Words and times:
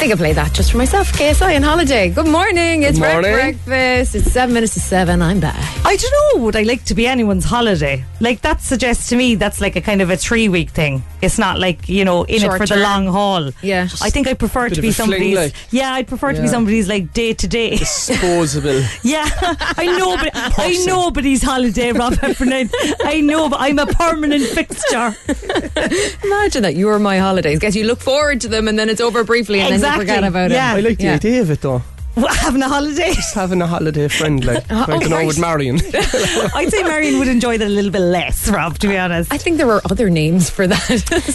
think 0.00 0.12
I 0.14 0.16
play 0.16 0.32
that 0.32 0.54
just 0.54 0.72
for 0.72 0.78
myself. 0.78 1.12
KSI 1.12 1.56
on 1.56 1.62
holiday. 1.62 2.08
Good 2.08 2.26
morning. 2.26 2.84
It's 2.84 2.98
Red 2.98 3.12
morning. 3.22 3.32
breakfast. 3.34 4.14
It's 4.14 4.32
seven 4.32 4.54
minutes 4.54 4.72
to 4.74 4.80
seven. 4.80 5.20
I'm 5.20 5.40
back. 5.40 5.54
I 5.84 5.94
don't 5.96 6.38
know. 6.38 6.44
Would 6.44 6.56
I 6.56 6.62
like 6.62 6.84
to 6.86 6.94
be 6.94 7.06
anyone's 7.06 7.44
holiday? 7.44 8.02
Like 8.18 8.40
that 8.40 8.62
suggests 8.62 9.10
to 9.10 9.16
me 9.16 9.34
that's 9.34 9.60
like 9.60 9.76
a 9.76 9.82
kind 9.82 10.00
of 10.00 10.08
a 10.08 10.16
three 10.16 10.48
week 10.48 10.70
thing. 10.70 11.02
It's 11.20 11.38
not 11.38 11.58
like 11.58 11.86
you 11.86 12.06
know 12.06 12.24
in 12.24 12.40
Short 12.40 12.54
it 12.54 12.58
for 12.58 12.66
term. 12.66 12.78
the 12.78 12.82
long 12.84 13.06
haul. 13.08 13.50
Yeah. 13.62 13.88
I 14.00 14.08
think 14.08 14.26
I 14.26 14.32
prefer 14.32 14.70
Bit 14.70 14.76
to 14.76 14.80
be 14.82 14.88
a 14.88 14.92
fling, 14.92 15.06
somebody's. 15.10 15.36
like. 15.36 15.54
Yeah, 15.70 15.92
I'd 15.92 16.08
prefer 16.08 16.32
to 16.32 16.40
be 16.40 16.48
somebody's 16.48 16.88
like 16.88 17.12
day 17.12 17.34
to 17.34 17.46
day. 17.46 17.76
Disposable. 17.76 18.82
Yeah, 19.02 19.26
I 19.76 19.86
know, 19.98 20.16
but 20.16 20.30
I 20.34 20.72
know 20.86 21.00
nobody's 21.10 21.42
holiday, 21.42 21.92
Rob 21.92 22.14
Heffernan. 22.14 22.70
I 23.04 23.20
know, 23.20 23.48
but 23.48 23.58
I'm 23.60 23.78
a 23.78 23.86
permanent 23.86 24.44
fixture. 24.44 25.14
Imagine 26.24 26.62
that 26.62 26.74
you're 26.76 26.98
my 26.98 27.18
holidays. 27.18 27.58
Guess 27.58 27.74
you 27.74 27.84
look 27.84 28.00
forward 28.00 28.40
to 28.42 28.48
them 28.48 28.68
and 28.68 28.78
then 28.78 28.88
it's 28.88 29.00
over 29.00 29.24
briefly 29.24 29.60
and 29.60 29.72
Exactly. 29.74 29.80
then 29.89 29.89
you 29.94 30.00
forget 30.00 30.24
about 30.24 30.50
Yeah. 30.50 30.74
it. 30.74 30.78
I 30.78 30.80
like 30.80 30.98
the 30.98 31.04
Yeah. 31.04 31.14
idea 31.14 31.40
of 31.42 31.50
it 31.50 31.60
though. 31.60 31.82
Having 32.16 32.62
a 32.62 32.68
holiday. 32.68 33.14
Just 33.14 33.34
having 33.36 33.62
a 33.62 33.68
holiday 33.68 34.08
friend 34.08 34.44
like, 34.44 34.68
like 34.70 34.88
oh, 34.88 35.00
you 35.00 35.08
know 35.08 35.18
right. 35.18 35.26
with 35.28 35.38
Marion. 35.38 35.76
I'd 36.56 36.66
say 36.68 36.82
Marion 36.82 37.20
would 37.20 37.28
enjoy 37.28 37.56
that 37.56 37.68
a 37.68 37.70
little 37.70 37.92
bit 37.92 38.00
less, 38.00 38.48
Rob. 38.50 38.78
To 38.80 38.88
be 38.88 38.98
honest. 38.98 39.32
I 39.32 39.38
think 39.38 39.58
there 39.58 39.66
were 39.68 39.80
other 39.88 40.10
names 40.10 40.50
for 40.50 40.66
that. 40.66 40.80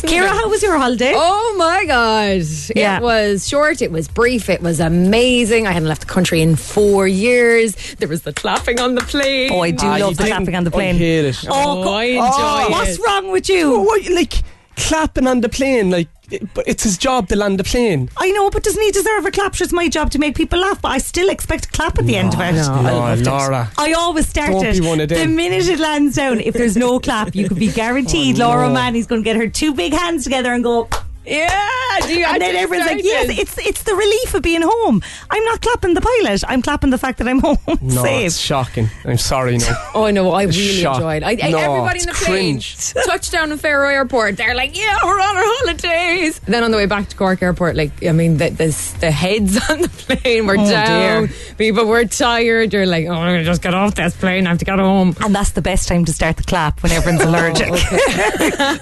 Kira, 0.04 0.28
how 0.28 0.50
was 0.50 0.62
your 0.62 0.78
holiday? 0.78 1.14
Oh 1.16 1.56
my 1.58 1.86
god! 1.86 2.42
Yeah. 2.76 2.98
It 2.98 3.04
was 3.04 3.48
short. 3.48 3.82
It 3.82 3.92
was 3.92 4.10
brief. 4.10 4.50
It 4.50 4.62
was 4.62 4.82
amazing. 4.82 5.66
I 5.66 5.72
hadn't 5.72 5.88
left 5.88 6.02
the 6.02 6.08
country 6.14 6.42
in 6.42 6.58
four 6.58 7.08
years. 7.08 7.74
There 7.96 8.10
was 8.10 8.24
the 8.24 8.34
clapping 8.34 8.80
on 8.82 8.96
the 8.96 9.02
plane. 9.02 9.52
Oh, 9.54 9.62
I 9.62 9.72
do 9.72 9.86
Ah, 9.88 9.96
you 9.96 10.04
love 10.04 10.18
the 10.18 10.24
didn't- 10.24 10.36
clapping 10.36 10.56
on 10.56 10.64
the 10.66 10.72
plane. 10.72 10.96
I 10.96 10.98
plane. 10.98 11.24
hate 11.24 11.26
it. 11.26 11.46
Oh, 11.50 11.84
co- 11.86 11.94
I 11.94 12.04
enjoy 12.04 12.72
What's 12.72 12.98
it. 13.00 13.02
wrong 13.08 13.32
with 13.32 13.50
Oh, 13.50 13.54
you? 13.54 13.80
what, 13.80 14.10
like 14.10 14.34
clapping 14.76 15.26
on 15.26 15.40
the 15.40 15.48
plane, 15.48 15.90
like, 15.90 16.08
it- 16.08 16.15
but 16.54 16.68
it's 16.68 16.84
his 16.84 16.98
job 16.98 17.28
to 17.30 17.36
land 17.36 17.60
the 17.60 17.64
plane. 17.64 18.10
I 18.18 18.32
know, 18.32 18.50
but 18.50 18.64
doesn't 18.64 18.82
he 18.82 18.92
deserve 18.92 19.26
a 19.26 19.32
clap? 19.32 19.56
Sure, 19.56 19.66
It's 19.66 19.74
my 19.74 19.88
job 19.90 20.12
to 20.12 20.20
make 20.20 20.36
people 20.36 20.60
laugh, 20.60 20.82
but 20.82 20.90
I 20.92 20.98
still 20.98 21.30
expect 21.30 21.66
a 21.66 21.70
clap 21.70 21.98
at 22.00 22.06
the 22.06 22.16
end 22.16 22.34
of 22.34 22.40
it. 22.40 22.54
no. 22.54 22.74
I 22.74 23.14
Oh. 23.16 23.22
Laura. 23.24 23.72
I 23.78 23.94
always 23.94 24.28
start 24.28 24.52
Don't 24.52 24.66
it. 24.66 24.80
be 24.80 24.88
one 24.88 25.00
of 25.00 25.10
The 25.10 25.28
minute 25.28 25.68
it 25.68 25.80
lands 25.80 26.16
down, 26.16 26.40
if 26.40 26.54
there's 26.54 26.78
no 26.78 27.00
clap, 27.00 27.36
you 27.36 27.48
could 27.48 27.60
be 27.60 27.72
guaranteed 27.82 28.40
Oh, 28.40 28.48
Laura 28.50 28.68
no. 28.68 28.74
Manny's 28.74 29.08
going 29.08 29.22
to 29.22 29.26
get 29.26 29.36
her 29.36 29.48
two 29.48 29.74
big 29.74 29.94
hands 29.94 30.24
together 30.24 30.54
and 30.54 30.64
go. 30.64 30.88
Yeah. 31.26 31.70
Do 32.06 32.14
you 32.20 32.26
And 32.26 32.42
then 32.42 32.56
everyone's 32.56 32.92
like, 32.92 33.04
"Yes, 33.04 33.30
it's 33.40 33.58
it's 33.58 33.84
the 33.84 33.96
relief 33.96 34.34
of 34.34 34.42
being 34.42 34.62
home." 34.64 35.02
I'm 35.30 35.44
not 35.46 35.62
clapping 35.62 35.94
the 35.94 36.02
pilot. 36.02 36.44
I'm 36.48 36.62
clapping 36.62 36.90
the 36.92 36.98
fact 36.98 37.18
that 37.20 37.28
I'm 37.28 37.40
home 37.48 37.58
No, 37.82 38.04
safe. 38.04 38.28
it's 38.28 38.38
shocking. 38.40 38.90
I'm 39.06 39.18
sorry, 39.18 39.58
no. 39.58 39.68
Oh 39.96 40.12
no, 40.12 40.32
I 40.32 40.44
It's 40.44 40.58
really 40.58 40.82
shock. 40.82 40.96
enjoyed. 40.98 41.24
I, 41.24 41.32
I- 41.42 41.50
No, 41.52 41.58
everybody 41.58 42.02
in 42.02 42.10
it's 42.10 42.20
the 42.20 42.26
plane, 42.26 42.54
cringe. 42.60 42.94
touchdown 43.06 43.52
in 43.52 43.58
Faro 43.58 43.88
Airport. 43.90 44.38
They're 44.38 44.56
like, 44.56 44.78
"Yeah, 44.78 44.98
we're 45.04 45.20
on 45.20 45.38
our 45.38 45.44
holidays." 45.46 46.40
Then 46.46 46.64
on 46.64 46.72
the 46.72 46.78
way 46.78 46.86
back 46.86 47.08
to 47.10 47.16
Cork 47.16 47.42
Airport, 47.42 47.76
like, 47.76 47.92
I 48.06 48.12
mean, 48.12 48.38
the 48.38 48.50
the, 48.50 48.96
the 49.00 49.12
heads 49.12 49.58
on 49.70 49.82
the 49.82 49.90
plane 49.90 50.46
were 50.48 50.58
Oh, 50.60 50.70
down. 50.70 51.26
dear. 51.28 51.36
People 51.58 51.86
were 51.86 52.06
tired. 52.06 52.72
They're 52.72 52.86
like, 52.86 53.08
"Oh, 53.08 53.14
I'm 53.14 53.34
gonna 53.34 53.44
just 53.46 53.62
get 53.62 53.74
off 53.74 53.96
this 53.96 54.16
plane. 54.16 54.46
I 54.46 54.50
have 54.50 54.60
to 54.60 54.66
get 54.66 54.80
home." 54.80 55.16
And 55.22 55.34
that's 55.34 55.52
the 55.52 55.62
best 55.62 55.88
time 55.88 56.06
to 56.06 56.14
start 56.14 56.38
the 56.38 56.44
clap 56.44 56.84
when 56.84 56.92
everyone's 56.92 57.24
oh, 57.26 57.30
allergic. 57.30 57.70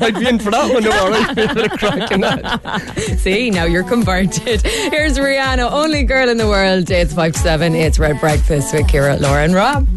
I'd 0.01 0.15
be 0.15 0.27
in 0.27 0.39
for 0.39 0.51
that 0.51 0.73
one, 0.73 0.83
though, 0.83 0.91
alright? 0.91 1.35
Bit 1.35 1.71
of 2.39 2.61
crack 2.61 2.81
in 2.81 2.95
that. 2.95 3.19
See, 3.19 3.49
now 3.49 3.65
you're 3.65 3.83
converted. 3.83 4.61
Here's 4.61 5.17
Rihanna, 5.17 5.71
only 5.71 6.03
girl 6.03 6.29
in 6.29 6.37
the 6.37 6.47
world. 6.47 6.89
It's 6.89 7.13
five 7.13 7.33
to 7.33 7.39
seven. 7.39 7.75
It's 7.75 7.99
Red 7.99 8.19
Breakfast 8.19 8.73
with 8.73 8.87
Kira, 8.87 9.19
Laura, 9.19 9.43
and 9.43 9.53
Rob. 9.53 9.87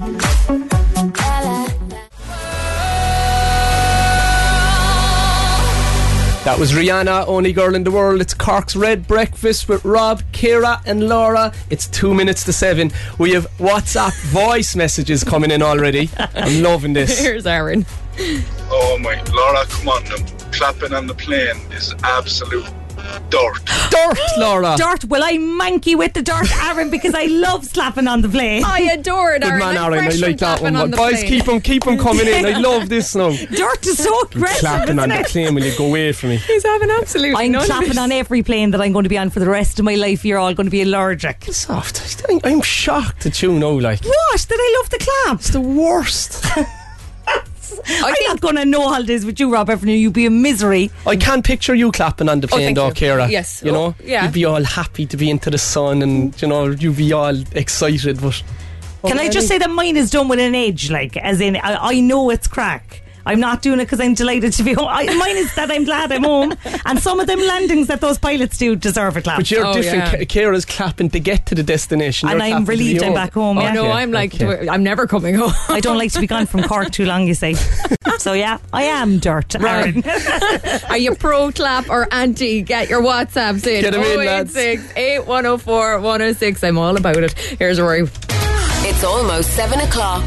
That 6.47 6.61
was 6.61 6.71
Rihanna, 6.71 7.27
only 7.27 7.53
girl 7.53 7.75
in 7.75 7.83
the 7.83 7.91
world. 7.91 8.21
It's 8.21 8.33
Cork's 8.33 8.77
Red 8.77 9.09
Breakfast 9.09 9.69
with 9.69 9.85
Rob, 9.85 10.23
Kira, 10.31 10.81
and 10.87 11.09
Laura. 11.09 11.53
It's 11.71 11.89
two 11.89 12.15
minutes 12.15 12.45
to 12.45 12.53
seven. 12.53 12.93
We 13.19 13.33
have 13.33 13.51
WhatsApp 13.59 14.17
voice 14.27 14.77
messages 14.77 15.25
coming 15.25 15.51
in 15.51 15.61
already. 15.61 16.09
I'm 16.17 16.63
loving 16.63 16.93
this. 16.93 17.19
Here's 17.25 17.47
Aaron. 17.47 17.85
Oh 18.19 18.99
my, 19.01 19.23
Laura, 19.33 19.65
come 19.67 19.89
on 19.89 20.05
now. 20.05 20.17
Clapping 20.53 20.93
on 20.95 21.07
the 21.07 21.15
plane 21.15 21.57
is 21.73 21.95
absolute 22.03 22.65
dirt. 23.31 23.59
Dirt, 23.91 24.19
Laura. 24.39 24.75
dirt. 24.79 25.05
Well, 25.05 25.23
I'm 25.23 25.61
manky 25.61 25.95
with 25.97 26.15
the 26.15 26.23
dirt, 26.23 26.51
Aaron, 26.65 26.89
because 26.91 27.15
I 27.15 27.27
love 27.27 27.65
slapping 27.67 28.09
on 28.09 28.23
the 28.23 28.29
plane. 28.29 28.65
I 28.65 28.81
adore 28.93 29.35
it, 29.35 29.43
Good 29.43 29.49
Aaron. 29.51 29.61
man, 29.61 29.77
I'm 29.77 29.93
Aaron. 29.95 30.07
I 30.07 30.17
like 30.17 30.39
that 30.39 30.63
one. 30.63 30.77
on 30.77 30.91
the 30.91 30.97
Boys, 30.97 31.19
plane. 31.21 31.27
keep 31.29 31.45
them, 31.45 31.61
keep 31.61 31.85
them 31.85 31.99
coming 31.99 32.27
in. 32.27 32.47
I 32.47 32.59
love 32.59 32.89
this 32.89 33.15
now. 33.15 33.31
Dirt 33.31 33.87
is 33.87 34.03
so 34.03 34.23
aggressive. 34.23 34.61
Clapping 34.61 34.99
on 34.99 35.11
isn't 35.13 35.25
the 35.25 35.29
plane. 35.31 35.55
Will 35.55 35.65
you 35.65 35.77
go 35.77 35.87
away 35.87 36.13
from 36.13 36.31
me? 36.31 36.37
He's 36.39 36.65
having 36.65 36.91
absolutely 36.91 37.45
I'm 37.45 37.53
none 37.53 37.67
clapping 37.67 37.91
it. 37.91 37.99
on 37.99 38.11
every 38.13 38.43
plane 38.43 38.71
that 38.71 38.81
I'm 38.81 38.93
going 38.93 39.05
to 39.05 39.11
be 39.11 39.19
on 39.19 39.29
for 39.31 39.41
the 39.41 39.51
rest 39.51 39.79
of 39.79 39.85
my 39.85 39.95
life. 39.95 40.25
You're 40.25 40.39
all 40.39 40.55
going 40.55 40.67
to 40.67 40.71
be 40.71 40.83
allergic. 40.83 41.45
Soft. 41.45 42.25
I- 42.29 42.41
I'm 42.45 42.63
shocked 42.63 43.27
at 43.27 43.43
you 43.43 43.53
now. 43.59 43.79
Like 43.79 44.03
What? 44.05 44.47
Did 44.49 44.59
I 44.59 44.75
love 44.81 44.91
the 44.91 44.99
clap? 44.99 45.39
it's 45.41 45.51
the 45.51 45.61
worst. 45.61 46.45
I'm 47.87 48.15
not 48.27 48.41
going 48.41 48.57
to 48.57 48.65
no 48.65 48.89
holidays 48.89 49.25
with 49.25 49.39
you, 49.41 49.53
Rob 49.53 49.69
Heffernan. 49.69 49.97
You'd 49.97 50.13
be 50.13 50.27
a 50.27 50.31
misery. 50.31 50.91
I 51.07 51.17
can't 51.17 51.45
picture 51.45 51.75
you 51.75 51.93
clapping 51.93 52.29
on 52.29 52.41
the 52.41 52.47
oh, 52.47 52.57
plane, 52.57 52.75
thank 52.75 52.77
though. 52.77 52.91
Kira. 52.91 53.31
Yes. 53.31 53.63
You 53.65 53.73
know, 53.73 53.87
Oh, 53.87 53.95
yeah. 54.03 54.25
you'd 54.25 54.33
be 54.35 54.45
all 54.45 54.65
happy 54.65 55.07
to 55.07 55.17
be 55.17 55.31
into 55.31 55.51
the 55.51 55.59
sun, 55.59 56.03
and 56.03 56.41
you 56.41 56.49
know, 56.49 56.67
you'd 56.67 56.97
be 56.97 57.13
all 57.13 57.37
excited. 57.53 58.21
But 58.21 58.43
Can 59.07 59.19
I 59.19 59.29
just 59.29 59.49
say 59.49 59.59
that 59.59 59.71
mine 59.71 59.97
is 59.97 60.11
done 60.11 60.29
with 60.29 60.41
an 60.41 60.55
edge? 60.55 60.91
Like, 60.91 61.17
as 61.17 61.41
in, 61.41 61.57
I, 61.57 61.77
I 61.77 62.01
know 62.01 62.31
it's 62.31 62.49
crack. 62.49 63.03
I'm 63.27 63.41
not 63.41 63.61
doing 63.61 63.81
it 63.81 63.85
because 63.85 64.01
I'm 64.01 64.15
delighted 64.15 64.53
to 64.55 64.63
be 64.63 64.73
home. 64.73 64.87
I, 64.89 65.05
mine 65.17 65.37
is 65.37 65.55
that 65.57 65.71
I'm 65.71 65.85
glad 65.85 66.13
I'm 66.13 66.23
home. 66.25 66.55
And 66.87 66.99
some 67.01 67.21
of 67.21 67.27
them 67.27 67.41
landings 67.41 67.89
that 67.89 68.01
those 68.01 68.17
pilots 68.19 68.57
do 68.57 68.77
deserve 68.77 69.17
a 69.17 69.23
clap. 69.23 69.37
But 69.39 69.51
you're 69.51 69.67
Oh, 69.67 69.75
different. 69.75 70.13
yeah. 70.13 70.25
K- 70.25 70.27
Kira's 70.43 70.65
clapping 70.65 71.11
to 71.11 71.19
get 71.21 71.45
to 71.47 71.55
the 71.55 71.63
destination, 71.63 72.29
and 72.29 72.39
You're 72.39 72.47
I'm 72.47 72.65
clapping 72.65 72.67
to 72.67 72.71
be 72.71 72.85
relieved 72.85 73.03
I'm 73.05 73.15
back 73.15 73.33
home. 73.35 73.59
Oh 73.59 73.63
yeah. 73.63 73.73
no, 73.73 73.83
Okay, 73.87 73.93
I'm 73.93 74.13
like, 74.13 74.35
okay. 74.41 74.69
I'm 74.69 74.83
never 74.85 75.07
coming 75.07 75.35
home. 75.35 75.53
I 75.69 75.81
don't 75.81 75.99
like 75.99 76.13
to 76.13 76.21
be 76.21 76.27
gone 76.29 76.47
from 76.47 76.63
Cork 76.63 76.91
too 76.93 77.05
long, 77.05 77.27
you 77.27 77.35
say. 77.35 77.55
so 78.19 78.33
yeah, 78.33 78.59
I 78.73 78.85
am 78.85 79.19
dirt. 79.19 79.57
Um, 79.57 79.65
Aaron. 79.65 80.03
Are 80.89 80.97
you 80.99 81.15
pro 81.17 81.51
clap 81.53 81.91
or 81.91 82.07
anti? 82.15 82.63
Get 82.63 82.89
your 82.89 83.03
WhatsApps 83.03 83.67
in. 83.67 83.83
Get 83.83 83.95
'em 83.95 84.03
in, 84.03 84.19
lads. 84.25 84.57
086 84.57 84.93
8104 84.97 86.01
106. 86.01 86.63
I'm 86.65 86.79
all 86.79 86.97
about 86.97 87.17
it. 87.19 87.33
Here's 87.59 87.81
Rory. 87.81 88.03
It's 88.89 89.03
almost 89.03 89.51
seven 89.57 89.81
o'clock. 89.81 90.23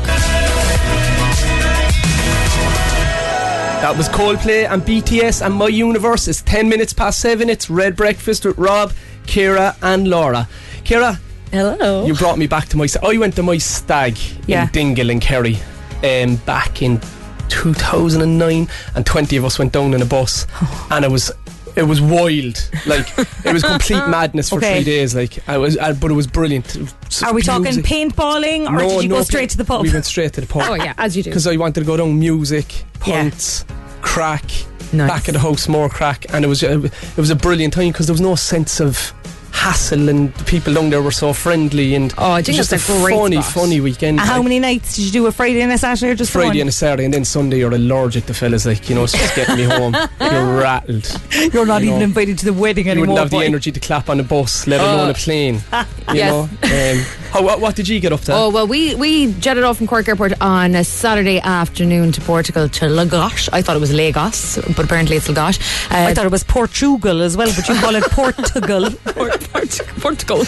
That 3.82 3.96
was 3.96 4.10
Coldplay 4.10 4.70
and 4.70 4.82
BTS 4.82 5.46
and 5.46 5.56
My 5.56 5.68
Universe. 5.68 6.28
It's 6.28 6.42
10 6.42 6.68
minutes 6.68 6.92
past 6.92 7.20
7. 7.22 7.50
It's 7.50 7.70
Red 7.70 7.96
Breakfast 7.96 8.44
with 8.44 8.58
Rob, 8.58 8.92
Kira, 9.24 9.76
and 9.82 10.10
Laura. 10.10 10.50
Kira, 10.84 11.18
Hello. 11.52 12.06
you 12.06 12.14
brought 12.14 12.38
me 12.38 12.46
back 12.46 12.68
to 12.70 12.78
my. 12.78 12.88
I 13.02 13.18
went 13.18 13.36
to 13.38 13.44
my 13.44 13.58
stag 13.58 14.18
Yeah. 14.48 14.64
in 14.64 14.70
Dingle 14.72 15.10
in 15.10 15.22
Kerry 15.22 15.58
um, 16.04 16.36
back 16.46 16.82
in 16.82 17.00
2009, 17.48 18.68
and 18.96 19.06
20 19.06 19.38
of 19.38 19.46
us 19.46 19.58
went 19.58 19.72
down 19.72 19.94
in 19.94 20.02
a 20.02 20.06
bus, 20.06 20.46
and 20.92 21.06
it 21.06 21.12
was. 21.12 21.32
It 21.80 21.88
was 21.88 22.02
wild, 22.02 22.70
like 22.86 23.08
it 23.46 23.54
was 23.54 23.64
complete 23.64 24.06
madness 24.08 24.50
for 24.50 24.58
Okay. 24.58 24.76
three 24.76 24.84
days. 24.84 25.16
Like 25.16 25.48
I 25.48 25.58
was, 25.58 25.78
uh, 25.78 25.94
but 25.94 26.12
it 26.12 26.14
was 26.14 26.28
brilliant. 26.28 26.76
It 26.76 26.82
was 27.06 27.24
Are 27.24 27.34
we 27.34 27.42
talking 27.42 27.64
music. 27.64 27.86
paintballing 27.86 28.70
or 28.70 28.80
did 28.88 29.04
you 29.04 29.10
go 29.10 29.22
straight 29.24 29.50
to 29.52 29.58
the 29.58 29.66
pub? 29.66 29.82
We 29.82 29.92
went 29.92 30.06
straight 30.06 30.34
to 30.34 30.42
the 30.42 30.48
pub. 30.48 30.64
oh, 30.68 30.74
yeah, 30.76 30.94
as 30.98 31.16
you 31.16 31.24
do. 31.24 31.30
because 31.30 31.48
I 31.48 31.56
wanted 31.58 31.80
to 31.82 31.86
go 31.86 31.96
down 31.98 32.20
music, 32.20 32.84
Yeah. 33.08 33.22
punts, 33.22 33.66
crack, 34.02 34.44
Nice. 34.92 35.10
back 35.10 35.30
at 35.30 35.34
the 35.34 35.40
house, 35.40 35.68
more 35.68 35.88
crack, 35.90 36.26
and 36.34 36.44
it 36.44 36.48
was 36.48 36.62
it 36.64 36.92
was 37.18 37.30
a 37.30 37.36
brilliant 37.36 37.74
time 37.74 37.92
because 37.92 38.08
there 38.08 38.14
was 38.14 38.22
no 38.22 38.36
sense 38.36 38.80
of 38.82 39.14
hassle 39.52 40.10
and 40.10 40.34
the 40.36 40.44
people 40.46 40.74
down 40.74 40.90
there 40.90 41.02
were 41.02 41.12
so 41.12 41.34
friendly 41.34 41.96
and 41.96 42.14
Oh, 42.18 42.32
I 42.32 42.40
it 42.40 42.46
think 42.46 42.58
was 42.58 42.70
just 42.70 42.90
a, 42.90 42.94
funny, 43.10 43.42
spot. 43.42 43.54
funny 43.54 43.82
weekend. 43.82 44.20
Uh, 44.20 44.24
How 44.24 44.42
many 44.42 44.60
nights 44.60 44.96
did 44.96 45.06
you 45.06 45.12
do? 45.12 45.28
A 45.28 45.32
Friday 45.32 45.62
and 45.62 45.72
a 45.72 45.78
Saturday 45.78 46.12
or 46.12 46.16
just 46.16 46.32
Friday 46.32 46.48
one? 46.50 46.60
and 46.62 46.70
a 46.70 46.72
Saturday, 46.72 47.06
and 47.06 47.14
then 47.14 47.26
Sunday 47.26 47.60
you're 47.60 47.74
allergic 47.74 48.26
to 48.28 48.34
fellas 48.34 48.66
like 48.66 48.90
you 48.90 48.96
know 48.96 49.04
it's 49.04 49.14
just 49.14 49.36
getting 49.36 49.58
me 49.58 49.64
home. 49.64 49.96
You're 50.22 50.58
rattled. 50.60 51.22
You're 51.54 51.66
not 51.66 51.82
you 51.82 51.88
even 51.90 52.00
know, 52.00 52.06
invited 52.06 52.38
to 52.40 52.46
the 52.46 52.54
wedding 52.54 52.86
You 52.86 52.92
anymore. 52.92 53.06
You 53.08 53.12
wouldn't 53.14 53.32
have 53.32 53.40
the 53.40 53.46
energy 53.46 53.72
to 53.72 53.80
clap 53.80 54.10
on 54.10 54.20
a 54.20 54.24
bus, 54.24 54.68
let 54.68 54.80
alone 54.82 55.10
a 55.10 55.14
plane. 55.14 55.62
You 56.10 56.16
Yes. 56.16 56.32
know. 56.32 56.42
Um, 56.64 57.06
how, 57.32 57.44
what, 57.44 57.60
what 57.62 57.76
did 57.76 57.88
you 57.88 58.00
get 58.00 58.12
up 58.12 58.22
to? 58.22 58.34
Oh 58.34 58.50
well, 58.50 58.66
we 58.66 58.96
we 58.96 59.32
jetted 59.34 59.64
off 59.64 59.78
from 59.78 59.86
Cork 59.86 60.08
Airport 60.08 60.34
on 60.42 60.74
a 60.74 60.84
Saturday 60.84 61.40
afternoon 61.40 62.12
to 62.14 62.22
Portugal 62.22 62.68
to 62.68 62.88
Lagos. 62.90 63.48
I 63.54 63.62
thought 63.62 63.76
it 63.76 63.80
was 63.80 63.94
Lagos, 63.94 64.58
but 64.76 64.86
apparently 64.86 65.18
it's 65.18 65.28
Lagos. 65.30 65.60
Uh, 65.92 66.08
I 66.10 66.14
thought 66.16 66.26
it 66.26 66.32
was 66.32 66.44
Portugal 66.44 67.22
as 67.22 67.38
well, 67.38 67.52
but 67.56 67.68
you 67.70 67.76
call 67.76 67.96
it 67.96 68.04
Portugal. 68.12 68.90
Port- 69.40 69.80
Port- 70.00 70.26
Portugal. 70.28 70.46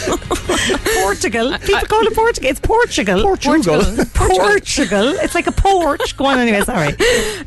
Portugal. 1.01 1.57
People 1.59 1.87
call 1.87 2.05
it 2.07 2.13
Portugal. 2.15 2.49
It's 2.49 2.59
Portugal. 2.59 3.21
Portugal. 3.23 3.81
Portugal. 4.13 5.07
It's 5.19 5.35
like 5.35 5.47
a 5.47 5.51
porch. 5.51 6.15
Go 6.17 6.25
on 6.25 6.39
anyway, 6.39 6.61
sorry. 6.61 6.93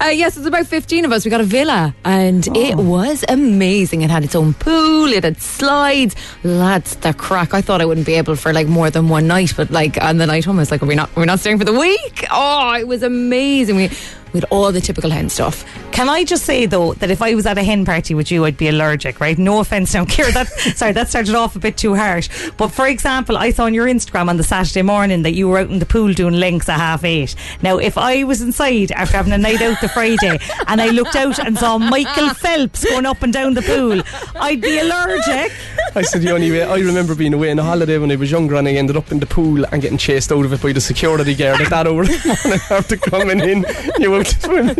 Uh, 0.00 0.08
yes, 0.08 0.36
it's 0.36 0.46
about 0.46 0.66
15 0.66 1.04
of 1.04 1.12
us. 1.12 1.24
We 1.24 1.30
got 1.30 1.40
a 1.40 1.44
villa 1.44 1.94
and 2.04 2.46
it 2.56 2.76
was 2.76 3.24
amazing. 3.28 4.02
It 4.02 4.10
had 4.10 4.24
its 4.24 4.34
own 4.34 4.54
pool, 4.54 5.12
it 5.12 5.24
had 5.24 5.40
slides. 5.40 6.14
Lads, 6.42 6.96
the 6.96 7.12
crack. 7.14 7.54
I 7.54 7.60
thought 7.60 7.80
I 7.80 7.84
wouldn't 7.84 8.06
be 8.06 8.14
able 8.14 8.36
for 8.36 8.52
like 8.52 8.66
more 8.66 8.90
than 8.90 9.08
one 9.08 9.26
night, 9.26 9.52
but 9.56 9.70
like 9.70 10.00
on 10.02 10.18
the 10.18 10.26
night 10.26 10.44
home, 10.44 10.56
I 10.58 10.62
was 10.62 10.70
like, 10.70 10.82
are 10.82 10.86
we 10.86 10.94
not, 10.94 11.10
are 11.16 11.26
not 11.26 11.40
staying 11.40 11.58
for 11.58 11.64
the 11.64 11.72
week? 11.78 12.26
Oh, 12.30 12.74
it 12.78 12.86
was 12.88 13.02
amazing. 13.02 13.76
We 13.76 13.90
We 14.34 14.40
had 14.40 14.50
all 14.50 14.72
the 14.72 14.80
typical 14.80 15.10
hen 15.10 15.28
stuff. 15.28 15.64
Can 15.92 16.08
I 16.08 16.24
just 16.24 16.44
say 16.44 16.66
though 16.66 16.94
that 16.94 17.08
if 17.08 17.22
I 17.22 17.36
was 17.36 17.46
at 17.46 17.56
a 17.56 17.62
hen 17.62 17.84
party 17.84 18.14
with 18.14 18.32
you, 18.32 18.44
I'd 18.44 18.56
be 18.56 18.66
allergic, 18.66 19.20
right? 19.20 19.38
No 19.38 19.60
offense 19.60 19.94
now, 19.94 20.04
Kira. 20.04 20.32
That 20.32 20.48
sorry, 20.76 20.90
that 20.90 21.08
started 21.08 21.36
off 21.36 21.54
a 21.54 21.60
bit 21.60 21.76
too 21.76 21.94
harsh. 21.94 22.28
But 22.56 22.68
for 22.68 22.88
example, 22.88 23.36
I 23.36 23.50
saw 23.50 23.66
on 23.66 23.74
your 23.74 23.86
Instagram 23.86 24.28
on 24.28 24.36
the 24.36 24.42
Saturday 24.42 24.82
morning 24.82 25.22
that 25.22 25.34
you 25.34 25.48
were 25.48 25.58
out 25.58 25.70
in 25.70 25.78
the 25.78 25.86
pool 25.86 26.12
doing 26.12 26.34
links 26.34 26.68
at 26.68 26.78
half 26.78 27.04
eight. 27.04 27.36
Now, 27.62 27.78
if 27.78 27.96
I 27.96 28.24
was 28.24 28.42
inside 28.42 28.90
after 28.90 29.16
having 29.16 29.32
a 29.32 29.38
night 29.38 29.62
out 29.62 29.80
the 29.80 29.88
Friday 29.88 30.36
and 30.66 30.82
I 30.82 30.88
looked 30.88 31.14
out 31.14 31.38
and 31.38 31.56
saw 31.56 31.78
Michael 31.78 32.34
Phelps 32.34 32.84
going 32.84 33.06
up 33.06 33.22
and 33.22 33.32
down 33.32 33.54
the 33.54 33.62
pool, 33.62 34.02
I'd 34.34 34.60
be 34.60 34.80
allergic. 34.80 35.52
I 35.94 36.02
said 36.02 36.22
the 36.22 36.32
only 36.32 36.50
way 36.50 36.64
I 36.64 36.78
remember 36.78 37.14
being 37.14 37.34
away 37.34 37.52
on 37.52 37.60
a 37.60 37.62
holiday 37.62 37.98
when 37.98 38.10
I 38.10 38.16
was 38.16 38.32
younger 38.32 38.56
and 38.56 38.66
I 38.66 38.72
ended 38.72 38.96
up 38.96 39.12
in 39.12 39.20
the 39.20 39.26
pool 39.26 39.64
and 39.64 39.80
getting 39.80 39.98
chased 39.98 40.32
out 40.32 40.44
of 40.44 40.52
it 40.52 40.60
by 40.60 40.72
the 40.72 40.80
security 40.80 41.36
guard 41.36 41.60
at 41.60 41.70
that 41.70 41.86
hour 41.86 42.00
of 42.02 42.08
the 42.08 42.38
morning 42.42 42.60
after 42.70 42.96
coming 42.96 43.38
in. 43.38 43.64
You 44.00 44.23
out 44.34 44.40
swimming. 44.42 44.74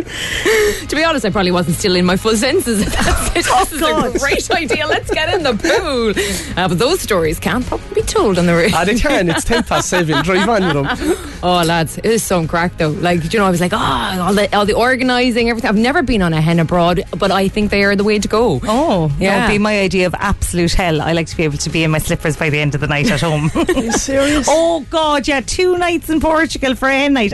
To 0.87 0.95
be 0.95 1.03
honest, 1.03 1.25
I 1.25 1.29
probably 1.29 1.51
wasn't 1.51 1.77
still 1.77 1.95
in 1.95 2.05
my 2.05 2.17
full 2.17 2.35
senses. 2.35 2.83
That's 2.85 3.35
it. 3.37 3.45
Oh, 3.49 3.59
this 3.65 3.73
is 3.73 3.79
God. 3.79 4.15
a 4.15 4.19
great 4.19 4.51
idea. 4.51 4.87
Let's 4.87 5.11
get 5.11 5.33
in 5.33 5.43
the 5.43 5.53
pool. 5.53 6.13
Uh, 6.57 6.67
but 6.67 6.79
those 6.79 6.99
stories 7.01 7.39
can't 7.39 7.65
probably 7.65 7.93
be 7.95 8.01
told 8.01 8.37
on 8.37 8.45
the 8.45 8.53
radio. 8.55 8.77
Ah, 8.77 8.85
they 8.85 8.95
can. 8.97 9.29
It's 9.29 9.43
ten 9.43 9.63
past 9.63 9.89
seven. 9.89 10.15
Drive 10.23 10.47
on 10.49 10.63
with 10.63 10.99
them. 10.99 11.17
Oh, 11.43 11.63
lads, 11.65 11.97
it 11.97 12.05
is 12.05 12.23
some 12.23 12.47
crack 12.47 12.77
though. 12.77 12.89
Like, 12.89 13.31
you 13.33 13.39
know, 13.39 13.45
I 13.45 13.49
was 13.51 13.61
like, 13.61 13.73
oh, 13.73 13.77
all 13.77 14.33
the, 14.33 14.53
all 14.55 14.65
the 14.65 14.73
organising, 14.73 15.49
everything. 15.49 15.69
I've 15.69 15.75
never 15.77 16.01
been 16.03 16.21
on 16.21 16.33
a 16.33 16.41
hen 16.41 16.59
abroad, 16.59 17.03
but 17.17 17.31
I 17.31 17.47
think 17.47 17.71
they 17.71 17.83
are 17.83 17.95
the 17.95 18.03
way 18.03 18.19
to 18.19 18.27
go. 18.27 18.59
Oh, 18.63 19.11
Yeah. 19.19 19.39
that 19.39 19.47
would 19.47 19.53
be 19.53 19.59
my 19.59 19.79
idea 19.79 20.07
of 20.07 20.15
absolute 20.15 20.73
hell. 20.73 21.01
I 21.01 21.13
like 21.13 21.27
to 21.27 21.37
be 21.37 21.43
able 21.43 21.57
to 21.57 21.69
be 21.69 21.83
in 21.83 21.91
my 21.91 21.99
slippers 21.99 22.37
by 22.37 22.49
the 22.49 22.59
end 22.59 22.75
of 22.75 22.81
the 22.81 22.87
night 22.87 23.09
at 23.11 23.21
home. 23.21 23.51
Are 23.55 23.71
you 23.71 23.91
serious? 23.91 24.47
Oh 24.49 24.85
God, 24.89 25.27
yeah, 25.27 25.41
two 25.41 25.77
nights 25.77 26.09
in 26.09 26.19
Portugal 26.19 26.75
for 26.75 26.87
a 26.89 26.93
hen 26.93 27.13
night. 27.13 27.33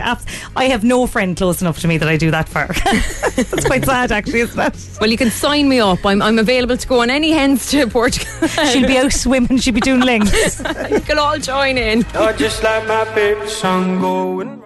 I 0.56 0.64
have 0.66 0.84
no 0.84 1.06
friend 1.06 1.36
close 1.36 1.60
enough 1.60 1.78
to 1.80 1.88
me 1.88 1.98
that 2.02 2.08
I 2.08 2.16
do 2.16 2.32
that 2.32 2.48
for. 2.48 2.66
That's 3.42 3.64
quite 3.64 3.84
sad, 3.84 4.10
actually, 4.10 4.40
isn't 4.40 4.58
it? 4.58 4.98
Well, 5.00 5.08
you 5.08 5.16
can 5.16 5.30
sign 5.30 5.68
me 5.68 5.78
up. 5.78 6.04
I'm, 6.04 6.20
I'm 6.20 6.36
available 6.36 6.76
to 6.76 6.88
go 6.88 7.00
on 7.00 7.10
any 7.10 7.30
hens 7.30 7.70
to 7.70 7.86
Portugal. 7.86 8.48
She'll 8.48 8.88
be 8.88 8.98
out 8.98 9.12
swimming. 9.12 9.58
She'll 9.58 9.72
be 9.72 9.80
doing 9.80 10.00
links. 10.00 10.58
you 10.90 11.00
can 11.00 11.20
all 11.20 11.38
join 11.38 11.78
in. 11.78 12.04
I 12.14 12.32
just 12.32 12.64
like 12.64 12.88
my 12.88 13.04
favorite 13.14 13.48
song 13.48 14.00
going. 14.00 14.64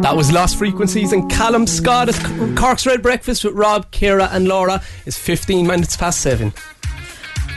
That 0.00 0.16
was 0.16 0.32
Lost 0.32 0.56
Frequencies 0.56 1.12
and 1.12 1.30
Callum 1.30 1.66
Scott 1.66 2.08
at 2.08 2.56
Cork's 2.56 2.86
Red 2.86 3.02
Breakfast 3.02 3.44
with 3.44 3.54
Rob, 3.54 3.90
Kira, 3.90 4.30
and 4.32 4.48
Laura. 4.48 4.82
It's 5.04 5.18
15 5.18 5.66
minutes 5.66 5.94
past 5.96 6.22
seven. 6.22 6.54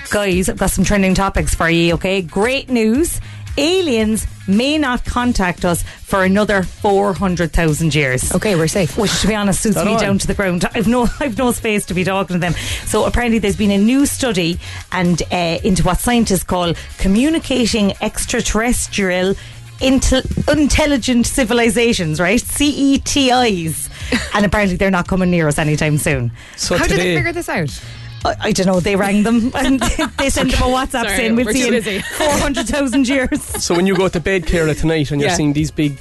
Guys, 0.10 0.50
I've 0.50 0.58
got 0.58 0.72
some 0.72 0.84
trending 0.84 1.14
topics 1.14 1.56
for 1.56 1.70
you, 1.70 1.94
okay? 1.96 2.22
Great 2.22 2.70
news. 2.70 3.22
Aliens 3.58 4.28
may 4.48 4.78
not 4.78 5.04
contact 5.04 5.66
us 5.66 5.84
for 5.84 6.24
another 6.24 6.64
400,000 6.64 7.94
years. 7.94 8.34
Okay, 8.34 8.56
we're 8.56 8.68
safe. 8.68 8.98
Which, 8.98 9.22
to 9.22 9.28
be 9.28 9.36
honest, 9.36 9.62
suits 9.62 9.78
me 9.78 9.94
on? 9.94 10.00
down 10.00 10.18
to 10.20 10.28
the 10.28 10.34
ground. 10.34 10.66
I've 10.74 10.88
no, 10.88 11.08
I've 11.20 11.38
no 11.38 11.52
space 11.52 11.86
to 11.88 11.94
be 11.94 12.04
talking 12.04 12.36
to 12.36 12.40
them. 12.40 12.54
So 12.86 13.06
apparently, 13.06 13.40
there's 13.40 13.58
been 13.58 13.72
a 13.72 13.78
new 13.78 14.06
study 14.06 14.60
and 14.92 15.22
uh, 15.32 15.60
into 15.64 15.84
what 15.84 16.00
scientists 16.00 16.44
call 16.44 16.74
communicating 16.98 17.94
extraterrestrial 18.02 19.36
intel- 19.80 20.54
intelligent 20.54 21.26
civilizations, 21.26 22.20
right? 22.20 22.40
CETIs, 22.40 23.90
and 24.36 24.46
apparently 24.46 24.78
they're 24.78 24.92
not 24.92 25.08
coming 25.08 25.32
near 25.32 25.48
us 25.48 25.58
anytime 25.58 25.98
soon. 25.98 26.32
So 26.56 26.78
How 26.78 26.88
did 26.88 27.00
they 27.00 27.16
figure 27.16 27.34
this 27.34 27.50
out? 27.50 27.82
I, 28.28 28.36
I 28.48 28.52
don't 28.52 28.68
know. 28.68 28.80
They 28.80 28.96
rang 28.96 29.24
them 29.24 29.52
and 29.56 29.80
they 30.20 30.30
sent 30.30 30.52
them 30.52 30.62
a 30.62 30.66
WhatsApp 30.66 31.04
Sorry, 31.06 31.16
saying 31.18 31.36
we'll 31.36 31.46
we're 31.46 31.54
see 31.54 31.62
too 31.64 31.72
you 31.72 31.78
in 31.78 31.84
busy." 31.84 32.02
400,000 32.02 33.08
years. 33.08 33.42
so 33.64 33.76
when 33.76 33.86
you 33.88 33.96
go 33.96 34.08
to 34.08 34.20
bed, 34.20 34.44
Kira, 34.44 34.78
tonight, 34.80 35.12
and 35.12 35.22
you're 35.22 35.30
Yeah. 35.30 35.36
seeing 35.36 35.54
these 35.54 35.72
big 35.72 35.98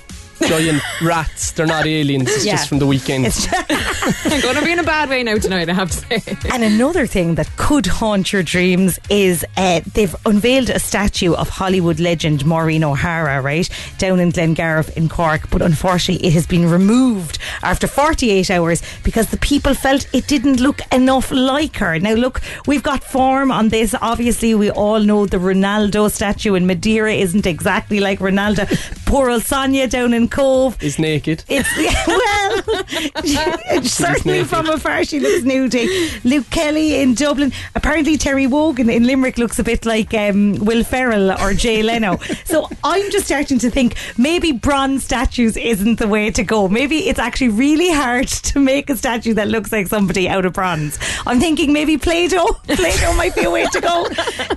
giant 0.47 0.83
rats, 1.03 1.53
they're 1.53 1.67
not 1.67 1.87
aliens. 1.87 2.29
It's 2.31 2.45
Yeah. 2.45 2.53
just 2.57 2.69
from 2.69 2.79
the 2.79 2.87
weekend. 2.87 3.27
It's 3.27 3.47
I'm 3.53 4.41
going 4.41 4.57
to 4.57 4.65
be 4.65 4.73
in 4.73 4.79
a 4.79 4.83
bad 4.85 5.09
way 5.09 5.23
now 5.23 5.37
tonight, 5.39 5.69
I 5.69 5.75
have 5.75 5.91
to 5.91 5.97
say. 5.97 6.37
And 6.53 6.63
another 6.63 7.07
thing 7.07 7.35
that 7.37 7.49
could 7.57 7.87
haunt 7.87 8.33
your 8.33 8.43
dreams 8.43 8.99
is 9.11 9.45
uh, 9.57 9.81
they've 9.95 10.15
unveiled 10.27 10.71
a 10.71 10.79
statue 10.79 11.35
of 11.35 11.49
Hollywood 11.49 12.01
legend 12.01 12.45
Maureen 12.45 12.85
O'Hara, 12.85 13.41
right, 13.41 13.69
down 13.99 14.21
in 14.21 14.31
Glengarriff 14.33 14.95
in 14.97 15.09
Cork. 15.09 15.49
But 15.51 15.63
unfortunately, 15.63 16.27
it 16.27 16.33
has 16.35 16.47
been 16.47 16.69
removed 16.71 17.39
after 17.63 17.87
48 17.87 18.51
hours 18.51 18.83
because 19.03 19.29
the 19.31 19.37
people 19.39 19.75
felt 19.75 20.07
it 20.13 20.27
didn't 20.27 20.61
look 20.61 20.81
enough 20.93 21.31
like 21.31 21.77
her. 21.77 21.99
Now, 21.99 22.15
look, 22.15 22.41
we've 22.67 22.83
got 22.83 23.03
form 23.03 23.51
on 23.51 23.69
this. 23.71 23.95
Obviously, 24.01 24.55
we 24.55 24.71
all 24.71 25.01
know 25.01 25.27
the 25.27 25.39
Ronaldo 25.39 26.11
statue 26.11 26.55
in 26.55 26.67
Madeira 26.67 27.13
isn't 27.13 27.47
exactly 27.47 28.01
like 28.01 28.19
Ronaldo. 28.21 28.67
Poor 29.07 29.31
old 29.31 29.45
Sonia 29.45 29.87
down 29.89 30.13
in 30.15 30.26
Cobh. 30.29 30.83
is 30.83 30.99
naked. 30.99 31.45
It's 31.49 31.69
well, 32.07 33.83
certainly 33.85 34.45
from 34.45 34.69
afar 34.69 35.05
she 35.05 35.21
looks 35.21 35.45
nudie. 35.45 36.25
Luke 36.25 36.49
Kelly 36.51 37.01
in 37.01 37.15
Dublin. 37.15 37.53
Apparently 37.75 38.17
Terry 38.17 38.47
Wogan 38.47 38.91
in 38.91 39.05
Limerick 39.07 39.39
looks 39.39 39.59
a 39.59 39.65
bit 39.65 39.85
like 39.87 40.13
um, 40.15 40.55
Will 40.65 40.85
Ferrell 40.85 41.33
or 41.33 41.55
Jay 41.55 41.83
Leno. 41.83 42.17
so 42.45 42.69
I'm 42.85 43.11
just 43.11 43.27
starting 43.27 43.59
to 43.61 43.71
think 43.71 43.97
maybe 44.17 44.53
bronze 44.53 45.05
statues 45.05 45.57
isn't 45.57 45.99
the 45.99 46.09
way 46.09 46.31
to 46.31 46.43
go. 46.43 46.69
Maybe 46.69 47.09
it's 47.09 47.19
actually 47.19 47.49
really 47.49 47.91
hard 47.93 48.29
to 48.29 48.59
make 48.59 48.91
a 48.91 48.97
statue 48.97 49.35
that 49.35 49.49
looks 49.49 49.73
like 49.73 49.87
somebody 49.89 50.29
out 50.29 50.45
of 50.45 50.53
bronze. 50.53 50.99
I'm 51.27 51.41
thinking 51.41 51.73
maybe 51.73 51.97
Play-Doh. 51.99 52.61
Play-Doh 52.69 53.15
might 53.15 53.35
be 53.35 53.45
a 53.45 53.51
way 53.51 53.67
to 53.67 53.81
go. 53.81 54.07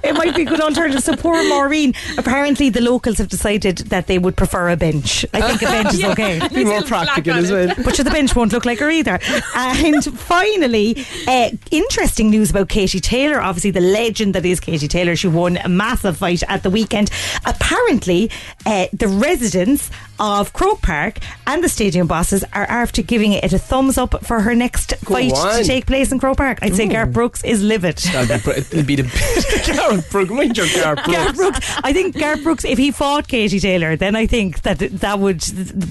It 0.03 0.13
might 0.15 0.35
be 0.35 0.43
a 0.43 0.45
good 0.45 0.61
alternative. 0.61 1.03
So 1.03 1.15
poor 1.15 1.41
Maureen. 1.49 1.93
Apparently 2.17 2.69
the 2.69 2.81
locals 2.81 3.17
have 3.17 3.27
decided 3.29 3.77
that 3.89 4.07
they 4.07 4.17
would 4.17 4.35
prefer 4.35 4.69
a 4.69 4.77
bench. 4.77 5.25
I 5.33 5.41
think 5.41 5.58
a 5.61 5.65
bench 5.65 5.93
is 5.93 6.03
okay. 6.11 6.47
Be 6.49 6.65
more 6.65 6.81
practical 6.81 7.33
as 7.33 7.51
well. 7.51 7.73
But 7.83 7.95
sure, 7.95 8.03
the 8.03 8.11
bench 8.11 8.35
won't 8.35 8.51
look 8.51 8.65
like 8.65 8.79
her 8.79 8.89
either. 8.89 9.19
And 9.55 10.03
finally, 10.19 11.05
uh, 11.27 11.51
interesting 11.71 12.29
news 12.29 12.51
about 12.51 12.69
Katie 12.69 12.99
Taylor. 12.99 13.41
Obviously, 13.41 13.71
the 13.71 13.81
legend 13.81 14.35
that 14.35 14.45
is 14.45 14.59
Katie 14.59 14.87
Taylor. 14.87 15.15
She 15.15 15.27
won 15.27 15.57
a 15.57 15.69
massive 15.69 16.17
fight 16.17 16.43
at 16.47 16.63
the 16.63 16.69
weekend. 16.69 17.09
Apparently, 17.45 18.31
uh, 18.65 18.87
the 18.93 19.07
residents 19.07 19.89
of 20.19 20.53
Croke 20.53 20.81
Park 20.81 21.19
and 21.47 21.63
the 21.63 21.69
stadium 21.69 22.07
bosses 22.07 22.43
are 22.53 22.65
after 22.65 23.01
giving 23.01 23.33
it 23.33 23.53
a 23.53 23.59
thumbs 23.59 23.97
up 23.97 24.25
for 24.25 24.41
her 24.41 24.53
next 24.55 24.93
Go 25.05 25.13
fight 25.13 25.59
to 25.59 25.63
take 25.63 25.85
place 25.85 26.11
in 26.11 26.19
Croke 26.19 26.37
Park. 26.37 26.59
I'd 26.61 26.75
say 26.75 26.87
Garth 26.87 27.13
Brooks 27.13 27.43
is 27.43 27.63
livid. 27.63 27.97
That'll 27.97 28.37
be, 28.37 28.43
br- 28.43 28.51
it'll 28.51 28.83
be 28.83 28.95
the 28.95 29.03
Gareth 29.65 30.11
Brooks. 30.11 30.31
Mind 30.31 30.57
your 30.57 30.67
Gareth 30.67 31.05
Garth 31.05 31.35
Brooks. 31.35 31.59
Brooks. 31.59 31.79
I 31.83 31.93
think 31.93 32.17
Garth 32.17 32.43
Brooks, 32.43 32.65
if 32.65 32.77
he 32.77 32.91
fought 32.91 33.27
Katie 33.27 33.59
Taylor, 33.59 33.95
then 33.95 34.15
I 34.15 34.25
think 34.25 34.61
that 34.63 34.79
that 34.79 35.19
would 35.19 35.39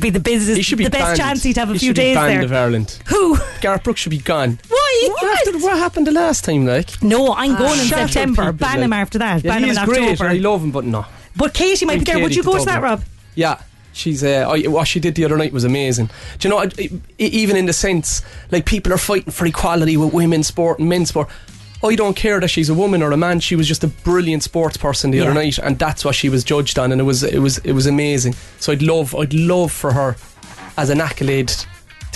be 0.01 0.11
the 0.11 0.21
business, 0.21 0.69
be 0.71 0.85
the 0.85 0.91
best 0.91 1.05
banned. 1.05 1.19
chance 1.19 1.43
he'd 1.43 1.57
have 1.57 1.71
a 1.71 1.75
He 1.75 1.79
few 1.79 1.95
days 1.95 2.17
there. 2.17 2.43
of 2.43 2.53
Ireland. 2.53 2.99
Who? 3.07 3.39
Gareth 3.61 3.85
Brooks 3.85 4.01
should 4.01 4.11
be 4.11 4.19
gone. 4.19 4.59
Why? 4.69 5.35
After 5.39 5.59
what 5.59 5.77
happened 5.79 6.07
the 6.07 6.13
last 6.13 6.45
time, 6.45 6.67
like? 6.67 7.03
No, 7.03 7.35
I'm 7.35 7.57
going 7.57 7.79
in 7.81 7.93
ah, 7.93 8.07
September. 8.07 8.53
Ban 8.53 8.77
like. 8.77 8.85
him 8.85 8.93
after 8.93 9.19
that. 9.19 9.45
Yeah, 9.45 9.53
Ban 9.53 9.65
him 9.65 9.71
in 9.71 9.77
is 9.77 9.85
great. 9.85 10.21
I 10.21 10.35
love 10.35 10.63
him, 10.63 10.71
but 10.71 10.85
no. 10.85 11.07
But 11.37 11.55
Katie 11.55 11.87
might 11.87 11.99
be 12.01 12.05
there. 12.05 12.19
Would 12.21 12.35
you 12.35 12.43
go 12.43 12.59
to 12.59 12.65
that, 12.65 12.83
Rob? 12.83 13.03
Yeah. 13.35 13.61
She's 13.99 14.23
uh, 14.23 14.47
I, 14.49 14.63
what 14.69 14.87
she 14.89 15.01
did 15.01 15.15
the 15.17 15.25
other 15.25 15.37
night 15.37 15.53
was 15.53 15.65
amazing. 15.65 16.09
Do 16.39 16.49
you 16.49 16.55
know? 16.55 16.61
I- 16.61 16.71
I- 16.79 17.01
even 17.19 17.57
in 17.57 17.67
the 17.67 17.73
sense, 17.73 18.23
like 18.51 18.65
people 18.65 18.93
are 18.93 18.99
fighting 18.99 19.33
for 19.33 19.45
equality 19.47 19.97
with 19.97 20.13
women's 20.15 20.47
sport 20.47 20.79
and 20.79 20.89
men's 20.89 21.09
sport. 21.09 21.29
I 21.83 21.95
don't 21.95 22.17
care 22.17 22.41
that 22.41 22.49
she's 22.49 22.69
a 22.69 22.75
woman 22.75 23.03
or 23.03 23.13
a 23.13 23.17
man. 23.17 23.39
She 23.41 23.55
was 23.55 23.69
just 23.69 23.85
a 23.85 23.89
brilliant 23.89 24.43
sports 24.43 24.77
person 24.77 25.11
the 25.11 25.19
Yeah. 25.19 25.25
other 25.25 25.35
night, 25.35 25.59
and 25.59 25.79
that's 25.79 26.05
what 26.05 26.15
she 26.15 26.29
was 26.29 26.43
judged 26.45 26.79
on, 26.79 26.93
and 26.93 27.01
it 27.01 27.05
was 27.05 27.23
it 27.23 27.39
was 27.41 27.59
it 27.59 27.73
was 27.73 27.87
amazing. 27.87 28.35
So 28.61 28.73
I'd 28.73 28.83
love 28.83 29.15
I'd 29.15 29.35
love 29.35 29.73
for 29.73 29.93
her 29.93 30.17
as 30.77 30.91
an 30.91 31.01
accolade 31.01 31.53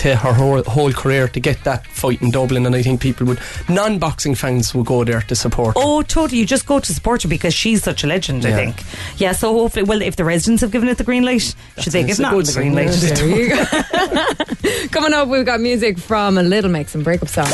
to 0.03 0.15
her 0.17 0.33
whole, 0.33 0.61
whole 0.63 0.91
career 0.91 1.27
to 1.29 1.39
get 1.39 1.63
that 1.63 1.87
fight 1.87 2.21
in 2.21 2.29
Dublin, 2.29 2.65
and 2.65 2.75
I 2.75 2.81
think 2.81 2.99
people 3.01 3.25
would 3.27 3.39
non-boxing 3.69 4.35
fans 4.35 4.73
will 4.75 4.83
go 4.83 5.03
there 5.03 5.21
to 5.21 5.35
support. 5.35 5.75
her. 5.77 5.81
Oh, 5.83 6.01
totally. 6.01 6.39
You 6.39 6.45
just 6.45 6.65
go 6.65 6.79
to 6.79 6.93
support 6.93 7.23
her 7.23 7.29
because 7.29 7.53
she's 7.53 7.81
such 7.83 8.03
a 8.03 8.07
legend, 8.07 8.45
I 8.45 8.51
think. 8.53 8.83
Yeah, 9.17 9.31
so 9.31 9.53
hopefully, 9.53 9.83
well, 9.83 10.01
if 10.01 10.15
the 10.17 10.25
residents 10.25 10.61
have 10.61 10.71
given 10.71 10.89
it 10.89 10.97
the 10.97 11.03
green 11.05 11.23
light, 11.23 11.55
should 11.79 11.93
they 11.93 12.01
It's 12.01 12.17
give 12.17 12.19
not 12.19 12.45
the 12.45 12.51
green 12.53 12.75
light? 12.75 12.89
yeah. 13.01 13.13
There 13.13 13.27
you 13.27 13.49
go. 13.49 14.87
Coming 14.91 15.13
up, 15.13 15.27
we've 15.29 15.45
got 15.45 15.61
music 15.61 15.97
from 15.97 16.37
a 16.37 16.43
Little 16.43 16.69
Mix 16.71 16.95
and 16.95 17.03
breakup 17.03 17.29
song. 17.29 17.47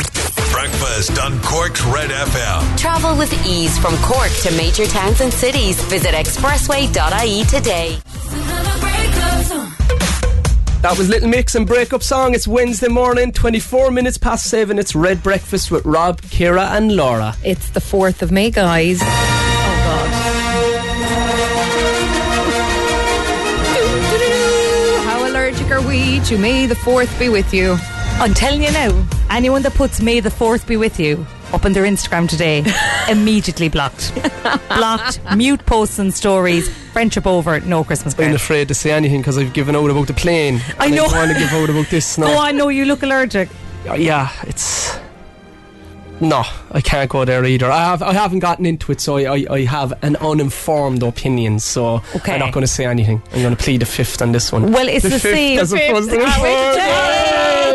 Breakfast 0.51 1.19
on 1.19 1.39
Cork's 1.41 1.83
Red 1.85 2.09
FM. 2.09 2.77
Travel 2.77 3.15
with 3.17 3.31
ease 3.45 3.77
from 3.77 3.95
Cork 3.97 4.31
to 4.43 4.51
major 4.57 4.87
towns 4.87 5.21
and 5.21 5.31
cities. 5.31 5.79
Visit 5.83 6.13
expressway.ie 6.15 7.43
today. 7.45 7.97
That 10.81 10.97
was 10.97 11.09
Little 11.09 11.27
Mix 11.27 11.55
and 11.55 11.67
Breakup 11.67 12.01
Song. 12.01 12.33
It's 12.33 12.47
Wednesday 12.47 12.87
morning, 12.87 13.33
24 13.33 13.91
minutes 13.91 14.17
past 14.17 14.49
7. 14.49 14.79
It's 14.79 14.95
Red 14.95 15.21
Breakfast 15.21 15.71
with 15.71 15.85
Rob, 15.85 16.21
Kira, 16.21 16.69
and 16.71 16.95
Laura. 16.95 17.35
It's 17.43 17.69
the 17.71 17.81
4th 17.81 18.21
of 18.21 18.31
May, 18.31 18.49
guys. 18.49 18.99
Oh, 19.01 19.05
God. 19.05 20.09
How 25.03 25.27
allergic 25.29 25.69
are 25.69 25.85
we 25.85 26.21
to 26.21 26.37
May 26.37 26.65
the 26.65 26.75
4th 26.75 27.19
be 27.19 27.27
with 27.27 27.53
you? 27.53 27.75
I'm 28.13 28.33
telling 28.33 28.63
you 28.63 28.71
now, 28.71 29.05
anyone 29.29 29.63
that 29.63 29.73
puts 29.73 30.01
May 30.01 30.21
the 30.21 30.29
4th 30.29 30.65
be 30.65 30.77
with 30.77 30.97
you 30.97 31.27
up 31.53 31.65
on 31.65 31.73
their 31.73 31.83
Instagram 31.83 32.27
today. 32.27 32.63
Immediately 33.09 33.69
blocked. 33.69 34.13
blocked, 34.69 35.19
mute 35.35 35.65
posts 35.65 35.99
and 35.99 36.13
stories, 36.13 36.69
friendship 36.91 37.25
over, 37.25 37.59
no 37.61 37.83
Christmas 37.83 38.17
I'm 38.19 38.33
afraid 38.33 38.67
to 38.67 38.73
say 38.73 38.91
anything 38.91 39.21
because 39.21 39.37
I've 39.37 39.53
given 39.53 39.75
out 39.75 39.89
about 39.89 40.07
the 40.07 40.13
plane. 40.13 40.61
I 40.77 40.89
know. 40.89 41.05
I 41.05 41.17
want 41.17 41.31
to 41.31 41.39
give 41.39 41.51
out 41.51 41.69
about 41.69 41.87
this 41.87 42.17
oh, 42.19 42.23
now. 42.23 42.33
Oh, 42.33 42.39
I 42.39 42.51
know 42.51 42.69
you 42.69 42.85
look 42.85 43.03
allergic. 43.03 43.49
Uh, 43.87 43.93
yeah, 43.93 44.29
it's 44.43 44.99
no, 46.21 46.43
I 46.71 46.81
can't 46.81 47.09
go 47.09 47.23
there 47.23 47.45
either. 47.45 47.71
I 47.71 47.85
have 47.85 48.01
I 48.01 48.13
haven't 48.13 48.39
gotten 48.39 48.65
into 48.65 48.91
it, 48.91 48.99
so 48.99 49.17
I, 49.17 49.35
I, 49.35 49.45
I 49.49 49.63
have 49.63 49.93
an 50.03 50.17
uninformed 50.17 51.01
opinion. 51.01 51.59
So 51.59 52.01
Okay. 52.15 52.33
I'm 52.33 52.39
not 52.39 52.51
going 52.51 52.63
to 52.63 52.67
say 52.67 52.85
anything. 52.85 53.21
I'm 53.33 53.41
going 53.41 53.55
to 53.55 53.61
plead 53.63 53.81
the 53.81 53.85
fifth 53.85 54.21
on 54.21 54.33
this 54.33 54.51
one. 54.51 54.71
Well, 54.71 54.89
it's 54.89 55.03
the, 55.03 55.11
fifth 55.11 55.21
same. 55.21 55.59
as 55.59 55.71
opposed 55.71 56.09
to 56.09 56.17
the 56.17 56.25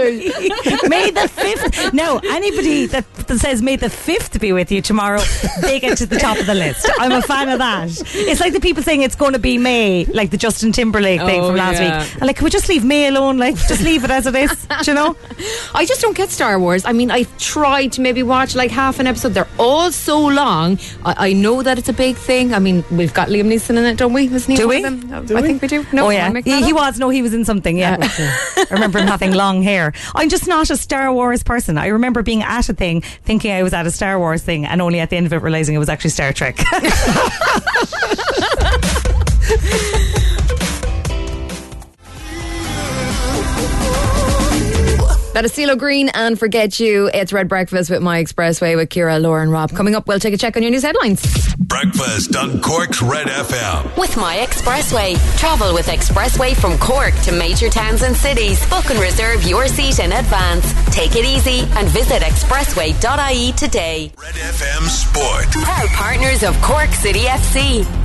Wait, 0.04 0.32
fourth. 0.32 0.82
Yay! 0.82 0.88
May 0.88 1.10
the 1.10 1.28
fifth. 1.28 1.92
No, 1.94 2.20
anybody 2.24 2.86
that, 2.86 3.12
that 3.14 3.38
says 3.38 3.62
May 3.62 3.76
the 3.76 3.90
fifth 3.90 4.40
be 4.40 4.52
with 4.52 4.70
you 4.72 4.80
tomorrow, 4.82 5.20
they 5.60 5.80
get 5.80 5.98
to 5.98 6.06
the 6.06 6.16
top 6.18 6.38
of 6.38 6.46
the 6.46 6.54
list. 6.54 6.88
I'm 6.98 7.12
a 7.12 7.22
fan 7.22 7.48
of 7.48 7.58
that. 7.58 7.88
It's 8.14 8.40
like 8.40 8.52
the 8.52 8.60
people 8.60 8.82
saying 8.82 9.02
it's 9.02 9.14
going 9.16 9.32
to 9.32 9.38
be 9.38 9.58
May, 9.58 10.04
like 10.06 10.30
the 10.30 10.36
Justin 10.36 10.72
Timberlake 10.72 11.20
thing 11.20 11.40
Oh, 11.40 11.48
from 11.48 11.56
last 11.56 11.80
yeah. 11.80 12.00
week. 12.02 12.12
And 12.14 12.22
like, 12.26 12.36
can 12.36 12.44
we 12.44 12.50
just 12.50 12.68
leave 12.68 12.84
May 12.84 13.08
alone? 13.08 13.38
Like, 13.38 13.56
just 13.56 13.82
leave 13.82 14.04
it 14.04 14.10
as 14.10 14.26
it 14.26 14.34
is. 14.34 14.66
Do 14.82 14.90
you 14.90 14.94
know? 14.94 15.16
I 15.74 15.84
just 15.86 16.00
don't 16.00 16.16
get 16.16 16.30
Star 16.30 16.58
Wars. 16.58 16.84
I 16.84 16.92
mean, 16.92 17.10
I've 17.10 17.36
tried 17.38 17.92
to 17.92 18.00
maybe 18.00 18.22
watch 18.22 18.54
like 18.54 18.70
half 18.70 18.98
an 19.00 19.06
episode. 19.06 19.30
They're 19.34 19.48
all 19.58 19.90
so 19.92 20.20
long. 20.26 20.78
I, 21.04 21.28
I 21.28 21.32
know 21.32 21.62
that 21.62 21.78
it's 21.78 21.88
a 21.88 21.92
big 21.92 22.16
thing. 22.16 22.52
I 22.54 22.58
mean, 22.58 22.84
we've 22.90 23.14
got 23.14 23.28
Liam 23.28 23.46
Neeson 23.46 23.70
in 23.76 23.84
it, 23.84 23.96
don't 23.96 24.12
we? 24.12 24.26
Isn't 24.28 24.50
he 24.50 24.56
Do 24.56 24.68
one 24.68 24.82
we? 24.82 24.84
of 25.14 25.28
them? 25.28 25.36
I 25.36 25.42
think 25.42 25.62
we 25.62 25.68
do. 25.68 25.84
No, 25.92 26.06
oh 26.06 26.10
am 26.10 26.10
I 26.10 26.14
yeah, 26.14 26.28
making 26.30 26.52
he, 26.52 26.60
that 26.60 26.66
he 26.66 26.72
up? 26.72 26.78
was. 26.78 26.98
No, 26.98 27.08
he 27.10 27.22
was 27.22 27.32
in 27.34 27.44
something. 27.44 27.76
Yeah, 27.78 27.96
I 28.00 28.66
remember 28.70 28.98
him 28.98 29.06
having 29.08 29.32
long 29.32 29.62
hair. 29.62 29.92
I'm 30.14 30.28
just 30.28 30.46
not 30.46 30.70
a 30.70 30.76
Star 30.76 31.12
Wars 31.12 31.42
person. 31.42 31.78
I 31.78 31.88
remember 31.88 32.22
being 32.22 32.42
at 32.42 32.68
a 32.68 32.74
thing, 32.74 33.00
thinking 33.00 33.52
I 33.52 33.62
was 33.62 33.72
at 33.72 33.86
a 33.86 33.90
Star 33.90 34.18
Wars 34.18 34.42
thing, 34.42 34.64
and 34.66 34.80
only 34.82 35.00
at 35.00 35.10
the 35.10 35.16
end 35.16 35.26
of 35.26 35.32
it 35.32 35.42
realizing 35.42 35.74
it 35.74 35.78
was 35.78 35.88
actually 35.88 36.10
Star 36.10 36.32
Trek. 36.32 36.58
That 45.34 45.44
is 45.44 45.52
CeeLo 45.52 45.76
Green 45.76 46.10
and 46.10 46.38
Forget 46.38 46.78
You. 46.78 47.10
It's 47.12 47.32
Red 47.32 47.48
Breakfast 47.48 47.90
with 47.90 48.00
My 48.00 48.22
Expressway 48.22 48.76
with 48.76 48.88
Kira, 48.88 49.20
Laura, 49.20 49.42
and 49.42 49.50
Rob. 49.50 49.72
Coming 49.72 49.96
up, 49.96 50.06
we'll 50.06 50.20
take 50.20 50.32
a 50.32 50.36
check 50.36 50.56
on 50.56 50.62
your 50.62 50.70
news 50.70 50.84
headlines. 50.84 51.26
Breakfast 51.56 52.36
on 52.36 52.60
Cork's 52.60 53.02
Red 53.02 53.26
FM. 53.26 53.98
With 53.98 54.16
My 54.16 54.36
Expressway. 54.36 55.16
Travel 55.36 55.74
with 55.74 55.86
Expressway 55.86 56.54
from 56.54 56.78
Cork 56.78 57.14
to 57.24 57.32
major 57.32 57.68
towns 57.68 58.02
and 58.02 58.16
cities. 58.16 58.64
Book 58.70 58.88
and 58.90 59.00
reserve 59.00 59.42
your 59.42 59.66
seat 59.66 59.98
in 59.98 60.12
advance. 60.12 60.72
Take 60.94 61.16
it 61.16 61.24
easy 61.24 61.66
and 61.76 61.88
visit 61.88 62.22
expressway.ie 62.22 63.52
today. 63.54 64.12
Red 64.16 64.34
FM 64.34 64.82
Sport. 64.86 65.50
Proud 65.50 65.88
partners 65.88 66.44
of 66.44 66.54
Cork 66.62 66.90
City 66.90 67.22
FC. 67.22 68.03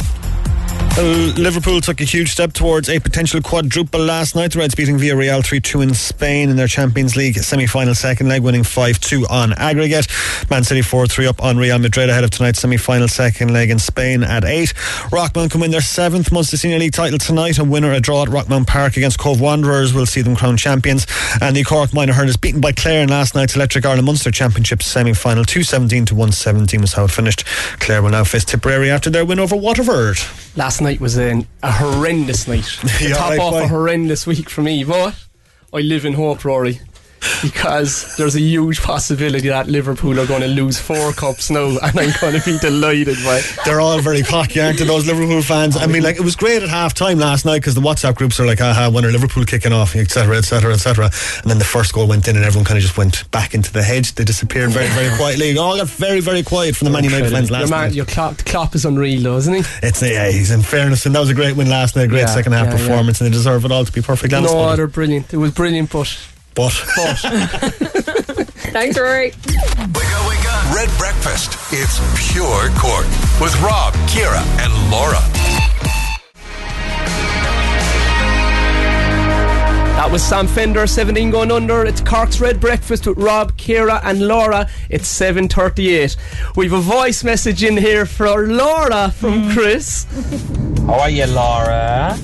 Liverpool 0.98 1.80
took 1.82 2.02
a 2.02 2.04
huge 2.04 2.32
step 2.32 2.52
towards 2.52 2.90
a 2.90 3.00
potential 3.00 3.42
quadruple 3.42 4.00
last 4.02 4.36
night. 4.36 4.52
The 4.52 4.60
Reds 4.60 4.76
beating 4.76 4.98
Villarreal 4.98 5.46
3 5.46 5.60
2 5.60 5.82
in 5.82 5.94
Spain 5.94 6.50
in 6.50 6.58
their 6.58 6.68
Champions 6.68 7.16
League 7.16 7.38
semi 7.38 7.66
final 7.68 7.96
second 7.96 8.28
leg, 8.28 8.42
winning 8.42 8.64
5 8.64 9.00
2 9.00 9.28
on 9.30 9.54
aggregate. 9.54 10.08
Man 10.50 10.64
City 10.64 10.82
4 10.82 11.08
3 11.08 11.28
up 11.28 11.42
on 11.42 11.58
Real 11.58 11.80
Madrid 11.80 12.10
ahead 12.10 12.24
of 12.24 12.32
tonight's 12.32 12.60
semi 12.60 12.78
final 12.78 13.08
second 13.08 13.54
leg 13.54 13.70
in 13.70 13.80
Spain 13.80 14.24
at 14.24 14.44
8. 14.44 14.74
Rockmount 15.12 15.52
can 15.52 15.62
win 15.62 15.72
their 15.72 15.82
seventh 15.82 16.32
Munster 16.32 16.58
Senior 16.58 16.80
League 16.80 16.94
title 16.94 17.20
tonight. 17.20 17.60
A 17.60 17.64
winner, 17.64 17.94
a 17.94 18.00
draw 18.02 18.24
at 18.24 18.30
Rockmount 18.30 18.68
Park 18.68 18.98
against 18.98 19.20
Cobh 19.20 19.40
Wanderers 19.40 19.94
will 19.94 20.06
see 20.06 20.22
them 20.22 20.36
crowned 20.36 20.60
champions. 20.60 21.08
And 21.42 21.56
the 21.56 21.64
Cork 21.64 21.94
Minor 21.94 22.14
Hurlers 22.14 22.38
beaten 22.38 22.60
by 22.62 22.74
Clare 22.74 23.04
in 23.04 23.10
last 23.10 23.36
night's 23.36 23.56
Electric 23.56 23.86
Ireland 23.86 24.06
Munster 24.06 24.32
Championship 24.32 24.84
semi 24.84 25.14
final. 25.14 25.46
217 25.46 26.08
to 26.08 26.16
117 26.16 26.82
was 26.82 26.94
how 26.94 27.06
it 27.06 27.12
finished. 27.12 27.46
Clare 27.80 28.02
will 28.02 28.10
now 28.10 28.24
face 28.24 28.44
Tipperary 28.44 28.90
after 28.90 29.10
their 29.10 29.24
win 29.24 29.40
over 29.40 29.56
Waterford. 29.56 30.18
Last 30.56 30.79
night 30.82 31.00
was 31.00 31.18
an, 31.18 31.48
a 31.64 31.72
horrendous 31.72 32.48
night. 32.48 32.64
To 32.64 33.10
top 33.10 33.30
right, 33.30 33.40
off 33.40 33.54
why? 33.54 33.64
a 33.64 33.68
horrendous 33.68 34.26
week 34.28 34.50
for 34.50 34.62
me. 34.62 34.84
But 34.84 35.16
I 35.74 35.80
live 35.80 36.06
in 36.06 36.14
hope, 36.14 36.44
Rory. 36.46 36.80
Because 37.42 38.16
there's 38.18 38.36
a 38.36 38.42
huge 38.42 38.82
possibility 38.82 39.48
that 39.50 39.68
Liverpool 39.68 40.20
are 40.20 40.26
going 40.28 40.42
to 40.42 40.48
lose 40.48 40.78
four 40.80 41.12
cups 41.14 41.50
now, 41.50 41.68
and 41.84 42.00
I'm 42.00 42.14
going 42.20 42.40
to 42.40 42.42
be 42.46 42.58
delighted 42.60 43.18
by 43.24 43.38
it. 43.40 43.58
They're 43.66 43.82
all 43.82 44.00
very 44.02 44.22
cocky, 44.24 44.60
aren't 44.60 44.80
they, 44.80 44.86
those 44.86 45.08
Liverpool 45.08 45.42
fans? 45.42 45.78
I 45.78 45.86
mean, 45.88 46.04
like, 46.04 46.18
it 46.18 46.22
was 46.24 46.36
great 46.36 46.62
at 46.64 46.70
half 46.70 46.94
time 46.94 47.18
last 47.20 47.46
night 47.46 47.60
because 47.60 47.76
the 47.76 47.82
WhatsApp 47.82 48.16
groups 48.16 48.40
are 48.40 48.46
like, 48.46 48.62
aha, 48.62 48.90
when 48.90 49.06
are 49.06 49.12
Liverpool 49.12 49.46
kicking 49.46 49.72
off, 49.74 49.96
etc., 49.96 50.38
etc., 50.38 50.74
etc. 50.74 51.06
And 51.42 51.50
then 51.52 51.60
the 51.60 51.66
first 51.66 51.94
goal 51.94 52.08
went 52.08 52.28
in 52.28 52.36
and 52.36 52.44
everyone 52.46 52.66
kind 52.66 52.78
of 52.78 52.84
just 52.84 52.98
went 52.98 53.30
back 53.32 53.54
into 53.54 53.72
the 53.72 53.84
hedge. 53.84 54.14
They 54.16 54.24
disappeared 54.24 54.72
very, 54.72 54.88
very 54.90 55.16
quietly. 55.18 55.50
It 55.52 55.58
all 55.58 55.78
got 55.78 55.88
very, 55.88 56.20
very 56.20 56.44
quiet 56.44 56.76
from 56.76 56.86
the 56.86 56.92
Man 56.92 57.04
United 57.04 57.32
fans 57.32 57.50
Your 57.50 57.60
last 57.60 57.70
man, 57.70 57.80
night. 57.88 57.94
your 57.94 58.06
Klopp, 58.06 58.38
Klopp 58.46 58.76
is 58.76 58.86
unreal, 58.86 59.22
though, 59.22 59.38
isn't 59.38 59.54
he? 59.54 59.62
It's, 59.84 60.02
yeah, 60.02 60.30
he's 60.30 60.52
in 60.52 60.62
fairness, 60.62 61.06
and 61.06 61.16
that 61.16 61.20
was 61.20 61.30
a 61.30 61.36
great 61.36 61.56
win 61.56 61.70
last 61.70 61.96
night, 61.96 62.04
a 62.04 62.08
great 62.08 62.22
Yeah, 62.22 62.26
second 62.28 62.52
half 62.54 62.68
yeah, 62.68 62.72
yeah. 62.74 62.78
performance, 62.88 63.22
and 63.22 63.28
they 63.30 63.34
deserve 63.34 63.66
it 63.66 63.72
all 63.72 63.86
to 63.86 63.92
be 63.92 64.02
honest. 64.08 64.24
No, 64.54 64.76
they're 64.76 64.88
brilliant. 64.88 65.34
It 65.34 65.38
was 65.38 65.52
brilliant, 65.52 65.92
but 65.92 66.18
But, 66.56 66.70
Thanks, 68.74 68.98
Rory. 69.00 69.32
Wake 69.32 69.36
up, 69.78 70.28
wake 70.28 70.46
up. 70.52 70.76
Red 70.76 70.90
Breakfast. 70.98 71.58
It's 71.72 72.00
pure 72.32 72.70
Cork. 72.78 73.06
With 73.40 73.56
Rob, 73.62 73.94
Kira, 74.08 74.42
and 74.60 74.92
Laura. 74.92 75.22
That 80.00 80.12
was 80.12 80.24
Sam 80.24 80.48
Fender, 80.48 80.88
17 80.88 81.30
going 81.30 81.52
under. 81.52 81.84
It's 81.84 82.00
Cork's 82.00 82.40
Red 82.40 82.62
Breakfast 82.62 83.06
with 83.06 83.18
Rob, 83.18 83.58
Kira, 83.58 84.00
and 84.04 84.28
Laura. 84.28 84.70
It's 84.90 85.08
7.38. 85.14 86.16
We've 86.56 86.72
a 86.72 86.80
voice 86.80 87.22
message 87.24 87.64
in 87.66 87.76
here 87.76 88.06
for 88.06 88.48
Laura 88.48 89.12
from 89.12 89.52
Chris. 89.52 90.06
How 90.88 91.02
are 91.02 91.10
you, 91.10 91.26
Laura? 91.26 92.18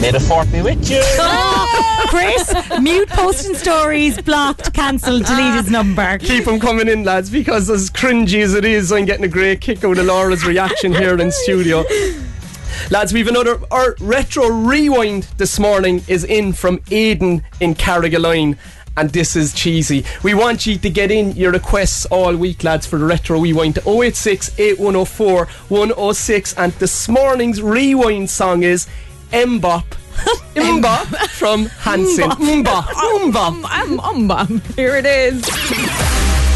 May 0.00 0.12
the 0.12 0.20
fourth 0.20 0.50
be 0.52 0.62
with 0.62 0.88
you. 0.88 1.00
Oh, 1.02 2.06
Chris, 2.08 2.54
mute 2.80 3.08
posting 3.08 3.54
stories, 3.54 4.20
blocked, 4.22 4.72
cancelled, 4.72 5.24
delete 5.24 5.54
his 5.54 5.70
number. 5.70 6.18
Keep 6.18 6.44
them 6.44 6.60
coming 6.60 6.86
in, 6.86 7.02
lads, 7.02 7.30
because 7.30 7.68
as 7.68 7.90
cringy 7.90 8.40
as 8.42 8.54
it 8.54 8.64
is, 8.64 8.92
I'm 8.92 9.06
getting 9.06 9.24
a 9.24 9.28
great 9.28 9.60
kick 9.60 9.82
out 9.84 9.98
of 9.98 10.06
Laura's 10.06 10.46
reaction 10.46 10.92
here 10.92 11.20
in 11.20 11.32
studio. 11.32 11.84
Lads, 12.90 13.12
we've 13.12 13.26
another 13.26 13.60
our 13.72 13.96
retro 14.00 14.46
rewind 14.46 15.24
this 15.36 15.58
morning 15.58 16.02
is 16.06 16.22
in 16.22 16.52
from 16.52 16.78
Aiden 16.90 17.42
in 17.60 17.74
Carrigaline. 17.74 18.56
And 18.96 19.10
this 19.10 19.36
is 19.36 19.52
cheesy. 19.54 20.04
We 20.24 20.34
want 20.34 20.66
you 20.66 20.76
to 20.76 20.90
get 20.90 21.12
in 21.12 21.30
your 21.32 21.52
requests 21.52 22.04
all 22.06 22.34
week, 22.34 22.64
lads, 22.64 22.84
for 22.84 22.98
the 22.98 23.04
retro 23.04 23.40
rewind 23.40 23.76
to 23.76 23.88
086 23.88 24.58
8104 24.58 25.46
106. 25.46 26.54
And 26.54 26.72
this 26.74 27.08
morning's 27.08 27.62
rewind 27.62 28.28
song 28.28 28.64
is 28.64 28.88
MMMBop. 29.32 29.84
MMMBop 30.54 31.28
from 31.28 31.66
Hanson. 31.66 32.30
MMMBop. 32.30 32.82
MMMBop. 32.84 33.64
Um, 33.64 34.00
um, 34.00 34.30
um, 34.30 34.60
Here 34.74 34.96
it 34.96 35.04
is. 35.04 35.42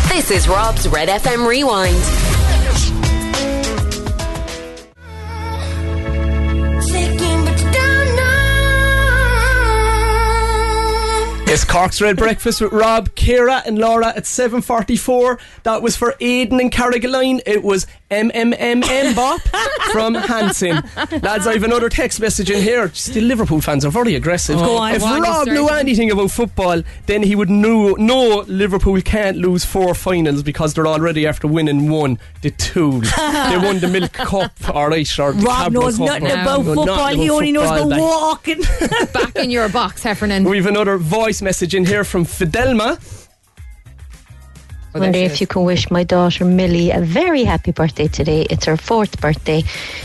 This 0.09 0.31
is 0.31 0.49
Rob's 0.49 0.89
Red 0.89 1.11
FM 1.11 1.47
Rewind. 1.47 1.95
It's 11.53 11.67
Cork's 11.67 12.01
Red 12.01 12.17
Breakfast 12.17 12.63
with 12.63 12.73
Rob, 12.73 13.11
Kira, 13.11 13.63
and 13.67 13.79
Laura 13.79 14.09
at 14.09 14.25
7.44. 14.25 15.39
That 15.65 15.83
was 15.83 15.95
for 15.97 16.15
Aidan 16.19 16.59
and 16.59 16.73
Carrigaline. 16.73 17.43
It 17.45 17.63
was 17.63 17.87
MMMBop 18.13 19.41
from 19.93 20.15
Hanson. 20.15 20.83
Lads, 21.23 21.47
I 21.47 21.55
have 21.55 21.63
another 21.63 21.89
text 21.89 22.21
message 22.21 22.51
in 22.51 22.63
here. 22.63 22.91
Still, 22.93 23.25
Liverpool 23.25 23.61
fans 23.61 23.85
are 23.85 23.91
very 23.91 24.15
aggressive. 24.15 24.57
Oh, 24.59 24.65
Go 24.67 24.77
on. 24.77 24.95
if 24.95 25.03
on, 25.03 25.23
Rob 25.23 25.47
knew 25.49 25.69
anything 25.69 26.11
about 26.11 26.31
football, 26.31 26.83
then 27.07 27.23
he 27.23 27.35
would 27.35 27.49
know, 27.51 27.93
know 27.95 28.45
Liverpool 28.47 29.01
can't 29.01 29.39
lose 29.39 29.65
four 29.65 29.95
finals 29.95 30.43
because 30.43 30.75
they're 30.75 30.87
already 30.87 31.27
after 31.27 31.49
winning 31.49 31.89
one. 31.91 32.19
The 32.43 32.51
two. 32.51 33.01
they 33.01 33.57
won 33.59 33.79
the 33.81 33.89
Milk 33.91 34.13
Cup, 34.13 34.53
alright, 34.69 35.19
or 35.19 35.33
Rob 35.33 35.45
Cadbury 35.45 35.81
knows 35.83 35.97
Cup, 35.97 36.07
nothing 36.07 36.27
about 36.27 36.65
know 36.65 36.75
football. 36.75 36.87
nothing 36.87 37.19
He 37.19 37.31
only 37.31 37.53
knows 37.53 37.69
football, 37.69 37.89
the 37.89 37.97
like. 37.97 38.01
walking. 38.01 38.61
Back 39.13 39.37
in 39.37 39.51
your 39.51 39.69
box, 39.71 40.03
Heffernan. 40.03 40.45
We've 40.45 40.67
another 40.67 40.99
voice 40.99 41.41
message 41.41 41.75
in 41.75 41.87
here 41.87 42.05
from 42.05 42.25
Fidelma. 42.25 42.99
Oh, 44.95 45.01
wonder 45.01 45.19
if 45.19 45.33
is. 45.33 45.41
you 45.41 45.47
can 45.47 45.65
wish 45.65 45.91
my 45.91 46.05
daughter 46.05 46.45
Millie 46.45 46.91
a 46.91 47.01
very 47.01 47.45
happy 47.45 47.73
birthday 47.73 48.09
today. 48.09 48.47
It's 48.51 48.67
her 48.67 48.77
fourth 48.77 49.19
birthday. 49.23 49.63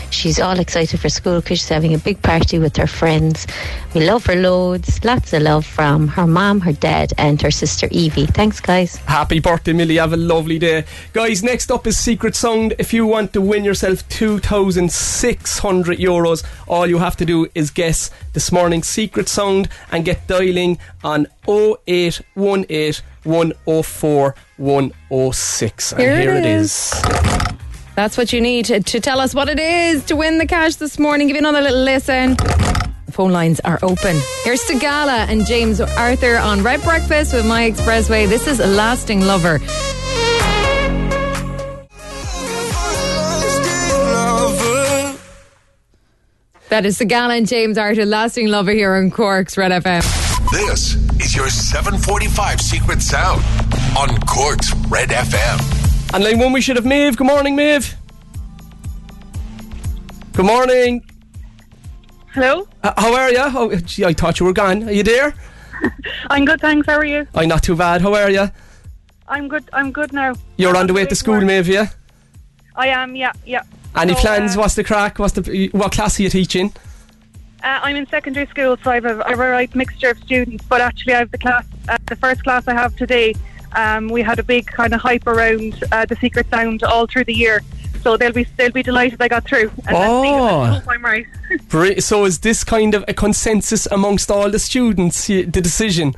She's 0.08 0.40
all 0.40 0.58
excited 0.58 0.98
for 0.98 1.10
school 1.10 1.42
because 1.42 1.58
she's 1.58 1.68
having 1.68 1.92
a 1.92 1.98
big 1.98 2.22
party 2.22 2.58
with 2.58 2.74
her 2.76 2.86
friends. 2.86 3.46
We 3.94 4.06
love 4.06 4.24
her 4.26 4.34
loads. 4.34 5.04
Lots 5.04 5.34
of 5.34 5.42
love 5.42 5.66
from 5.66 6.08
her 6.08 6.26
mom, 6.26 6.60
her 6.60 6.72
dad, 6.72 7.12
and 7.18 7.40
her 7.42 7.50
sister 7.50 7.86
Evie. 7.90 8.24
Thanks, 8.24 8.60
guys. 8.60 8.96
Happy 8.96 9.40
birthday, 9.40 9.74
Millie. 9.74 9.96
Have 9.96 10.14
a 10.14 10.16
lovely 10.16 10.58
day. 10.58 10.84
Guys, 11.12 11.42
next 11.42 11.70
up 11.70 11.86
is 11.86 11.98
Secret 11.98 12.34
Sound. 12.34 12.74
If 12.78 12.94
you 12.94 13.06
want 13.06 13.34
to 13.34 13.42
win 13.42 13.64
yourself 13.64 14.08
2,600 14.08 15.98
euros, 15.98 16.44
all 16.66 16.86
you 16.86 16.96
have 16.98 17.16
to 17.16 17.26
do 17.26 17.46
is 17.54 17.70
guess 17.70 18.10
this 18.32 18.50
morning's 18.50 18.88
Secret 18.88 19.28
Sound 19.28 19.68
and 19.92 20.06
get 20.06 20.26
dialing 20.26 20.78
on 21.04 21.26
0818 21.46 23.02
104 23.28 24.34
106. 24.56 25.92
And 25.92 26.00
Here 26.00 26.12
it 26.12 26.20
here 26.22 26.34
it 26.34 26.46
is. 26.46 26.72
is. 26.72 27.02
That's 27.94 28.16
what 28.16 28.32
you 28.32 28.40
need 28.40 28.64
to, 28.66 28.80
to 28.80 29.00
tell 29.00 29.20
us 29.20 29.34
what 29.34 29.48
it 29.48 29.58
is 29.58 30.04
to 30.06 30.16
win 30.16 30.38
the 30.38 30.46
cash 30.46 30.76
this 30.76 30.98
morning. 30.98 31.26
Give 31.26 31.34
you 31.36 31.40
another 31.40 31.60
little 31.60 31.82
listen. 31.82 32.34
The 32.36 33.12
phone 33.12 33.32
lines 33.32 33.60
are 33.60 33.78
open. 33.82 34.16
Here's 34.44 34.60
Sigala 34.62 35.28
and 35.28 35.44
James 35.46 35.80
Arthur 35.80 36.36
on 36.36 36.62
Red 36.62 36.80
Breakfast 36.82 37.32
with 37.34 37.44
My 37.46 37.70
Expressway. 37.70 38.28
This 38.28 38.46
is 38.46 38.60
a 38.60 38.66
lasting 38.66 39.22
lover. 39.22 39.58
That 46.68 46.84
is 46.84 46.98
Sigala 46.98 47.36
and 47.38 47.48
James 47.48 47.78
Arthur, 47.78 48.04
lasting 48.04 48.48
lover 48.48 48.72
here 48.72 48.94
on 48.94 49.10
Cork's 49.10 49.56
Red 49.56 49.72
FM. 49.82 50.27
This 50.52 50.94
is 51.20 51.36
your 51.36 51.48
745 51.50 52.60
Secret 52.60 53.02
Sound 53.02 53.42
on 53.96 54.18
Cork's 54.22 54.74
Red 54.88 55.10
FM. 55.10 56.14
And 56.14 56.24
line 56.24 56.38
one, 56.38 56.52
we 56.52 56.60
should 56.62 56.76
have 56.76 56.86
Maeve. 56.86 57.16
Good 57.16 57.26
morning, 57.26 57.54
Maeve. 57.54 57.94
Good 60.32 60.46
morning. 60.46 61.04
Hello, 62.32 62.66
Uh, 62.82 62.92
how 62.96 63.14
are 63.14 63.30
you? 63.30 63.38
Oh, 63.40 63.74
gee, 63.76 64.04
I 64.04 64.12
thought 64.14 64.40
you 64.40 64.46
were 64.46 64.52
gone. 64.54 64.84
Are 64.88 64.92
you 64.92 65.02
there? 65.02 65.34
I'm 66.30 66.44
good, 66.44 66.60
thanks. 66.60 66.86
How 66.86 66.94
are 66.96 67.04
you? 67.04 67.26
I'm 67.34 67.48
not 67.48 67.62
too 67.62 67.76
bad. 67.76 68.00
How 68.00 68.14
are 68.14 68.30
you? 68.30 68.50
I'm 69.28 69.48
good. 69.48 69.64
I'm 69.72 69.92
good 69.92 70.12
now. 70.12 70.34
You're 70.56 70.76
on 70.76 70.86
the 70.86 70.94
way 70.94 71.04
to 71.04 71.14
school, 71.14 71.34
work. 71.34 71.44
Maeve, 71.44 71.68
yeah? 71.68 71.88
I 72.74 72.88
am. 72.88 73.14
Yeah, 73.16 73.32
yeah. 73.44 73.62
Any 73.96 74.14
So, 74.14 74.20
plans? 74.20 74.56
uh, 74.56 74.60
What's 74.60 74.76
the 74.76 74.84
crack? 74.84 75.18
What's 75.18 75.34
the 75.34 75.68
what 75.72 75.92
class 75.92 76.18
are 76.18 76.22
you 76.22 76.30
teaching? 76.30 76.72
Uh, 77.62 77.80
I'm 77.82 77.96
in 77.96 78.06
secondary 78.06 78.46
school, 78.46 78.76
so 78.82 78.90
I 78.90 78.94
have 78.96 79.04
a, 79.04 79.26
I 79.26 79.30
have 79.30 79.40
a 79.40 79.50
right 79.50 79.74
mixture 79.74 80.10
of 80.10 80.18
students. 80.18 80.64
But 80.64 80.80
actually, 80.80 81.14
I 81.14 81.18
have 81.18 81.30
the 81.30 81.38
class, 81.38 81.66
uh, 81.88 81.98
the 82.06 82.16
first 82.16 82.44
class 82.44 82.68
I 82.68 82.74
have 82.74 82.94
today. 82.96 83.34
Um, 83.72 84.08
we 84.08 84.22
had 84.22 84.38
a 84.38 84.42
big 84.42 84.66
kind 84.66 84.94
of 84.94 85.00
hype 85.00 85.26
around 85.26 85.82
uh, 85.92 86.06
the 86.06 86.16
Secret 86.16 86.48
Sound 86.50 86.82
all 86.84 87.06
through 87.06 87.24
the 87.24 87.34
year, 87.34 87.60
so 88.02 88.16
they'll 88.16 88.32
be 88.32 88.44
they'll 88.56 88.70
be 88.72 88.82
delighted 88.82 89.20
I 89.20 89.28
got 89.28 89.44
through. 89.44 89.70
And 89.86 89.96
Oh. 89.96 90.60
I 90.60 90.66
hope 90.78 90.84
I'm 90.88 91.04
right. 91.04 91.26
So 92.02 92.24
is 92.24 92.38
this 92.40 92.62
kind 92.64 92.94
of 92.94 93.04
a 93.08 93.14
consensus 93.14 93.86
amongst 93.90 94.30
all 94.30 94.50
the 94.50 94.58
students? 94.58 95.26
The 95.26 95.44
decision. 95.44 96.14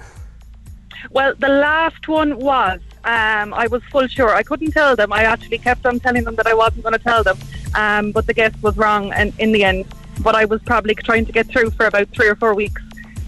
Well, 1.11 1.35
the 1.38 1.49
last 1.49 2.06
one 2.06 2.38
was. 2.38 2.80
Um, 3.04 3.54
I 3.54 3.66
was 3.66 3.82
full 3.90 4.06
sure. 4.06 4.35
I 4.35 4.42
couldn't 4.42 4.73
tell 4.73 4.94
them. 4.94 5.12
I 5.12 5.23
actually 5.25 5.59
kept 5.59 5.87
on 5.87 5.99
telling 6.00 6.25
them 6.25 6.35
that 6.37 6.47
I 6.47 6.52
wasn't 6.54 6.82
going 6.82 6.92
to 6.92 6.99
tell 7.02 7.25
them, 7.25 7.38
um, 7.75 8.12
but 8.12 8.26
the 8.26 8.35
guess 8.35 8.52
was 8.61 8.76
wrong, 8.76 9.11
and 9.12 9.32
in 9.38 9.52
the 9.52 9.64
end, 9.64 9.87
but 10.23 10.35
I 10.35 10.45
was 10.45 10.61
probably 10.62 10.95
trying 10.95 11.27
to 11.27 11.33
get 11.33 11.47
through 11.49 11.71
for 11.71 11.87
about 11.87 12.09
three 12.11 12.29
or 12.29 12.37
four 12.37 12.55
weeks. 12.55 12.83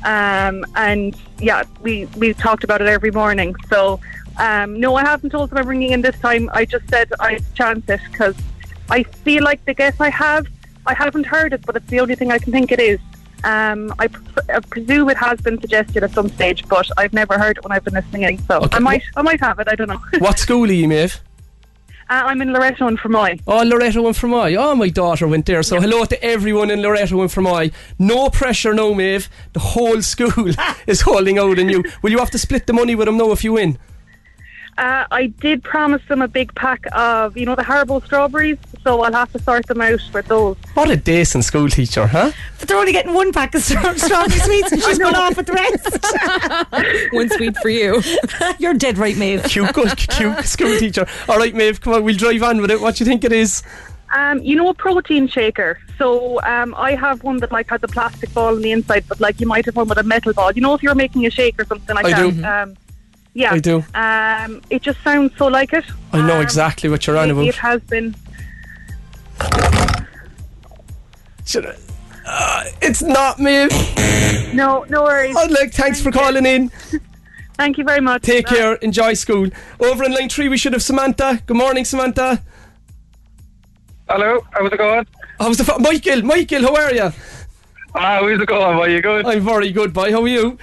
Um, 0.04 0.64
and 0.74 1.16
yeah, 1.38 1.62
we 1.80 2.06
we 2.16 2.34
talked 2.34 2.64
about 2.64 2.80
it 2.80 2.88
every 2.88 3.10
morning. 3.10 3.54
So 3.68 4.00
um, 4.38 4.80
no, 4.80 4.94
I 4.96 5.02
haven't 5.02 5.30
told 5.30 5.50
them 5.50 5.58
I'm 5.58 5.68
ringing 5.68 5.92
in 5.92 6.02
this 6.02 6.18
time. 6.18 6.50
I 6.52 6.64
just 6.64 6.88
said 6.88 7.12
I'd 7.20 7.44
chance 7.54 7.88
it 7.88 8.00
because 8.10 8.34
I 8.90 9.02
feel 9.02 9.42
like 9.44 9.64
the 9.64 9.74
guess 9.74 10.00
I 10.00 10.10
have. 10.10 10.46
I 10.84 10.94
haven't 10.94 11.26
heard 11.26 11.52
it, 11.52 11.64
but 11.64 11.76
it's 11.76 11.86
the 11.86 12.00
only 12.00 12.16
thing 12.16 12.32
I 12.32 12.38
can 12.38 12.52
think 12.52 12.72
it 12.72 12.80
is. 12.80 12.98
Um, 13.44 13.92
I, 13.98 14.08
pr- 14.08 14.52
I 14.52 14.60
presume 14.60 15.08
it 15.10 15.16
has 15.16 15.40
been 15.40 15.60
suggested 15.60 16.02
at 16.02 16.10
some 16.12 16.28
stage, 16.28 16.66
but 16.68 16.88
I've 16.96 17.12
never 17.12 17.38
heard 17.38 17.58
it 17.58 17.64
when 17.64 17.72
I've 17.72 17.84
been 17.84 17.94
listening 17.94 18.22
in. 18.22 18.38
So 18.46 18.58
Okay, 18.62 18.76
I 18.76 18.80
might, 18.80 19.02
I 19.16 19.22
might 19.22 19.40
have 19.40 19.58
it. 19.60 19.68
I 19.68 19.74
don't 19.74 19.88
know. 19.88 20.00
What 20.18 20.38
school 20.38 20.68
are 20.68 20.72
you, 20.72 20.88
Maeve? 20.88 21.20
Uh, 22.12 22.26
I'm 22.26 22.42
in 22.42 22.52
Loreto 22.52 22.88
and 22.88 22.98
Fermoy. 22.98 23.40
Oh, 23.46 23.62
Loreto 23.62 24.06
and 24.06 24.14
Fermoy. 24.14 24.54
Oh, 24.58 24.74
my 24.74 24.90
daughter 24.90 25.26
went 25.26 25.46
there. 25.46 25.62
So 25.62 25.80
hello 25.80 26.04
to 26.04 26.22
everyone 26.22 26.70
in 26.70 26.82
Loreto 26.82 27.22
and 27.22 27.30
Fermoy. 27.30 27.72
No 27.98 28.28
pressure, 28.28 28.74
no, 28.74 28.94
Maeve. 28.94 29.30
The 29.54 29.60
whole 29.60 30.02
school 30.02 30.52
is 30.86 31.00
holding 31.00 31.38
out 31.38 31.58
on 31.58 31.70
you. 31.70 31.82
Will 32.02 32.10
you 32.10 32.18
have 32.18 32.30
to 32.32 32.38
split 32.38 32.66
the 32.66 32.74
money 32.74 32.94
with 32.94 33.06
them 33.06 33.16
now 33.16 33.32
if 33.32 33.42
you 33.42 33.54
win? 33.54 33.78
Uh, 34.78 35.04
I 35.10 35.26
did 35.26 35.62
promise 35.62 36.02
them 36.08 36.22
a 36.22 36.28
big 36.28 36.54
pack 36.54 36.86
of, 36.92 37.36
you 37.36 37.44
know, 37.44 37.54
the 37.54 37.62
Haribo 37.62 38.02
strawberries, 38.04 38.56
so 38.82 39.02
I'll 39.02 39.12
have 39.12 39.30
to 39.32 39.38
sort 39.38 39.66
them 39.66 39.82
out 39.82 40.00
with 40.14 40.26
those. 40.26 40.56
What 40.74 40.90
a 40.90 40.96
decent 40.96 41.44
school 41.44 41.68
teacher, 41.68 42.06
huh? 42.06 42.32
But 42.58 42.68
they're 42.68 42.78
only 42.78 42.92
getting 42.92 43.12
one 43.12 43.32
pack 43.32 43.54
of 43.54 43.62
stra- 43.62 43.98
strawberry 43.98 44.40
sweets 44.40 44.72
and 44.72 44.82
she's 44.82 44.98
gone 44.98 45.14
off 45.14 45.36
with 45.36 45.46
the 45.46 45.52
rest. 45.52 47.12
One 47.12 47.28
sweet 47.28 47.56
for 47.58 47.68
you. 47.68 48.02
You're 48.58 48.74
dead 48.74 48.96
right, 48.96 49.16
Maeve. 49.16 49.44
Cute, 49.44 49.72
good, 49.74 49.96
cute 49.96 50.44
school 50.46 50.78
teacher. 50.78 51.06
All 51.28 51.36
right, 51.36 51.54
Maeve, 51.54 51.80
come 51.80 51.92
on, 51.92 52.04
we'll 52.04 52.16
drive 52.16 52.42
on 52.42 52.60
with 52.62 52.70
it. 52.70 52.80
What 52.80 52.96
do 52.96 53.04
you 53.04 53.08
think 53.10 53.24
it 53.24 53.32
is? 53.32 53.62
Um, 54.14 54.40
you 54.40 54.56
know, 54.56 54.68
a 54.68 54.74
protein 54.74 55.26
shaker. 55.28 55.78
So 55.98 56.40
um, 56.42 56.74
I 56.76 56.94
have 56.94 57.22
one 57.22 57.38
that 57.38 57.52
like 57.52 57.68
has 57.70 57.82
a 57.82 57.88
plastic 57.88 58.32
ball 58.34 58.54
on 58.56 58.62
the 58.62 58.72
inside, 58.72 59.04
but 59.08 59.20
like 59.20 59.40
you 59.40 59.46
might 59.46 59.64
have 59.66 59.76
one 59.76 59.88
with 59.88 59.98
a 59.98 60.02
metal 60.02 60.32
ball. 60.32 60.52
You 60.52 60.60
know, 60.62 60.74
if 60.74 60.82
you're 60.82 60.94
making 60.94 61.24
a 61.26 61.30
shake 61.30 61.58
or 61.60 61.64
something 61.66 61.94
like 61.94 62.06
I 62.06 62.10
that. 62.10 62.34
do. 62.34 62.44
Um, 62.44 62.76
yeah, 63.34 63.52
I 63.52 63.58
do. 63.58 63.84
Um, 63.94 64.60
it 64.70 64.82
just 64.82 65.02
sounds 65.02 65.32
so 65.36 65.46
like 65.46 65.72
it. 65.72 65.84
I 66.12 66.26
know 66.26 66.36
Um, 66.36 66.42
exactly 66.42 66.88
what 66.90 67.06
you're 67.06 67.16
on 67.18 67.30
about. 67.30 67.44
It 67.46 67.54
has 67.56 67.80
been. 67.82 68.14
Should 71.46 71.66
I- 71.66 71.76
Uh, 72.24 72.64
it's 72.80 73.02
not, 73.02 73.40
me. 73.40 73.66
No, 74.54 74.84
no 74.88 75.02
worries. 75.02 75.34
I'd 75.36 75.50
like, 75.50 75.72
thanks 75.72 76.00
for 76.00 76.12
calling 76.12 76.46
in. 76.46 76.70
Thank 77.56 77.78
you 77.78 77.84
very 77.84 78.00
much. 78.00 78.22
Take 78.22 78.46
care. 78.46 78.74
Enjoy 78.76 79.14
school. 79.14 79.48
Over 79.80 80.04
in 80.04 80.12
line 80.14 80.28
three, 80.28 80.48
we 80.48 80.56
should 80.56 80.72
have 80.72 80.82
Samantha. 80.82 81.42
Good 81.46 81.56
morning, 81.56 81.84
Samantha. 81.84 82.40
Hello, 84.08 84.40
how's 84.52 84.72
it 84.72 84.76
going? 84.78 85.06
How's 85.38 85.58
the 85.58 85.72
f- 85.72 85.80
Michael? 85.80 86.22
Michael, 86.22 86.62
how 86.62 86.76
are 86.76 86.94
you? 86.94 87.12
Ah, 87.94 88.20
how's 88.20 88.40
it 88.40 88.46
going? 88.46 88.78
Are 88.78 88.88
you 88.88 89.02
good? 89.02 89.26
I'm 89.26 89.40
very 89.44 89.70
good, 89.72 89.92
boy. 89.92 90.10
How 90.12 90.22
are 90.22 90.28
you? 90.28 90.58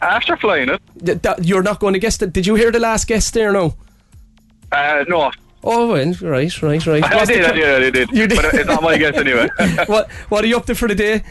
After 0.00 0.36
flying 0.36 0.68
it? 0.68 0.80
Th- 1.04 1.18
that- 1.22 1.44
you're 1.44 1.62
not 1.62 1.80
going 1.80 1.94
to 1.94 1.98
guess 1.98 2.16
that. 2.18 2.32
Did 2.32 2.46
you 2.46 2.54
hear 2.54 2.70
the 2.70 2.78
last 2.80 3.06
guest 3.06 3.32
there? 3.34 3.52
No. 3.52 3.74
Uh, 4.72 5.04
no. 5.08 5.30
Oh, 5.64 5.94
right, 5.96 6.62
right, 6.62 6.86
right. 6.86 7.04
I 7.04 7.24
did, 7.24 7.44
I 7.44 7.52
did, 7.52 7.82
I 7.84 7.90
did. 7.90 8.10
You 8.12 8.26
did. 8.28 8.36
But 8.36 8.54
it's 8.54 8.66
not 8.68 8.82
my 8.82 8.96
guess 8.98 9.16
anyway. 9.16 9.48
what 9.86 10.10
What 10.28 10.44
are 10.44 10.46
you 10.46 10.56
up 10.56 10.66
to 10.66 10.74
for 10.74 10.86
the 10.88 10.94
day? 10.94 11.22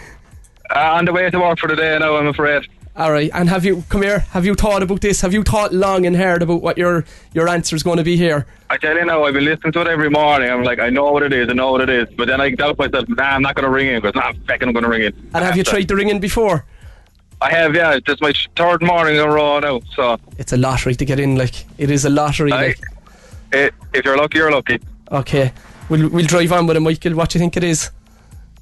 uh, 0.75 0.79
on 0.97 1.05
the 1.05 1.13
way 1.13 1.29
to 1.29 1.39
work 1.39 1.59
for 1.59 1.67
the 1.69 1.75
day 1.75 1.97
now, 1.99 2.15
I'm 2.17 2.27
afraid. 2.27 2.67
All 2.97 3.11
right, 3.11 3.29
and 3.33 3.49
have 3.49 3.65
you 3.65 3.83
come 3.89 4.01
here? 4.03 4.19
Have 4.31 4.45
you 4.45 4.55
thought 4.55 4.81
about 4.81 5.01
this? 5.01 5.19
Have 5.21 5.33
you 5.33 5.43
thought 5.43 5.73
long 5.73 6.05
and 6.05 6.15
hard 6.15 6.41
about 6.41 6.61
what 6.61 6.77
your 6.77 7.03
your 7.33 7.47
answer 7.49 7.75
is 7.75 7.83
going 7.83 7.97
to 7.97 8.03
be 8.05 8.15
here? 8.17 8.45
I 8.69 8.77
tell 8.77 8.95
you 8.97 9.05
now, 9.05 9.23
I've 9.25 9.33
been 9.33 9.43
listening 9.45 9.73
to 9.73 9.81
it 9.81 9.87
every 9.87 10.09
morning. 10.09 10.49
I'm 10.49 10.63
like, 10.63 10.79
I 10.79 10.89
know 10.89 11.11
what 11.11 11.21
it 11.23 11.33
is, 11.33 11.49
I 11.49 11.53
know 11.53 11.73
what 11.73 11.81
it 11.81 11.89
is. 11.89 12.07
But 12.15 12.27
then 12.27 12.39
I 12.41 12.49
doubt 12.51 12.77
myself, 12.77 13.07
nah, 13.09 13.23
I'm 13.35 13.41
not 13.41 13.55
going 13.55 13.65
to 13.65 13.69
ring 13.69 13.87
in 13.87 14.01
because, 14.01 14.15
nah, 14.15 14.31
fucking 14.47 14.67
I'm 14.69 14.73
going 14.73 14.83
to 14.85 14.89
ring 14.89 15.03
in. 15.03 15.13
And 15.33 15.43
have 15.43 15.55
you 15.57 15.63
tried 15.63 15.87
to 15.89 15.95
ring 15.95 16.09
in 16.09 16.19
before? 16.19 16.65
I 17.41 17.51
have, 17.51 17.75
yeah. 17.75 17.93
It's 17.95 18.05
just 18.05 18.21
my 18.21 18.33
third 18.55 18.81
morning 18.81 19.15
in 19.15 19.21
a 19.21 19.29
row 19.29 19.59
now. 19.59 19.81
So, 19.95 20.17
It's 20.37 20.53
a 20.53 20.57
lottery 20.57 20.95
to 20.95 21.05
get 21.05 21.19
in. 21.19 21.35
Like 21.35 21.65
it 21.77 21.91
is 21.91 22.05
a 22.05 22.09
lottery. 22.09 22.51
I, 22.51 22.67
Like 22.67 22.79
eh, 23.51 23.69
if 23.93 24.05
you're 24.05 24.17
lucky, 24.17 24.37
you're 24.39 24.51
lucky. 24.51 24.79
okay, 25.11 25.51
we'll 25.89 26.09
we'll 26.09 26.25
drive 26.25 26.51
on 26.51 26.65
with 26.67 26.77
it, 26.77 26.79
Michael. 26.81 27.13
What 27.15 27.29
do 27.29 27.37
you 27.37 27.41
think 27.41 27.57
it 27.57 27.63
is? 27.63 27.91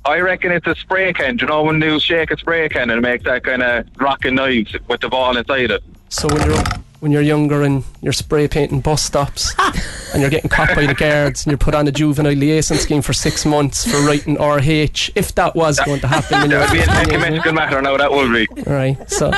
I 0.05 0.19
reckon 0.19 0.51
it's 0.51 0.67
a 0.67 0.75
spray 0.75 1.13
can. 1.13 1.37
Do 1.37 1.45
you 1.45 1.49
know 1.49 1.63
when 1.63 1.81
you 1.81 1.97
shake 1.99 2.29
a 2.31 2.37
spray 2.37 2.67
can 2.67 2.89
and 2.89 3.01
make 3.01 3.23
that 3.23 3.43
kind 3.45 3.63
of 3.63 3.85
rocking 3.97 4.35
noise 4.35 4.75
with 4.89 4.99
the 4.99 5.07
ball 5.07 5.37
inside 5.37 5.71
it? 5.71 5.81
So 6.09 6.27
when 6.27 6.45
you're 6.49 6.63
when 7.03 7.11
you're 7.11 7.21
younger 7.21 7.63
and 7.63 7.83
you're 8.01 8.13
spray 8.13 8.47
painting 8.47 8.79
bus 8.79 9.03
stops 9.03 9.53
and 10.13 10.21
you're 10.21 10.29
getting 10.29 10.49
caught 10.49 10.73
by 10.73 10.85
the 10.85 10.93
guards 10.93 11.43
and 11.43 11.51
you're 11.51 11.57
put 11.57 11.75
on 11.75 11.85
a 11.85 11.91
juvenile 11.91 12.31
liaison 12.31 12.77
scheme 12.77 13.01
for 13.01 13.11
six 13.11 13.45
months 13.45 13.85
for 13.91 13.97
writing 14.07 14.35
RH, 14.35 15.11
if 15.13 15.35
that 15.35 15.53
was 15.53 15.77
going 15.81 15.99
to 15.99 16.07
happen 16.07 16.39
when 16.39 16.49
you're 16.49 16.61
That 16.61 16.69
would 16.71 17.19
be 17.19 17.25
a 17.25 17.31
15 17.43 17.53
matter 17.53 17.81
now, 17.81 17.97
that 17.97 18.09
would 18.09 18.31
be. 18.31 18.47
right? 18.71 18.97
So 19.11 19.31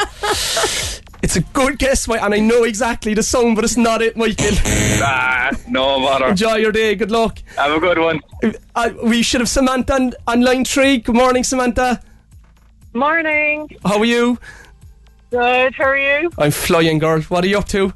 it's 1.23 1.37
a 1.37 1.41
good 1.53 1.79
guess, 1.79 2.07
Mi- 2.07 2.19
and 2.19 2.35
I 2.35 2.39
know 2.39 2.65
exactly 2.65 3.15
the 3.15 3.23
song, 3.23 3.55
but 3.55 3.63
it's 3.63 3.77
not 3.77 4.03
it, 4.03 4.15
Michael. 4.15 4.51
Ah, 5.01 5.49
no 5.67 5.99
bother. 6.01 6.27
Enjoy 6.27 6.57
your 6.57 6.71
day. 6.71 6.93
Good 6.93 7.09
luck. 7.09 7.39
Have 7.57 7.71
a 7.71 7.79
good 7.79 7.97
one. 7.97 8.21
Uh, 8.75 8.91
we 9.03 9.23
should 9.23 9.41
have 9.41 9.49
Samantha 9.49 9.93
on, 9.95 10.13
on 10.27 10.41
line 10.41 10.65
three. 10.65 10.99
Good 10.99 11.15
morning, 11.15 11.43
Samantha. 11.43 11.99
Morning. 12.93 13.69
How 13.83 13.97
are 13.97 14.05
you? 14.05 14.37
Good. 15.35 15.75
How 15.75 15.83
are 15.83 15.97
you? 15.97 16.31
I'm 16.37 16.51
flying, 16.51 16.97
girl. 16.97 17.19
What 17.23 17.43
are 17.43 17.47
you 17.47 17.57
up 17.57 17.67
to? 17.67 17.93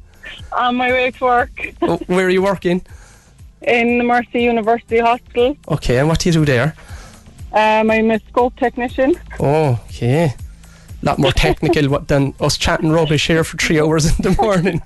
On 0.58 0.76
my 0.76 0.92
way 0.92 1.10
to 1.12 1.24
work 1.24 1.72
Oh, 1.82 1.96
where 2.06 2.26
are 2.26 2.30
you 2.30 2.42
working? 2.42 2.82
in 3.62 3.96
the 3.98 4.04
Mercy 4.04 4.42
University 4.42 4.98
Hospital. 4.98 5.56
Okay, 5.68 5.98
and 5.98 6.08
what 6.08 6.18
do 6.18 6.28
you 6.28 6.32
do 6.34 6.44
there? 6.44 6.74
Um, 7.52 7.90
I'm 7.90 8.10
a 8.10 8.18
scope 8.28 8.56
technician. 8.56 9.14
Oh, 9.40 9.80
okay. 9.86 10.34
A 11.02 11.06
lot 11.06 11.18
more 11.18 11.32
technical 11.46 11.88
what, 11.88 12.08
than 12.08 12.34
us 12.40 12.58
chatting 12.58 12.90
rubbish 12.90 13.28
here 13.28 13.44
for 13.44 13.56
three 13.56 13.80
hours 13.80 14.04
in 14.06 14.16
the 14.22 14.36
morning. 14.42 14.82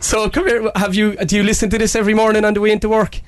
so 0.00 0.28
come 0.28 0.46
here. 0.46 0.70
Have 0.76 0.94
you? 0.94 1.16
Do 1.16 1.34
you 1.34 1.42
listen 1.42 1.70
to 1.70 1.78
this 1.78 1.96
every 1.96 2.14
morning 2.14 2.44
on 2.44 2.52
the 2.54 2.60
way 2.60 2.70
into 2.70 2.90
work? 2.90 3.20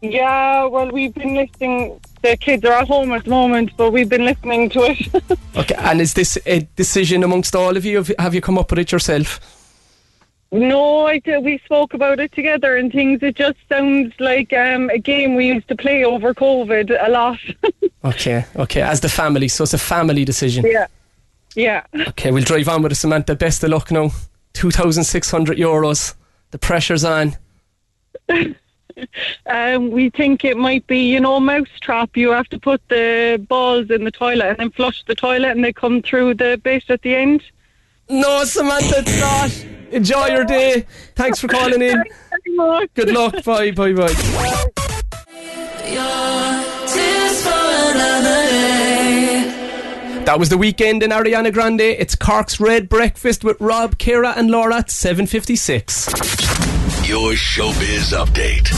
Yeah, 0.00 0.64
well, 0.64 0.90
we've 0.90 1.14
been 1.14 1.34
listening. 1.34 2.00
The 2.22 2.36
kids 2.36 2.64
are 2.64 2.72
at 2.72 2.86
home 2.88 3.12
at 3.12 3.24
the 3.24 3.30
moment, 3.30 3.70
but 3.76 3.90
we've 3.92 4.08
been 4.08 4.24
listening 4.24 4.70
to 4.70 4.80
it. 4.84 5.38
Okay. 5.56 5.74
And 5.76 6.00
is 6.00 6.14
this 6.14 6.38
a 6.46 6.60
decision 6.76 7.22
amongst 7.22 7.54
all 7.54 7.76
of 7.76 7.84
you? 7.84 8.02
Have- 8.18 8.34
you 8.34 8.40
come 8.40 8.56
up 8.58 8.70
with 8.70 8.78
it 8.78 8.90
yourself? 8.92 9.38
no, 10.50 11.06
I 11.06 11.18
did, 11.18 11.44
we 11.44 11.58
spoke 11.64 11.94
about 11.94 12.20
it 12.20 12.32
together 12.32 12.76
and 12.76 12.90
things. 12.92 13.22
It 13.22 13.36
just 13.36 13.58
sounds 13.68 14.12
like 14.18 14.52
um, 14.52 14.90
a 14.90 14.98
game 14.98 15.34
we 15.34 15.46
used 15.46 15.66
to 15.68 15.76
play 15.76 16.04
over 16.04 16.32
COVID 16.34 16.96
a 17.06 17.10
lot. 17.10 17.38
Okay. 18.04 18.44
Okay. 18.56 18.80
As 18.82 19.00
the 19.00 19.08
family, 19.08 19.46
so 19.46 19.62
it's 19.62 19.74
a 19.74 19.78
family 19.78 20.24
decision. 20.24 20.64
yeah. 20.66 20.86
Yeah. 21.54 21.84
Okay, 22.08 22.32
we'll 22.32 22.42
drive 22.42 22.68
on 22.68 22.82
with 22.82 22.90
it, 22.92 22.96
Samantha. 22.96 23.36
Best 23.36 23.62
of 23.62 23.70
luck 23.70 23.90
now. 23.92 24.10
2,600 24.54 25.56
euros. 25.56 26.14
The 26.50 26.58
pressure's 26.58 27.04
on. 27.04 27.36
Um, 29.46 29.90
we 29.90 30.10
think 30.10 30.44
it 30.44 30.56
might 30.56 30.86
be, 30.86 31.10
you 31.12 31.20
know, 31.20 31.40
mouse 31.40 31.68
trap. 31.80 32.16
You 32.16 32.30
have 32.30 32.48
to 32.50 32.58
put 32.58 32.80
the 32.88 33.44
balls 33.48 33.90
in 33.90 34.04
the 34.04 34.10
toilet 34.10 34.46
and 34.46 34.58
then 34.58 34.70
flush 34.70 35.04
the 35.04 35.14
toilet, 35.14 35.50
and 35.50 35.64
they 35.64 35.72
come 35.72 36.02
through 36.02 36.34
the 36.34 36.60
bit 36.62 36.84
at 36.88 37.02
the 37.02 37.14
end. 37.14 37.42
No, 38.08 38.44
Samantha, 38.44 38.98
it's 38.98 39.20
not. 39.20 39.66
Enjoy 39.92 40.26
your 40.28 40.44
day. 40.44 40.86
Thanks 41.14 41.38
for 41.38 41.48
calling 41.48 41.82
in. 41.82 42.02
Good 42.94 43.10
luck. 43.10 43.44
Bye, 43.44 43.70
bye, 43.72 43.92
bye. 43.92 44.12
That 50.24 50.38
was 50.38 50.48
the 50.50 50.56
Weeknd 50.56 51.02
in 51.02 51.10
Ariana 51.10 51.52
Grande. 51.52 51.80
It's 51.80 52.14
Cork's 52.14 52.60
Red 52.60 52.88
Breakfast 52.88 53.44
with 53.44 53.60
Rob, 53.60 53.98
Kira, 53.98 54.36
and 54.36 54.50
Laura 54.50 54.76
at 54.76 54.86
7.56. 54.86 56.71
Your 57.04 57.32
showbiz 57.32 58.12
update. 58.16 58.70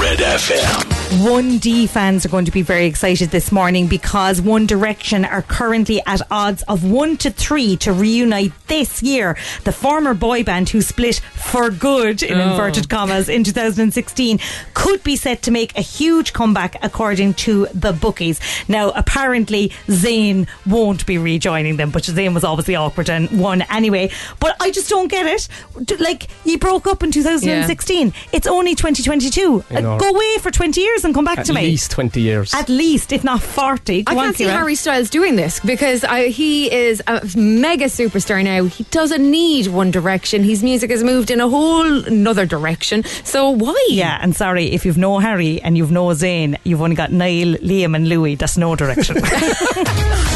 Red 0.00 0.18
FM. 0.18 0.88
1D 1.22 1.86
fans 1.88 2.24
are 2.24 2.30
going 2.30 2.46
to 2.46 2.50
be 2.50 2.62
very 2.62 2.86
excited 2.86 3.28
this 3.30 3.52
morning 3.52 3.86
because 3.86 4.40
One 4.40 4.66
Direction 4.66 5.26
are 5.26 5.42
currently 5.42 6.00
at 6.06 6.22
odds 6.30 6.62
of 6.62 6.82
1 6.90 7.18
to 7.18 7.30
3 7.30 7.76
to 7.76 7.92
reunite 7.92 8.52
this 8.68 9.02
year. 9.02 9.36
The 9.64 9.72
former 9.72 10.14
boy 10.14 10.42
band 10.42 10.70
who 10.70 10.80
split 10.80 11.16
for 11.34 11.68
good, 11.70 12.22
in 12.22 12.40
Oh. 12.40 12.50
inverted 12.52 12.88
commas, 12.88 13.28
in 13.28 13.44
2016 13.44 14.40
could 14.72 15.04
be 15.04 15.14
set 15.14 15.42
to 15.42 15.50
make 15.50 15.76
a 15.76 15.82
huge 15.82 16.32
comeback 16.32 16.76
according 16.82 17.34
to 17.34 17.66
the 17.74 17.92
bookies. 17.92 18.40
Now, 18.68 18.90
apparently, 18.90 19.70
Zayn 19.88 20.46
won't 20.66 21.04
be 21.04 21.18
rejoining 21.18 21.76
them, 21.76 21.90
but 21.90 22.04
Zayn 22.04 22.32
was 22.32 22.42
obviously 22.42 22.74
awkward 22.74 23.10
and 23.10 23.30
won 23.38 23.62
anyway. 23.70 24.10
But 24.40 24.56
I 24.60 24.70
just 24.70 24.88
don't 24.88 25.08
get 25.08 25.26
it. 25.26 26.00
Like, 26.00 26.28
you 26.44 26.58
broke 26.58 26.86
up 26.86 27.02
in 27.02 27.12
2016. 27.12 28.14
It's 28.32 28.46
only 28.46 28.74
2022. 28.74 29.62
I 29.70 29.81
know. 29.82 29.94
Uh, 29.94 29.98
Go 29.98 30.10
away 30.10 30.38
for 30.40 30.50
20 30.50 30.80
years 30.80 31.04
and 31.04 31.14
come 31.14 31.24
back 31.24 31.38
At 31.38 31.46
to 31.46 31.52
me. 31.52 31.60
At 31.60 31.64
least 31.64 31.90
20 31.90 32.20
years. 32.20 32.54
At 32.54 32.68
least, 32.68 33.12
if 33.12 33.24
not 33.24 33.42
40. 33.42 34.02
Go 34.04 34.12
I 34.12 34.14
can't 34.14 34.36
see 34.36 34.44
Ciara. 34.44 34.58
Harry 34.58 34.74
Styles 34.74 35.10
doing 35.10 35.36
this 35.36 35.60
because 35.60 36.04
I, 36.04 36.28
he 36.28 36.72
is 36.72 37.02
a 37.06 37.20
mega 37.36 37.86
superstar 37.86 38.42
now. 38.42 38.64
He 38.64 38.84
doesn't 38.84 39.28
need 39.30 39.66
One 39.68 39.90
Direction. 39.90 40.42
His 40.42 40.62
music 40.62 40.90
has 40.90 41.02
moved 41.02 41.30
in 41.30 41.40
a 41.40 41.48
whole 41.48 42.04
another 42.04 42.46
direction. 42.46 43.04
So 43.24 43.50
why? 43.50 43.76
Yeah, 43.90 44.18
and 44.20 44.34
sorry, 44.34 44.66
if 44.72 44.84
you've 44.84 44.98
no 44.98 45.18
Harry 45.18 45.60
and 45.62 45.76
you've 45.76 45.90
no 45.90 46.06
Zayn, 46.06 46.56
you've 46.64 46.82
only 46.82 46.96
got 46.96 47.12
Niall, 47.12 47.54
Liam, 47.58 47.94
and 47.96 48.08
Louis. 48.08 48.36
That's 48.36 48.56
no 48.56 48.76
direction. 48.76 49.16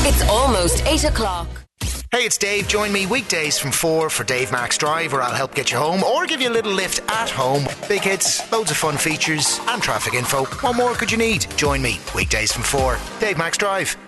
It's 0.09 0.23
almost 0.29 0.87
8 0.87 1.05
o'clock. 1.05 1.66
Hey, 2.17 2.25
it's 2.25 2.39
Dave. 2.39 2.67
Join 2.67 2.95
me 2.95 3.05
weekdays 3.05 3.59
from 3.59 3.71
4 3.71 4.09
for 4.09 4.25
Dave 4.25 4.51
Max 4.51 4.79
Drive, 4.79 5.13
where 5.13 5.21
I'll 5.21 5.35
help 5.35 5.55
get 5.55 5.71
you 5.71 5.77
home 5.77 6.03
or 6.03 6.25
give 6.25 6.41
you 6.41 6.49
a 6.49 6.57
little 6.59 6.73
lift 6.73 7.01
at 7.11 7.29
home. 7.29 7.67
Big 7.91 8.01
hits, 8.01 8.51
loads 8.51 8.71
of 8.71 8.79
fun 8.79 8.97
features, 8.97 9.61
and 9.69 9.83
traffic 9.83 10.15
info. 10.15 10.47
What 10.47 10.77
more 10.77 10.95
could 10.95 11.13
you 11.13 11.19
need? 11.19 11.47
Join 11.59 11.83
me 11.83 12.01
weekdays 12.15 12.53
from 12.53 12.63
4. 12.63 12.99
Dave 13.21 13.37
Max 13.37 13.59
Drive. 13.59 13.99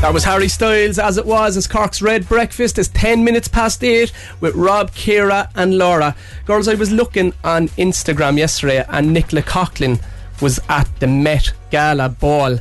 That 0.00 0.12
was 0.14 0.22
Harry 0.22 0.46
Styles 0.46 1.00
as 1.00 1.16
it 1.18 1.26
was 1.26 1.56
as 1.56 1.66
Cork's 1.66 2.00
Red 2.00 2.28
Breakfast 2.28 2.78
is 2.78 2.86
10 2.86 3.24
minutes 3.24 3.48
past 3.48 3.82
8 3.82 4.12
with 4.38 4.54
Rob, 4.54 4.92
Kira 4.92 5.50
and 5.56 5.78
Laura. 5.78 6.14
Girls, 6.46 6.68
I 6.68 6.74
was 6.74 6.92
looking 6.92 7.34
on 7.42 7.70
Instagram 7.70 8.38
yesterday 8.38 8.84
and 8.88 9.12
Nicola 9.12 9.42
Coughlan 9.42 10.00
was 10.40 10.60
at 10.68 10.88
the 11.00 11.08
Met 11.08 11.52
Gala 11.72 12.08
ball 12.08 12.60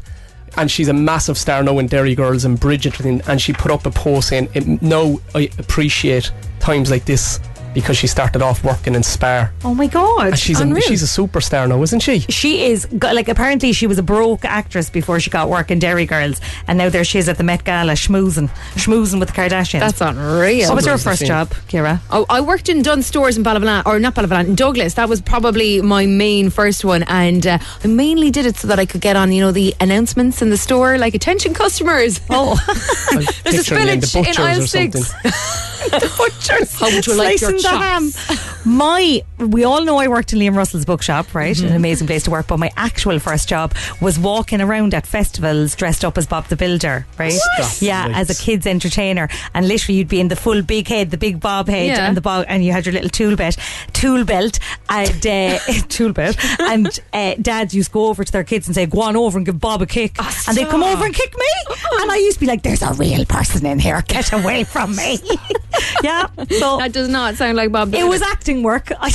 and 0.58 0.70
she's 0.70 0.88
a 0.88 0.94
massive 0.94 1.38
star 1.38 1.64
now 1.64 1.80
in 1.80 1.88
Derry 1.88 2.16
Girls 2.16 2.46
and 2.46 2.60
Bridgerton 2.60 3.28
and 3.28 3.42
she 3.42 3.54
put 3.54 3.72
up 3.72 3.86
a 3.86 3.92
post 3.92 4.30
saying 4.30 4.50
"No, 4.82 5.22
I 5.34 5.50
appreciate 5.58 6.32
times 6.60 6.92
like 6.92 7.06
this 7.06 7.40
because 7.74 7.98
she 7.98 8.08
started 8.08 8.42
off 8.42 8.64
working 8.64 8.96
in 8.96 9.04
Spar. 9.04 9.52
oh 9.64 9.74
my 9.74 9.88
God. 9.88 10.28
And 10.28 10.40
she's 10.40 10.60
a, 10.60 10.82
she's 10.82 11.04
a 11.04 11.22
superstar 11.22 11.68
now, 11.68 11.82
isn't 11.82 12.02
she? 12.02 12.20
She 12.22 12.66
is 12.66 12.88
like 13.02 13.28
apparently 13.30 13.74
she 13.74 13.88
was 13.88 13.98
a 13.98 14.04
broke 14.04 14.46
actress 14.46 14.90
before 14.90 15.20
she 15.20 15.30
got 15.30 15.50
work 15.50 15.72
in 15.72 15.80
Derry 15.80 16.06
Girls, 16.06 16.42
and 16.68 16.78
now 16.78 16.90
there 16.90 17.04
she 17.04 17.18
is 17.20 17.30
at 17.30 17.38
the 17.38 17.44
Met 17.44 17.64
Gala 17.64 17.94
schmoozing, 17.94 18.50
schmoozing 18.76 19.20
with 19.20 19.30
the 19.30 19.36
Kardashians. 19.36 19.80
That's 19.80 20.02
unreal. 20.02 20.70
What 20.70 20.76
was 20.76 20.86
your 20.86 20.98
first 20.98 21.26
job, 21.26 21.50
Kira? 21.68 22.00
Oh, 22.10 22.26
I 22.30 22.42
worked 22.42 22.70
in 22.70 22.82
Dunnes 22.82 23.06
Stores 23.06 23.38
in 23.38 23.44
Ballyvolane, 23.44 23.86
or 23.86 24.00
not 24.00 24.16
Ballyvolane, 24.16 24.48
in 24.48 24.56
Douglas. 24.56 24.96
That 24.96 25.10
was 25.10 25.22
probably 25.22 25.82
my 25.82 26.06
main 26.06 26.50
first 26.50 26.84
one, 26.86 27.04
and 27.04 27.46
uh, 27.46 27.58
I 27.84 27.88
mainly 27.88 28.32
did 28.32 28.46
it 28.46 28.56
so 28.58 28.68
that 28.68 28.80
I 28.80 28.86
could 28.86 29.02
get 29.02 29.16
on, 29.16 29.32
you 29.32 29.42
know, 29.42 29.52
the 29.52 29.76
announcements 29.80 30.42
in 30.42 30.50
the 30.50 30.58
store, 30.58 30.98
like 30.98 31.14
attention 31.16 31.54
customers. 31.54 32.20
Oh, 32.30 32.56
There's 33.44 33.68
a 33.68 33.72
Picturing 33.72 33.88
you 33.88 33.94
in 33.94 34.00
the 34.00 34.08
spillage 34.08 34.36
in 34.40 34.44
aisle 34.44 34.62
six. 34.62 35.08
something. 35.08 35.32
butchers. 36.18 36.80
How 36.80 36.86
would 36.94 37.08
you 37.08 37.16
like 37.16 37.42
your 37.42 37.58
Chops? 37.62 38.58
My, 38.66 39.24
we 39.40 39.64
all 39.64 39.84
know 39.84 39.98
I 39.98 40.08
worked 40.08 40.34
in 40.34 40.40
Liam 40.40 40.56
Ruiséal's 40.56 40.86
bookshop, 40.86 41.34
right? 41.34 41.56
Mm-hmm. 41.56 41.68
An 41.68 41.74
amazing 41.76 42.08
place 42.08 42.24
to 42.24 42.32
work. 42.32 42.48
But 42.48 42.58
my 42.58 42.72
actual 42.78 43.18
first 43.20 43.50
job 43.50 43.74
was 44.02 44.20
walking 44.20 44.62
around 44.62 44.94
at 44.94 45.08
festivals 45.08 45.76
dressed 45.76 46.06
up 46.06 46.18
as 46.18 46.28
Bob 46.28 46.46
the 46.48 46.56
Builder, 46.56 47.06
right? 47.18 47.34
Stop. 47.34 47.82
Yeah, 47.82 48.06
Right. 48.08 48.16
as 48.18 48.30
a 48.30 48.36
kids 48.44 48.68
entertainer, 48.68 49.30
and 49.54 49.68
literally 49.68 49.98
you'd 49.98 50.08
be 50.08 50.20
in 50.20 50.28
the 50.28 50.36
full 50.36 50.62
big 50.62 50.88
head, 50.88 51.12
the 51.12 51.18
big 51.18 51.40
bob 51.40 51.68
head, 51.68 51.88
Yeah. 51.88 52.08
and 52.08 52.16
the 52.16 52.22
bob, 52.22 52.46
and 52.48 52.64
you 52.64 52.72
had 52.72 52.86
your 52.86 52.94
little 52.94 53.10
tool 53.10 53.36
belt, 53.36 53.58
tool 53.94 54.24
belt, 54.26 54.60
and 54.90 55.26
uh, 55.28 55.58
tool 55.90 56.14
belt, 56.14 56.36
and 56.60 57.00
uh, 57.14 57.36
dads 57.42 57.74
used 57.74 57.90
to 57.90 57.94
go 57.94 58.06
over 58.08 58.24
to 58.24 58.32
their 58.32 58.44
kids 58.44 58.68
and 58.68 58.76
say, 58.76 58.86
"Go 58.86 59.02
on 59.02 59.16
over 59.16 59.38
and 59.38 59.46
give 59.46 59.60
Bob 59.60 59.82
a 59.82 59.86
kick," 59.88 60.16
Oh, 60.20 60.44
and 60.48 60.56
they'd 60.58 60.68
come 60.68 60.84
over 60.84 61.06
and 61.06 61.14
kick 61.14 61.36
me, 61.38 61.76
and 62.02 62.12
I 62.12 62.18
used 62.18 62.36
to 62.38 62.40
be 62.42 62.46
like, 62.48 62.62
"There's 62.64 62.82
a 62.84 62.94
real 62.94 63.26
person 63.26 63.66
in 63.66 63.80
here, 63.80 64.02
get 64.08 64.32
away 64.34 64.64
from 64.66 64.96
me." 64.96 65.20
yeah, 66.04 66.28
so 66.60 66.78
That 66.78 66.92
does 66.92 67.10
not 67.10 67.36
sound 67.36 67.58
like 67.58 67.72
Bob. 67.72 67.94
it 67.96 68.04
was 68.08 68.22
acting 68.22 68.51
work. 68.62 68.92
I, 69.00 69.10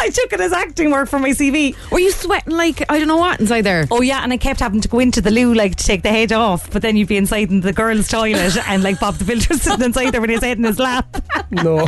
I 0.00 0.08
took 0.10 0.32
it 0.32 0.40
as 0.40 0.52
acting 0.52 0.90
work 0.90 1.08
for 1.08 1.18
my 1.18 1.30
CV. 1.30 1.74
Were 1.90 1.98
you 1.98 2.10
sweating 2.10 2.56
like 2.56 2.82
I 2.90 2.98
don't 2.98 3.08
know 3.08 3.16
what 3.18 3.40
inside 3.40 3.62
there? 3.62 3.86
Oh 3.90 4.00
yeah, 4.00 4.22
and 4.22 4.32
I 4.32 4.36
kept 4.38 4.60
having 4.60 4.80
to 4.80 4.88
go 4.88 4.98
into 5.00 5.20
the 5.20 5.30
loo 5.30 5.52
like 5.54 5.76
to 5.76 5.84
take 5.84 6.02
the 6.02 6.08
head 6.10 6.32
off, 6.32 6.70
but 6.70 6.82
then 6.82 6.96
you'd 6.96 7.08
be 7.08 7.16
inside 7.18 7.50
in 7.50 7.60
the 7.60 7.72
girls' 7.72 8.08
toilet 8.08 8.56
and 8.68 8.82
like 8.82 8.98
Bob 9.00 9.16
the 9.16 9.24
Builder 9.24 9.54
sitting 9.54 9.84
inside 9.84 10.10
there 10.12 10.20
with 10.20 10.30
his 10.30 10.42
head 10.42 10.58
in 10.58 10.64
his 10.64 10.78
lap. 10.78 11.06
No. 11.50 11.86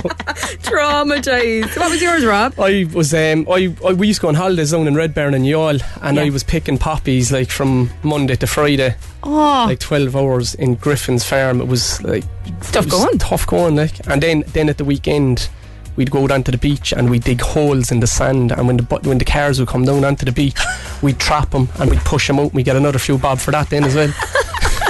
Traumatized. 0.71 1.77
What 1.77 1.91
was 1.91 2.01
yours, 2.01 2.25
Rob? 2.25 2.59
I 2.59 2.89
was 2.95 3.13
um 3.13 3.47
I, 3.51 3.75
I 3.87 3.93
we 3.93 4.07
used 4.07 4.21
to 4.21 4.23
go 4.23 4.29
on 4.29 4.35
holidays 4.35 4.71
down 4.71 4.87
in 4.87 4.95
Redbarn 4.95 5.35
and 5.35 5.45
Youghal 5.45 5.83
and 6.03 6.17
Yeah. 6.17 6.23
I 6.23 6.31
was 6.31 6.43
picking 6.43 6.79
poppies 6.79 7.31
like 7.31 7.51
from 7.51 7.91
Monday 8.03 8.37
to 8.37 8.47
Friday 8.47 8.95
Oh, 9.23 9.67
like 9.69 9.79
12 9.81 10.17
hours 10.17 10.55
in 10.55 10.77
Griffin's 10.77 11.25
farm 11.25 11.61
it 11.61 11.67
was 11.69 12.03
like 12.03 12.25
tough 12.73 12.89
going. 12.89 13.19
tough 13.19 13.47
going 13.47 13.77
like 13.77 14.07
and 14.09 14.23
then 14.23 14.45
then 14.49 14.69
at 14.71 14.79
the 14.79 14.85
weekend 14.85 15.49
we'd 15.97 16.11
go 16.11 16.27
down 16.27 16.43
to 16.45 16.51
the 16.51 16.59
beach 16.59 16.93
and 16.93 17.11
we'd 17.11 17.25
dig 17.25 17.41
holes 17.41 17.91
in 17.91 18.01
the 18.01 18.07
sand 18.07 18.53
and 18.53 18.67
when 18.67 18.77
the 18.77 18.85
when 19.03 19.19
the 19.19 19.25
cars 19.25 19.59
would 19.59 19.69
come 19.69 19.85
down 19.85 20.05
onto 20.05 20.25
the 20.25 20.33
beach 20.33 20.59
we'd 21.03 21.19
trap 21.19 21.51
them 21.51 21.69
and 21.79 21.91
we'd 21.91 22.01
push 22.01 22.27
them 22.29 22.39
out 22.39 22.45
and 22.47 22.53
we'd 22.55 22.65
get 22.65 22.77
another 22.77 22.99
few 22.99 23.19
bob 23.19 23.39
for 23.39 23.51
that 23.51 23.69
then 23.71 23.85
as 23.85 23.95
well 23.95 24.13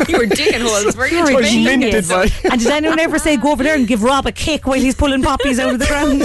You 0.09 0.17
were 0.17 0.25
digging 0.25 0.63
holes, 0.63 0.97
were 0.97 1.07
you? 1.07 1.19
You're 1.29 1.41
a 1.41 1.43
genius. 1.43 2.09
minted 2.09 2.09
by 2.09 2.29
and 2.51 2.59
did 2.59 2.71
anyone 2.71 2.99
ever 2.99 3.19
say 3.19 3.37
go 3.37 3.53
over 3.53 3.63
there 3.63 3.75
and 3.77 3.87
give 3.87 4.03
Rob 4.03 4.25
a 4.27 4.33
kick 4.33 4.67
while 4.67 4.79
he's 4.81 4.95
pulling 4.95 5.23
poppies 5.23 5.59
out 5.59 5.75
of 5.75 5.79
the 5.79 5.85
ground? 5.87 6.23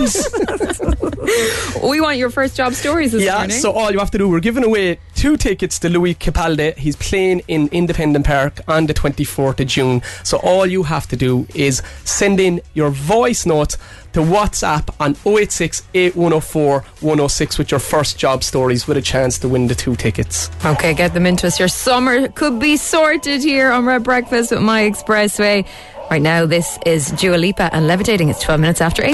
We 1.84 2.02
want 2.02 2.18
your 2.18 2.30
first 2.30 2.56
job 2.56 2.74
stories 2.74 3.12
this 3.12 3.24
Yeah, 3.24 3.38
morning. 3.38 3.58
so 3.58 3.72
all 3.72 3.92
you 3.92 4.00
have 4.00 4.12
to 4.12 4.18
do, 4.18 4.30
we're 4.30 4.40
giving 4.40 4.64
away 4.64 5.00
two 5.16 5.38
tickets 5.38 5.78
to 5.80 5.90
Lewis 5.90 6.16
Capaldi. 6.16 6.76
He's 6.78 6.96
playing 6.96 7.42
in 7.48 7.68
Independent 7.70 8.26
Park 8.26 8.62
on 8.68 8.86
the 8.88 8.94
24th 8.94 9.60
of 9.60 9.68
June. 9.68 10.02
So 10.24 10.38
all 10.38 10.66
you 10.66 10.84
have 10.84 11.08
to 11.08 11.16
do 11.16 11.48
is 11.54 11.82
send 12.04 12.40
in 12.40 12.62
your 12.74 12.90
voice 12.92 13.46
note 13.46 13.78
to 14.16 14.22
WhatsApp 14.22 14.96
on 15.02 15.12
086 15.26 15.84
8104 15.94 16.80
106 17.02 17.58
with 17.58 17.70
your 17.70 17.82
first 17.82 18.18
job 18.18 18.46
stories 18.46 18.88
with 18.88 18.96
a 18.96 19.02
chance 19.02 19.38
to 19.40 19.50
win 19.50 19.68
the 19.68 19.76
two 19.76 19.98
tickets. 19.98 20.50
Okay, 20.64 20.94
get 20.94 21.14
them 21.14 21.26
into 21.26 21.48
us. 21.48 21.60
Your 21.60 21.68
summer 21.68 22.30
could 22.30 22.58
be 22.58 22.78
sorted 22.78 23.44
here 23.44 23.72
on 23.72 23.86
Red 23.86 24.06
Breakfast 24.06 24.52
with 24.52 24.62
My 24.62 24.84
Expressway. 24.84 25.68
Right 26.10 26.22
now, 26.22 26.46
this 26.46 26.80
is 26.86 27.12
Dua 27.12 27.36
Lipa 27.36 27.70
and 27.76 27.88
Levitating. 27.88 28.30
It's 28.30 28.42
12 28.42 28.62
minutes 28.62 28.80
after 28.80 29.04
8. 29.04 29.12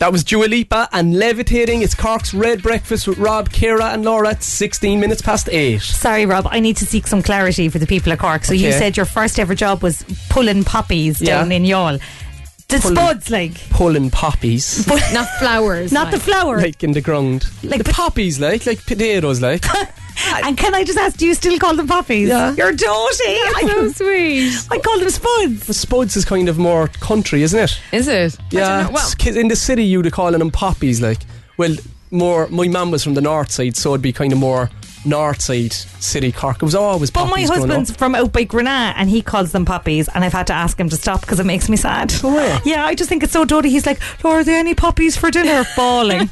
That 0.00 0.12
was 0.12 0.24
Dua 0.24 0.46
Lipa 0.46 0.88
and 0.92 1.14
Levitating. 1.18 1.82
It's 1.82 1.94
Cork's 1.94 2.32
Red 2.32 2.62
Breakfast 2.62 3.06
with 3.06 3.18
Rob, 3.18 3.50
Kira 3.50 3.92
and 3.92 4.02
Laura 4.02 4.30
at 4.30 4.42
16 4.42 4.98
minutes 4.98 5.20
past 5.20 5.50
8. 5.50 5.78
Sorry, 5.82 6.24
Rob, 6.24 6.48
I 6.50 6.58
need 6.58 6.78
to 6.78 6.86
seek 6.86 7.06
some 7.06 7.22
clarity 7.22 7.68
for 7.68 7.78
the 7.78 7.86
people 7.86 8.10
of 8.10 8.18
Cork. 8.18 8.46
So 8.46 8.54
you 8.54 8.72
said 8.72 8.96
your 8.96 9.04
first 9.04 9.38
ever 9.38 9.54
job 9.54 9.82
was 9.82 10.02
pulling 10.30 10.64
poppies 10.64 11.20
Yeah. 11.20 11.40
down 11.40 11.52
in 11.52 11.64
Youghal. 11.64 12.00
The 12.70 12.78
Pulling- 12.78 12.96
spuds, 12.96 13.30
like 13.30 13.54
Pulling 13.70 14.10
poppies. 14.10 14.86
Not 15.12 15.28
flowers. 15.38 15.92
not 15.92 16.10
the 16.10 16.16
like. 16.18 16.22
flower. 16.22 16.60
like 16.60 16.82
in 16.84 16.92
the 16.92 17.00
ground. 17.00 17.46
Like 17.62 17.78
the 17.78 17.84
pot- 17.84 17.94
poppies, 17.94 18.38
like, 18.40 18.64
like 18.66 18.84
potatoes, 18.86 19.40
like. 19.42 19.64
and 20.44 20.56
can 20.56 20.74
I 20.74 20.84
just 20.84 20.98
ask, 20.98 21.16
do 21.16 21.26
you 21.26 21.34
still 21.34 21.58
call 21.58 21.74
them 21.74 21.86
poppies? 21.88 22.28
Yeah. 22.28 22.54
You're 22.54 22.72
dirty. 22.72 22.86
I, 22.88 23.62
So 23.66 23.88
sweet. 23.92 24.66
I 24.70 24.78
call 24.78 24.98
them 24.98 25.10
spuds. 25.10 25.66
The 25.66 25.74
Spuds 25.74 26.16
is 26.16 26.24
kind 26.24 26.48
of 26.48 26.58
more 26.58 26.88
country, 26.88 27.42
isn't 27.42 27.58
it? 27.58 27.80
Is 27.92 28.06
it? 28.08 28.36
Yeah. 28.50 28.84
don't. 28.84 28.92
Well, 28.92 29.36
in 29.36 29.48
the 29.48 29.56
city, 29.56 29.84
you'd 29.84 30.02
be 30.04 30.10
calling 30.10 30.38
them 30.38 30.50
poppies, 30.50 31.00
like. 31.00 31.18
Well, 31.56 31.74
more. 32.10 32.48
My 32.48 32.68
mum 32.68 32.90
was 32.90 33.02
from 33.04 33.14
the 33.14 33.20
north 33.20 33.50
side, 33.50 33.76
so 33.76 33.90
it'd 33.90 34.02
be 34.02 34.12
kind 34.12 34.32
of 34.32 34.38
more 34.38 34.70
north 35.04 35.40
side 35.40 35.72
city 35.72 36.30
Cork. 36.32 36.56
It 36.56 36.62
was 36.62 36.74
always 36.74 37.10
But 37.10 37.24
my 37.24 37.30
poppies 37.30 37.48
growing 37.50 37.60
husband's 37.68 37.90
up. 37.90 37.96
from 37.98 38.14
out 38.14 38.32
by 38.32 38.44
Grenagh 38.44 38.94
and 38.96 39.08
he 39.08 39.22
calls 39.22 39.52
them 39.52 39.64
poppies 39.64 40.08
and 40.08 40.24
I've 40.24 40.32
had 40.32 40.46
to 40.48 40.52
ask 40.52 40.78
him 40.78 40.88
to 40.90 40.96
stop 40.96 41.20
because 41.22 41.40
it 41.40 41.46
makes 41.46 41.68
me 41.68 41.76
sad. 41.76 42.12
Oh, 42.22 42.62
yeah, 42.64 42.84
I 42.84 42.94
just 42.94 43.08
think 43.08 43.22
it's 43.22 43.32
so 43.32 43.44
dirty. 43.44 43.70
He's 43.70 43.86
like, 43.86 44.00
Laura, 44.24 44.40
are 44.40 44.44
there 44.44 44.58
any 44.58 44.74
poppies 44.74 45.16
for 45.16 45.30
dinner? 45.30 45.64
Falling. 45.76 46.28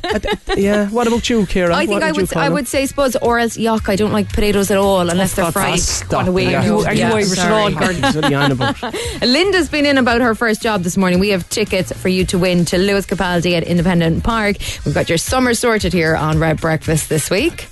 yeah. 0.57 0.89
What 0.91 1.07
about 1.07 1.29
you, 1.31 1.43
Kira? 1.47 1.73
I 1.73 1.87
think 1.87 1.93
What 1.93 2.03
I 2.03 2.09
you 2.09 2.15
would 2.15 2.31
call 2.31 2.43
I 2.43 2.47
them? 2.47 2.55
would 2.55 2.69
say 2.69 2.87
suppose 2.87 3.17
or 3.17 3.39
else 3.39 3.57
yuck. 3.57 3.89
I 3.89 3.97
don't 3.97 4.13
like 4.13 4.29
potatoes 4.29 4.71
at 4.71 4.77
all 4.79 5.09
unless 5.09 5.33
oh, 5.33 5.37
they're 5.37 5.45
God, 5.47 5.53
fried. 5.55 5.81
stop 5.81 6.11
Go 6.11 6.19
on 6.19 6.29
away. 6.29 6.47
it. 6.47 6.55
Are 6.55 6.65
you, 6.65 6.79
are 6.81 6.93
you 6.95 7.01
Yeah, 7.01 7.13
Irish 7.13 7.31
at 7.33 7.37
sorry. 7.39 7.53
all, 7.53 7.71
Gordon? 7.71 8.03
What 8.19 8.25
are 8.25 8.31
you 8.31 8.37
on 8.37 8.53
about? 8.53 8.83
Linda's 9.23 9.69
been 9.69 9.87
in 9.87 9.99
about 9.99 10.21
her 10.21 10.35
first 10.35 10.63
job 10.63 10.83
this 10.83 10.97
morning. 10.97 11.19
We 11.21 11.31
have 11.31 11.49
tickets 11.49 11.93
for 11.93 12.09
you 12.09 12.25
to 12.27 12.39
win 12.39 12.65
to 12.67 12.79
Lewis 12.79 13.07
Capaldi 13.07 13.57
at 13.57 13.65
Independent 13.65 14.25
Park. 14.25 14.57
We've 14.85 14.95
got 14.95 15.09
your 15.09 15.19
summer 15.19 15.55
sorted 15.55 15.93
here 15.93 16.15
on 16.17 16.39
Red 16.39 16.61
Breakfast 16.61 17.09
this 17.09 17.31
week. 17.31 17.69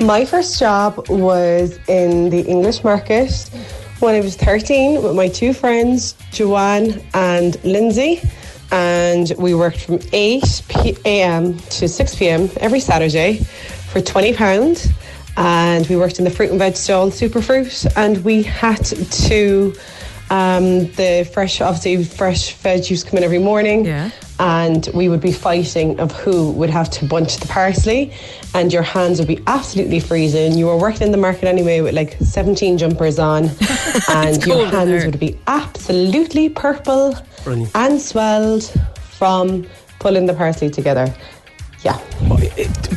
My 0.00 0.24
first 0.26 0.58
job 0.58 1.08
was 1.08 1.78
in 1.88 2.28
the 2.28 2.42
English 2.42 2.84
market 2.84 3.32
when 4.00 4.14
I 4.14 4.20
was 4.20 4.36
13 4.36 5.02
with 5.02 5.16
my 5.16 5.28
two 5.28 5.54
friends, 5.54 6.14
Joanne 6.32 7.02
and 7.14 7.62
Lindsay. 7.64 8.20
And 8.70 9.32
we 9.38 9.54
worked 9.54 9.80
from 9.80 10.00
8 10.12 10.62
p- 10.68 10.98
a.m. 11.06 11.56
to 11.58 11.88
6 11.88 12.14
p.m. 12.16 12.50
every 12.58 12.80
Saturday 12.80 13.38
for 13.90 14.00
£20. 14.00 14.92
And 15.38 15.86
we 15.86 15.96
worked 15.96 16.18
in 16.18 16.24
the 16.24 16.30
fruit 16.30 16.50
and 16.50 16.58
veg 16.58 16.76
stall, 16.76 17.10
Superfruit. 17.10 17.90
And 17.96 18.22
we 18.22 18.42
had 18.42 18.84
to, 18.84 19.72
um, 20.28 20.90
the 20.92 21.28
fresh, 21.32 21.60
obviously, 21.62 22.04
fresh 22.04 22.54
veg 22.56 22.82
to 22.84 23.02
come 23.04 23.18
in 23.18 23.24
every 23.24 23.38
morning 23.38 23.84
Yeah. 23.86 24.10
And 24.38 24.88
we 24.92 25.08
would 25.08 25.20
be 25.20 25.32
fighting 25.32 25.98
of 26.00 26.12
who 26.12 26.52
would 26.52 26.70
have 26.70 26.90
to 26.90 27.04
bunch 27.06 27.38
the 27.38 27.46
parsley 27.46 28.12
and 28.54 28.72
your 28.72 28.82
hands 28.82 29.18
would 29.18 29.28
be 29.28 29.42
absolutely 29.46 30.00
freezing. 30.00 30.56
You 30.56 30.66
were 30.66 30.76
working 30.76 31.02
in 31.02 31.10
the 31.12 31.18
market 31.18 31.44
anyway 31.44 31.80
with 31.80 31.94
like 31.94 32.16
17 32.20 32.78
jumpers 32.78 33.18
on 33.18 33.50
and 34.10 34.44
your 34.44 34.66
hands 34.66 35.04
would 35.04 35.18
be 35.18 35.38
absolutely 35.46 36.48
purple 36.48 37.14
Brilliant. 37.44 37.70
and 37.74 38.00
swelled 38.00 38.64
from 39.18 39.66
pulling 39.98 40.26
the 40.26 40.34
parsley 40.34 40.70
together 40.70 41.12
yeah 41.86 41.98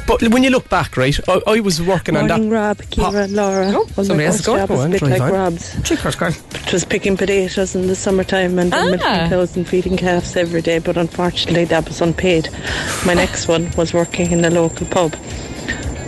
But 0.10 0.22
when 0.34 0.44
you 0.44 0.50
look 0.50 0.68
back, 0.70 0.98
right, 0.98 1.18
I, 1.30 1.42
I 1.56 1.60
was 1.60 1.78
working 1.82 2.18
on 2.18 2.28
that. 2.28 2.42
Rob, 2.42 2.78
Kira, 2.94 3.26
and 3.26 3.34
Laura. 3.34 3.68
well, 3.72 3.86
somebody 3.88 4.18
my 4.18 4.24
else 4.26 4.38
first 4.38 4.40
is 4.42 4.46
going. 4.48 4.68
was 4.68 4.80
a 4.80 4.84
on, 4.84 4.92
bit 4.92 5.00
drive 5.00 5.12
like 5.12 5.22
on. 5.22 5.32
Rob's. 5.34 5.66
Checkers, 5.88 6.16
girl. 6.16 6.34
It 6.66 6.74
was 6.74 6.84
picking 6.86 7.16
potatoes 7.16 7.76
in 7.76 7.86
the 7.88 7.96
summertime 7.96 8.58
and 8.58 8.74
Ah. 8.74 8.86
milking 8.86 9.30
cows 9.30 9.56
and 9.56 9.68
feeding 9.68 9.98
calves 9.98 10.36
every 10.36 10.62
day, 10.64 10.80
but 10.80 10.98
unfortunately 10.98 11.66
that 11.66 11.88
was 11.88 12.02
unpaid. 12.02 12.50
My 13.06 13.14
next 13.14 13.48
one 13.48 13.70
was 13.78 13.94
working 13.94 14.32
in 14.32 14.44
a 14.46 14.50
local 14.50 14.88
pub, 14.88 15.14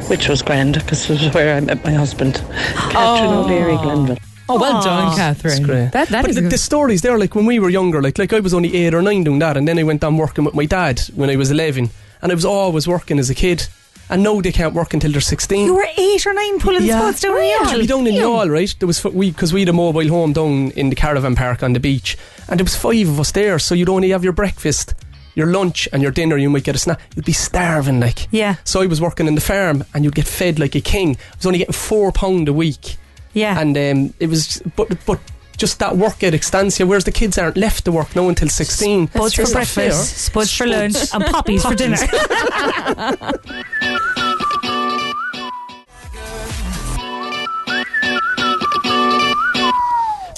which 0.09 0.27
was 0.27 0.41
grand 0.41 0.73
because 0.81 1.07
it 1.09 1.21
was 1.21 1.33
where 1.35 1.55
I 1.57 1.59
met 1.59 1.83
my 1.85 1.93
husband, 1.93 2.43
Catherine 2.89 3.33
O'Leary, 3.33 3.77
Glenville. 3.77 4.17
Oh, 4.49 4.59
well 4.59 4.81
done, 4.81 5.15
Catherine. 5.15 5.53
That's 5.63 5.65
great. 5.65 5.91
That, 5.91 6.07
that 6.09 6.21
but 6.23 6.29
is 6.31 6.35
the, 6.35 6.41
good. 6.41 6.51
the 6.51 6.57
stories 6.57 7.01
there, 7.03 7.17
like 7.19 7.35
when 7.35 7.45
we 7.45 7.59
were 7.59 7.69
younger, 7.69 8.01
like 8.01 8.17
like 8.17 8.33
I 8.33 8.39
was 8.39 8.53
only 8.53 8.75
eight 8.75 8.93
or 8.95 9.01
nine 9.03 9.23
doing 9.23 9.39
that, 9.39 9.55
and 9.57 9.67
then 9.67 9.77
I 9.79 9.83
went 9.83 10.03
on 10.03 10.17
working 10.17 10.43
with 10.43 10.55
my 10.55 10.65
dad 10.65 10.99
when 11.15 11.29
I 11.29 11.35
was 11.37 11.51
eleven, 11.51 11.89
and 12.21 12.31
I 12.31 12.35
was 12.35 12.45
always 12.45 12.87
working 12.87 13.19
as 13.19 13.29
a 13.29 13.35
kid. 13.35 13.67
And 14.09 14.23
now 14.23 14.41
they 14.41 14.51
can't 14.51 14.73
work 14.73 14.93
until 14.93 15.11
they're 15.13 15.21
sixteen. 15.21 15.67
You 15.67 15.75
were 15.75 15.87
eight 15.95 16.25
or 16.25 16.33
nine 16.33 16.59
pulling 16.59 16.83
Yeah. 16.83 16.99
spots 16.99 17.21
down 17.21 17.35
the 17.35 17.57
Actually, 17.61 17.85
down 17.87 18.05
in 18.07 18.15
Youghal, 18.15 18.49
right? 18.51 18.75
There 18.77 18.87
was 18.87 19.01
we 19.05 19.31
because 19.31 19.53
we 19.53 19.61
had 19.61 19.69
a 19.69 19.73
mobile 19.73 20.09
home 20.09 20.33
down 20.33 20.71
in 20.71 20.89
the 20.89 20.97
caravan 20.97 21.33
park 21.33 21.63
on 21.63 21.71
the 21.71 21.79
beach, 21.79 22.17
and 22.49 22.59
there 22.59 22.65
was 22.65 22.75
five 22.75 23.07
of 23.07 23.21
us 23.21 23.31
there. 23.31 23.57
So 23.57 23.73
you'd 23.73 23.87
only 23.87 24.09
have 24.09 24.25
your 24.25 24.33
breakfast, 24.33 24.95
your 25.33 25.47
lunch, 25.47 25.87
and 25.93 26.01
your 26.01 26.11
dinner. 26.11 26.35
You 26.35 26.49
might 26.49 26.65
get 26.65 26.75
a 26.75 26.79
snack. 26.79 26.99
You'd 27.15 27.23
be 27.23 27.31
starving, 27.31 28.01
like. 28.01 28.27
Yeah. 28.31 28.55
So 28.65 28.81
I 28.81 28.85
was 28.87 28.99
working 28.99 29.27
in 29.27 29.35
the 29.35 29.39
farm, 29.41 29.85
and 29.93 30.03
you'd 30.03 30.15
get 30.15 30.27
fed 30.27 30.59
like 30.59 30.75
a 30.75 30.81
king. 30.81 31.15
I 31.31 31.35
was 31.37 31.45
only 31.45 31.59
getting 31.59 31.71
four 31.71 32.11
pound 32.11 32.49
a 32.49 32.53
week. 32.53 32.97
Yeah. 33.31 33.57
And 33.61 33.77
um, 33.77 34.13
it 34.19 34.27
was, 34.27 34.61
but 34.75 34.89
but. 35.05 35.19
Just 35.61 35.77
that 35.77 35.95
work 35.95 36.23
ethic 36.23 36.41
stands 36.41 36.77
here, 36.77 36.87
whereas 36.87 37.03
the 37.03 37.11
kids 37.11 37.37
aren't 37.37 37.55
left 37.55 37.85
to 37.85 37.91
work 37.91 38.15
now 38.15 38.29
until 38.29 38.49
16. 38.49 39.09
Spuds 39.09 39.35
for 39.35 39.43
breakfast, 39.43 39.75
fair. 39.75 39.91
spuds 39.91 40.57
for 40.57 40.65
lunch, 40.65 40.95
and 41.13 41.23
poppies 41.23 41.63
for 41.63 41.75
dinner. 41.75 41.97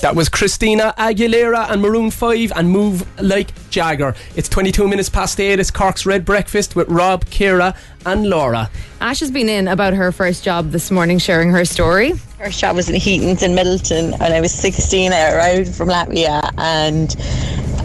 That 0.03 0.17
was 0.17 0.27
Christina 0.27 0.93
Aguilera 0.97 1.71
and 1.71 1.81
Maroon 1.81 2.11
5 2.11 2.51
and 2.57 2.69
Move 2.69 3.07
Like 3.21 3.53
Jagger. 3.69 4.13
It's 4.35 4.49
22 4.49 4.85
minutes 4.85 5.07
past 5.07 5.39
8. 5.39 5.61
It's 5.61 5.71
Cork's 5.71 6.05
Red 6.05 6.25
Breakfast 6.25 6.75
with 6.75 6.89
Rob, 6.89 7.23
Kira, 7.27 7.73
and 8.05 8.29
Laura. 8.29 8.69
Ash 8.99 9.21
has 9.21 9.31
been 9.31 9.47
in 9.47 9.69
about 9.69 9.93
her 9.93 10.11
first 10.11 10.43
job 10.43 10.71
this 10.71 10.91
morning, 10.91 11.19
sharing 11.19 11.51
her 11.51 11.63
story. 11.63 12.11
First 12.37 12.59
job 12.59 12.75
was 12.75 12.89
in 12.89 12.95
Heaton's 12.95 13.43
in 13.43 13.53
Midleton 13.53 14.19
when 14.19 14.33
I 14.33 14.41
was 14.41 14.51
16. 14.51 15.13
I 15.13 15.31
arrived 15.31 15.73
from 15.73 15.87
Latvia 15.87 16.51
and 16.57 17.15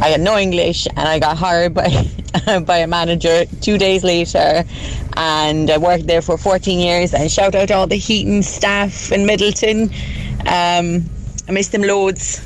I 0.02 0.08
had 0.08 0.20
no 0.20 0.36
English 0.36 0.88
and 0.88 1.06
I 1.06 1.20
got 1.20 1.36
hired 1.36 1.72
by 1.72 1.88
by 2.66 2.78
a 2.78 2.88
manager 2.88 3.44
two 3.60 3.78
days 3.78 4.02
later 4.02 4.64
and 5.16 5.70
I 5.70 5.78
worked 5.78 6.08
there 6.08 6.20
for 6.20 6.36
14 6.36 6.80
years 6.80 7.14
and 7.14 7.30
shout 7.30 7.54
out 7.54 7.68
to 7.68 7.74
all 7.74 7.86
the 7.86 7.94
Heaton 7.94 8.42
staff 8.42 9.12
in 9.12 9.20
Midleton. 9.20 9.92
Um, 10.48 11.08
I 11.48 11.52
miss 11.52 11.68
them 11.68 11.82
loads. 11.82 12.40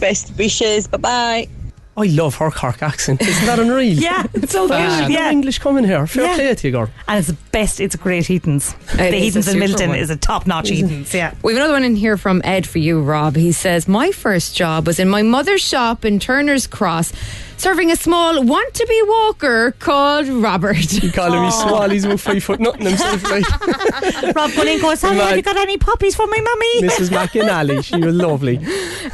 Best 0.00 0.36
wishes. 0.36 0.86
Bye 0.86 0.98
bye. 0.98 1.48
I 1.96 2.04
love 2.06 2.36
her 2.36 2.48
Cork 2.52 2.80
accent. 2.80 3.20
Isn't 3.22 3.46
that 3.46 3.58
unreal? 3.58 3.98
Yeah, 3.98 4.22
it's 4.32 4.52
so 4.52 4.68
Fab. 4.68 5.08
good. 5.08 5.12
Yeah. 5.12 5.32
English 5.32 5.58
coming 5.58 5.82
here. 5.82 6.06
Fair 6.06 6.26
Yeah. 6.26 6.34
play 6.36 6.54
to 6.54 6.68
you, 6.68 6.72
girl. 6.72 6.88
And 7.08 7.18
it's 7.18 7.26
the 7.26 7.36
best, 7.50 7.80
it's 7.80 7.96
great 7.96 8.26
Heaton's. 8.26 8.72
the 8.94 9.08
It 9.08 9.14
is 9.14 9.20
a 9.34 9.40
Heaton's 9.40 9.48
in 9.48 9.54
super 9.54 9.66
Midleton 9.66 9.88
one. 9.88 9.98
is 9.98 10.10
a 10.10 10.16
top 10.16 10.46
notch 10.46 10.68
Heaton's, 10.68 11.12
yeah. 11.12 11.34
We 11.42 11.52
have 11.54 11.58
another 11.60 11.72
one 11.72 11.82
in 11.82 11.96
here 11.96 12.16
from 12.16 12.40
Ed 12.44 12.68
for 12.68 12.78
you, 12.78 13.02
Rob. 13.02 13.34
He 13.34 13.50
says, 13.50 13.88
My 13.88 14.12
first 14.12 14.54
job 14.56 14.86
was 14.86 15.00
in 15.00 15.08
my 15.08 15.22
mother's 15.22 15.60
shop 15.60 16.04
in 16.04 16.20
Turner's 16.20 16.68
Cross, 16.68 17.12
serving 17.58 17.90
a 17.90 17.96
small 17.96 18.42
want 18.44 18.72
to 18.74 18.86
be 18.86 19.02
walker 19.06 19.72
called 19.72 20.28
Robert. 20.28 20.92
You 21.02 21.10
call 21.10 21.32
him 21.32 21.44
he's 21.44 21.54
small, 21.58 21.88
he's 21.88 22.04
about 22.04 22.20
five 22.20 22.42
foot 22.42 22.60
nothing 22.60 22.86
himself, 22.86 23.22
right? 23.24 23.44
Rob 24.36 24.54
Bunning 24.54 24.80
goes, 24.80 25.00
Sally, 25.00 25.18
have 25.18 25.36
you 25.36 25.42
got 25.42 25.56
any 25.56 25.76
puppies 25.76 26.14
for 26.14 26.26
my 26.26 26.40
mummy? 26.40 26.82
Mrs. 26.82 27.10
McInally, 27.10 27.84
she 27.84 28.00
was 28.00 28.14
lovely. 28.14 28.58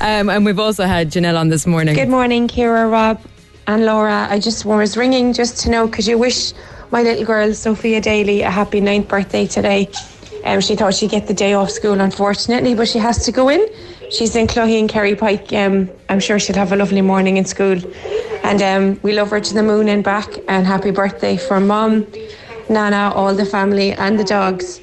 Um, 0.00 0.28
and 0.28 0.44
we've 0.44 0.59
also 0.59 0.85
had 0.85 1.11
Janelle 1.11 1.38
on 1.38 1.48
this 1.48 1.66
morning. 1.66 1.94
Good 1.94 2.09
morning, 2.09 2.46
Kira, 2.46 2.90
Rob, 2.90 3.20
and 3.66 3.87
Laura. 3.87 4.26
I 4.30 4.38
just 4.38 4.64
was 4.64 4.96
ringing 4.96 5.33
just 5.33 5.61
to 5.61 5.70
know 5.70 5.88
could 5.88 6.07
you 6.07 6.18
wish 6.18 6.52
my 6.90 7.02
little 7.02 7.24
girl 7.24 7.52
Sophia 7.54 8.00
Daly 8.00 8.42
a 8.42 8.50
happy 8.50 8.80
ninth 8.80 9.09
birthday 9.09 9.46
today? 9.46 9.90
Um, 10.44 10.61
she 10.61 10.76
thought 10.76 10.92
she'd 10.92 11.11
get 11.11 11.26
the 11.26 11.35
day 11.35 11.54
off 11.54 11.70
school, 11.70 11.98
unfortunately, 12.00 12.74
but 12.74 12.87
she 12.88 12.98
has 12.98 13.24
to 13.24 13.33
go 13.33 13.48
in. 13.48 13.66
She's 14.10 14.36
in 14.36 14.46
Clogheen 14.46 14.80
and 14.80 14.88
Kerry 14.88 15.16
Pike. 15.16 15.52
Um, 15.52 15.90
I'm 16.08 16.20
sure 16.20 16.38
she'll 16.38 16.56
have 16.56 16.72
a 16.72 16.76
lovely 16.76 17.00
morning 17.00 17.36
in 17.36 17.44
school. 17.44 17.78
And 18.42 18.62
um, 18.62 19.00
we 19.02 19.12
love 19.12 19.30
her 19.30 19.40
to 19.40 19.54
the 19.54 19.62
moon 19.62 19.88
and 19.88 20.04
back. 20.04 20.28
And 20.48 20.66
happy 20.66 20.90
birthday 20.90 21.36
from 21.36 21.66
Mum, 21.66 22.06
Nana, 22.68 23.12
all 23.14 23.34
the 23.34 23.46
family, 23.46 23.92
and 23.92 24.18
the 24.18 24.24
dogs, 24.24 24.80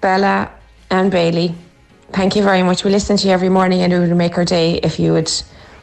Bella 0.00 0.50
and 0.90 1.10
Bailey. 1.10 1.54
Thank 2.12 2.36
you 2.36 2.42
very 2.42 2.62
much. 2.62 2.84
We 2.84 2.90
listen 2.90 3.16
to 3.18 3.26
you 3.26 3.32
every 3.32 3.50
morning, 3.50 3.82
and 3.82 3.92
it 3.92 3.98
would 3.98 4.16
make 4.16 4.34
her 4.34 4.44
day 4.44 4.76
if 4.82 4.98
you 4.98 5.12
would 5.12 5.30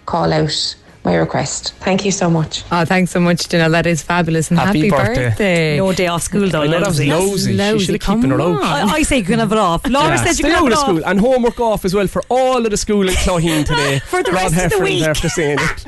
call 0.06 0.34
out 0.34 0.76
my 1.06 1.16
request. 1.16 1.74
Thank 1.82 2.04
you 2.04 2.12
so 2.12 2.30
much. 2.30 2.64
Oh, 2.72 2.84
thanks 2.86 3.12
so 3.12 3.20
much, 3.20 3.48
Janelle. 3.48 3.72
That 3.72 3.86
is 3.86 4.02
fabulous. 4.02 4.50
And 4.50 4.60
Happy 4.60 4.80
happy, 4.80 4.90
birthday. 4.90 5.24
birthday. 5.30 5.78
No 5.78 5.94
day 5.94 6.08
off 6.08 6.24
school 6.24 6.48
though. 6.50 6.64
I 6.64 6.68
know 6.68 6.80
that 6.80 6.88
was 6.88 7.00
Lousy. 7.00 7.56
nosy. 7.56 7.80
She 7.80 7.86
should 7.86 7.96
have 7.96 8.02
come 8.02 8.22
keeping 8.22 8.32
her 8.32 8.42
out. 8.42 8.64
I, 8.64 8.82
I 8.96 9.02
say 9.04 9.18
you 9.20 9.24
can 9.24 9.40
have 9.40 9.52
it 9.52 9.58
off. 9.58 9.88
Laura 9.88 10.10
Yeah, 10.10 10.16
says 10.18 10.40
you 10.40 10.44
stay 10.46 10.50
can 10.50 10.52
have 10.56 10.64
out 10.64 10.68
it 10.68 10.74
of 10.74 10.78
off. 10.80 10.86
school 10.86 11.06
and 11.06 11.20
homework 11.20 11.60
off 11.60 11.86
as 11.86 11.94
well 11.94 12.08
for 12.08 12.22
all 12.30 12.66
of 12.66 12.72
the 12.72 12.78
school 12.78 13.08
in 13.08 13.14
Clogheen 13.16 13.66
today. 13.72 14.00
For 14.00 14.24
the 14.24 14.32
Rob 14.32 14.52
rest 14.52 14.54
of 14.54 14.56
the 14.56 14.62
Heffern's 14.62 14.82
week. 14.90 15.04
after 15.08 15.30
saying 15.30 15.60
it. 15.62 15.86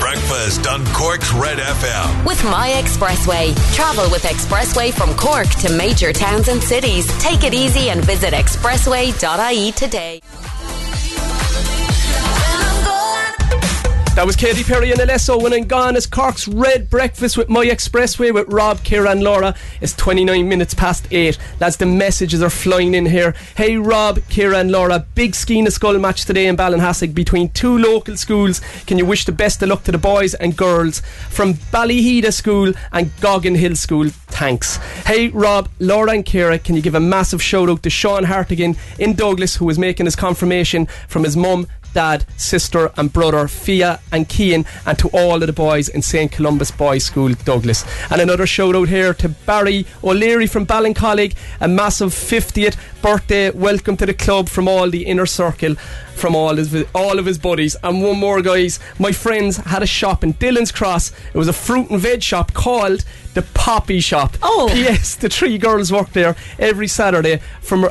Breakfast 0.00 0.66
on 0.68 0.84
Cork's 0.92 1.32
Red 1.32 1.58
FM. 1.58 2.26
With 2.26 2.42
My 2.44 2.68
Expressway. 2.82 3.54
Travel 3.74 4.08
with 4.10 4.22
Expressway 4.22 4.92
from 4.92 5.14
Cork 5.16 5.48
to 5.60 5.72
major 5.76 6.12
towns 6.12 6.48
and 6.48 6.62
cities. 6.62 7.06
Take 7.18 7.42
it 7.44 7.52
easy 7.54 7.90
and 7.90 8.04
visit 8.04 8.32
expressway.ie 8.32 9.72
today. 9.72 10.20
That 14.16 14.24
was 14.24 14.34
Katy 14.34 14.64
Perry 14.64 14.90
and 14.90 14.98
Alesso 14.98 15.36
I'm 15.52 15.66
gone. 15.66 15.94
It's 15.94 16.06
Cork's 16.06 16.48
Red 16.48 16.88
Breakfast 16.88 17.36
with 17.36 17.50
My 17.50 17.66
Expressway 17.66 18.32
with 18.32 18.50
Rob, 18.50 18.78
Kira, 18.78 19.12
and 19.12 19.22
Laura. 19.22 19.54
It's 19.82 19.92
29 19.92 20.48
minutes 20.48 20.72
past 20.72 21.06
8. 21.10 21.36
Lads, 21.60 21.76
the 21.76 21.84
messages 21.84 22.42
are 22.42 22.48
flying 22.48 22.94
in 22.94 23.04
here. 23.04 23.34
Hey, 23.58 23.76
Rob, 23.76 24.20
Kira, 24.20 24.58
and 24.62 24.72
Laura. 24.72 25.04
Big 25.14 25.32
Sciath 25.32 25.64
na 25.64 25.68
Scol 25.68 26.00
match 26.00 26.24
today 26.24 26.46
in 26.46 26.56
Ballinhassig 26.56 27.12
between 27.14 27.50
two 27.50 27.76
local 27.76 28.16
schools. 28.16 28.62
Can 28.86 28.96
you 28.96 29.04
wish 29.04 29.26
the 29.26 29.32
best 29.32 29.62
of 29.62 29.68
luck 29.68 29.84
to 29.84 29.92
the 29.92 29.98
boys 29.98 30.32
and 30.32 30.56
girls 30.56 31.02
from 31.28 31.52
Ballyheda 31.52 32.32
School 32.32 32.72
and 32.92 33.10
Goggin 33.20 33.56
Hill 33.56 33.76
School? 33.76 34.08
Thanks. 34.28 34.78
Hey, 35.04 35.28
Rob, 35.28 35.68
Laura, 35.78 36.12
and 36.12 36.24
Kira, 36.24 36.62
can 36.62 36.74
you 36.74 36.80
give 36.80 36.94
a 36.94 37.00
massive 37.00 37.42
shout 37.42 37.68
out 37.68 37.82
to 37.82 37.90
Sean 37.90 38.24
Hartigan 38.24 38.76
in 38.98 39.14
Douglas 39.14 39.56
who 39.56 39.68
is 39.68 39.78
making 39.78 40.06
his 40.06 40.16
confirmation 40.16 40.86
from 41.06 41.24
his 41.24 41.36
mum, 41.36 41.66
dad, 41.96 42.26
sister, 42.36 42.92
and 42.98 43.10
brother, 43.10 43.48
Fia 43.48 44.00
and 44.12 44.28
Kian, 44.28 44.66
and 44.84 44.98
to 44.98 45.08
all 45.14 45.42
of 45.42 45.46
the 45.46 45.52
boys 45.54 45.88
in 45.88 46.02
St. 46.02 46.30
Columba's 46.30 46.70
Boys 46.70 47.06
School, 47.06 47.32
Douglas. 47.46 47.86
And 48.10 48.20
another 48.20 48.46
shout 48.46 48.76
out 48.76 48.90
here 48.90 49.14
to 49.14 49.30
Barry 49.30 49.86
O'Leary 50.04 50.46
from 50.46 50.66
Ballincollig, 50.66 51.34
a 51.58 51.66
massive 51.66 52.10
50th 52.10 52.76
birthday 53.00 53.48
welcome 53.48 53.96
to 53.96 54.04
the 54.04 54.12
club 54.12 54.50
from 54.50 54.68
all 54.68 54.90
the 54.90 55.06
inner 55.06 55.24
circle, 55.24 55.74
from 56.16 56.36
all 56.36 56.56
his 56.56 56.84
all 56.94 57.18
of 57.18 57.24
his 57.24 57.38
buddies. 57.38 57.76
And 57.82 58.02
one 58.02 58.18
more, 58.18 58.42
guys, 58.42 58.78
my 58.98 59.12
friends 59.12 59.56
had 59.56 59.82
a 59.82 59.86
shop 59.86 60.22
in 60.22 60.32
Dillon's 60.32 60.72
Cross. 60.72 61.12
It 61.32 61.38
was 61.38 61.48
a 61.48 61.54
fruit 61.54 61.88
and 61.88 61.98
veg 61.98 62.22
shop 62.22 62.52
called 62.52 63.06
the 63.32 63.40
Poppy 63.40 64.00
Shop. 64.00 64.36
Oh. 64.42 64.68
yes, 64.74 65.14
the 65.14 65.30
three 65.30 65.56
girls 65.56 65.90
work 65.90 66.12
there 66.12 66.36
every 66.58 66.88
Saturday 66.88 67.40
from 67.62 67.88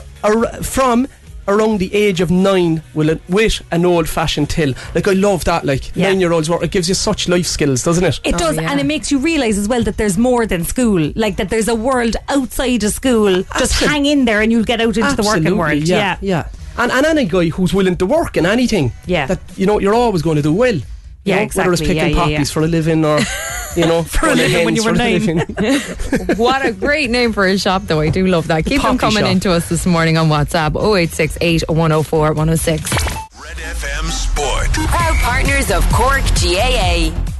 from 0.61 1.07
around 1.47 1.79
the 1.79 1.93
age 1.93 2.21
of 2.21 2.31
nine 2.31 2.81
with, 2.93 3.10
a, 3.10 3.19
with 3.29 3.62
an 3.71 3.86
old 3.86 4.10
fashioned 4.10 4.49
till. 4.49 4.73
Like 4.93 5.08
I 5.08 5.13
love 5.13 5.43
that. 5.45 5.65
Like 5.65 5.95
Yeah. 5.95 6.10
nine 6.10 6.19
year 6.19 6.31
olds 6.31 6.49
work. 6.49 6.63
It 6.63 6.71
gives 6.71 6.89
you 6.89 6.95
such 6.95 7.27
life 7.27 7.45
skills, 7.45 7.84
doesn't 7.84 8.03
it? 8.03 8.19
It 8.23 8.36
oh, 8.36 8.38
does, 8.38 8.58
and 8.58 8.79
it 8.79 8.86
makes 8.86 9.12
you 9.12 9.19
realise 9.19 9.58
as 9.58 9.67
well 9.67 9.84
that 9.84 9.97
there's 9.97 10.17
more 10.17 10.45
than 10.45 10.63
school. 10.63 11.12
Like 11.15 11.36
that 11.38 11.49
there's 11.49 11.67
a 11.67 11.75
world 11.75 12.15
outside 12.29 12.84
of 12.84 12.91
school. 12.93 13.43
Just 13.60 13.73
Absol- 13.73 13.88
hang 13.88 14.05
in 14.05 14.25
there 14.25 14.41
and 14.41 14.51
you'll 14.51 14.63
get 14.63 14.81
out 14.81 14.97
into 14.97 15.15
the 15.15 15.23
working 15.23 15.58
world. 15.58 15.84
Yeah, 15.84 16.17
yeah. 16.21 16.47
And, 16.77 16.91
and 16.91 17.05
any 17.05 17.25
guy 17.25 17.49
who's 17.49 17.73
willing 17.73 17.95
to 17.97 18.05
work 18.05 18.36
in 18.38 18.45
anything, 18.45 18.91
Yeah. 19.05 19.27
that 19.27 19.39
you 19.55 19.65
know 19.65 19.79
you're 19.79 19.93
always 19.95 20.21
going 20.21 20.36
to 20.38 20.41
do 20.41 20.51
well. 20.53 20.73
You 20.75 20.84
Yeah, 21.23 21.36
know, 21.36 21.49
Whether 21.53 21.71
it's 21.73 21.81
exactly. 21.81 21.88
picking 21.88 21.97
Yeah, 21.97 22.08
yeah, 22.08 22.21
poppies 22.36 22.49
yeah. 22.49 22.53
for 22.53 22.62
a 22.63 22.67
living 22.67 23.05
or 23.05 23.19
you 23.75 23.85
know 23.85 24.03
For 24.15 24.29
a 24.29 24.35
living 24.35 24.65
when 24.65 24.75
you 24.75 24.83
were 24.83 24.95
for 24.95 25.01
a 25.01 25.19
nine. 25.19 25.39
what 26.38 26.65
a 26.65 26.71
great 26.71 27.09
name 27.09 27.33
for 27.33 27.45
a 27.45 27.57
shop, 27.57 27.83
though. 27.83 27.99
I 27.99 28.09
do 28.09 28.25
love 28.27 28.47
that. 28.47 28.65
Keep 28.65 28.81
them 28.81 28.97
coming 28.97 29.23
shop. 29.23 29.31
into 29.31 29.51
us 29.51 29.69
this 29.69 29.85
morning 29.85 30.17
on 30.17 30.29
WhatsApp 30.29 30.75
0868 30.75 31.69
104 31.69 32.27
106. 32.33 32.91
Red 32.91 33.57
FM 33.57 34.09
Sport. 34.09 34.73
Proud 34.88 35.15
partners 35.17 35.71
of 35.71 35.83
Cork 35.91 36.23
GAA. 36.41 37.35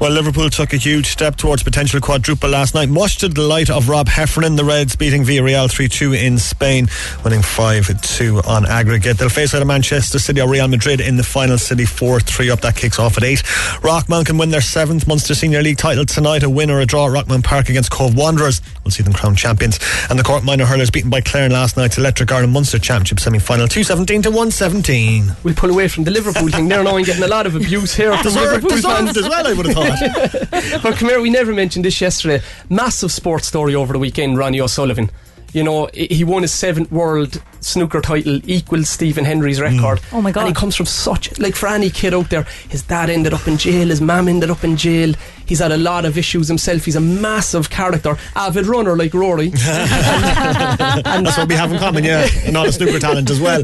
Well, 0.00 0.12
Liverpool 0.12 0.48
took 0.48 0.72
a 0.72 0.78
huge 0.78 1.08
step 1.08 1.36
towards 1.36 1.62
potential 1.62 2.00
quadruple 2.00 2.48
last 2.48 2.74
night, 2.74 2.88
much 2.88 3.18
to 3.18 3.28
the 3.28 3.34
delight 3.34 3.68
of 3.68 3.90
Rob 3.90 4.08
Heffernan. 4.08 4.56
The 4.56 4.64
Reds 4.64 4.96
beating 4.96 5.24
Villarreal 5.24 5.70
3 5.70 5.88
2 5.88 6.14
in 6.14 6.38
Spain, 6.38 6.88
winning 7.22 7.42
5 7.42 8.00
2 8.00 8.40
on 8.46 8.64
aggregate. 8.64 9.18
They'll 9.18 9.28
face 9.28 9.54
out 9.54 9.60
of 9.60 9.68
Manchester 9.68 10.18
City 10.18 10.40
or 10.40 10.48
Real 10.48 10.68
Madrid 10.68 11.02
in 11.02 11.18
the 11.18 11.22
final 11.22 11.58
City 11.58 11.84
4 11.84 12.18
3 12.20 12.48
up. 12.48 12.62
That 12.62 12.76
kicks 12.76 12.98
off 12.98 13.18
at 13.18 13.24
8. 13.24 13.40
Rockmount 13.82 14.24
can 14.24 14.38
win 14.38 14.48
their 14.48 14.62
seventh 14.62 15.06
Munster 15.06 15.34
Senior 15.34 15.60
League 15.62 15.76
title 15.76 16.06
tonight. 16.06 16.44
A 16.44 16.48
win 16.48 16.70
or 16.70 16.80
a 16.80 16.86
draw 16.86 17.06
at 17.06 17.12
Rockmount 17.12 17.44
Park 17.44 17.68
against 17.68 17.90
Cobh 17.90 18.16
Wanderers. 18.16 18.62
We'll 18.84 18.92
see 18.92 19.02
them 19.02 19.12
crowned 19.12 19.36
champions. 19.36 19.78
And 20.08 20.18
the 20.18 20.22
Cork 20.22 20.44
Minor 20.44 20.64
Hurlers 20.64 20.90
beaten 20.90 21.10
by 21.10 21.20
Clare 21.20 21.44
in 21.44 21.52
last 21.52 21.76
night's 21.76 21.98
Electric 21.98 22.32
Ireland 22.32 22.54
Munster 22.54 22.78
Championship 22.78 23.20
semi 23.20 23.38
final 23.38 23.68
217 23.68 24.22
to 24.22 24.30
117. 24.30 25.36
We'll 25.44 25.54
pull 25.54 25.68
away 25.68 25.88
from 25.88 26.04
the 26.04 26.10
Liverpool 26.10 26.48
thing 26.48 26.68
there 26.68 26.82
now 26.82 26.96
and 26.96 27.04
getting 27.04 27.22
a 27.22 27.28
lot 27.28 27.46
of 27.46 27.54
abuse 27.54 27.94
here 27.94 28.12
from 28.14 28.22
Deserved- 28.22 28.64
Liverpool 28.64 28.90
fans 28.90 29.14
as 29.18 29.28
well, 29.28 29.46
I 29.46 29.52
would 29.52 29.66
have 29.66 29.74
thought. 29.74 29.89
but 30.82 30.96
come 30.96 31.08
here, 31.08 31.20
we 31.20 31.30
never 31.30 31.52
mentioned 31.52 31.84
this 31.84 32.00
yesterday. 32.00 32.42
Massive 32.68 33.12
sports 33.12 33.46
story 33.46 33.74
over 33.74 33.92
the 33.92 33.98
weekend, 33.98 34.38
Ronnie 34.38 34.60
O'Sullivan. 34.60 35.10
You 35.52 35.64
know, 35.64 35.90
he 35.92 36.22
won 36.22 36.42
his 36.42 36.52
seventh 36.52 36.92
world 36.92 37.42
snooker 37.60 38.00
title, 38.00 38.40
equals 38.44 38.88
Stephen 38.88 39.24
Hendry's 39.24 39.58
mm. 39.58 39.62
record. 39.62 40.00
Oh 40.12 40.22
my 40.22 40.30
God. 40.30 40.42
And 40.42 40.48
he 40.48 40.54
comes 40.54 40.76
from 40.76 40.86
such, 40.86 41.36
like 41.38 41.56
for 41.56 41.66
any 41.68 41.90
kid 41.90 42.14
out 42.14 42.30
there, 42.30 42.44
his 42.68 42.82
dad 42.82 43.10
ended 43.10 43.34
up 43.34 43.46
in 43.48 43.56
jail, 43.56 43.88
his 43.88 44.00
mum 44.00 44.28
ended 44.28 44.50
up 44.50 44.62
in 44.62 44.76
jail. 44.76 45.14
He's 45.50 45.58
had 45.58 45.72
a 45.72 45.76
lot 45.76 46.04
of 46.04 46.16
issues 46.16 46.46
himself. 46.46 46.84
He's 46.84 46.94
a 46.94 47.00
massive 47.00 47.68
character, 47.70 48.16
avid 48.36 48.66
runner 48.66 48.96
like 48.96 49.12
Rory. 49.12 49.46
and 49.52 51.26
that's 51.26 51.36
what 51.36 51.48
we 51.48 51.56
have 51.56 51.72
in 51.72 51.78
common, 51.78 52.04
yeah. 52.04 52.26
And 52.44 52.56
all 52.56 52.64
the 52.64 52.72
snooker 52.72 53.00
talent 53.00 53.28
as 53.30 53.40
well. 53.40 53.62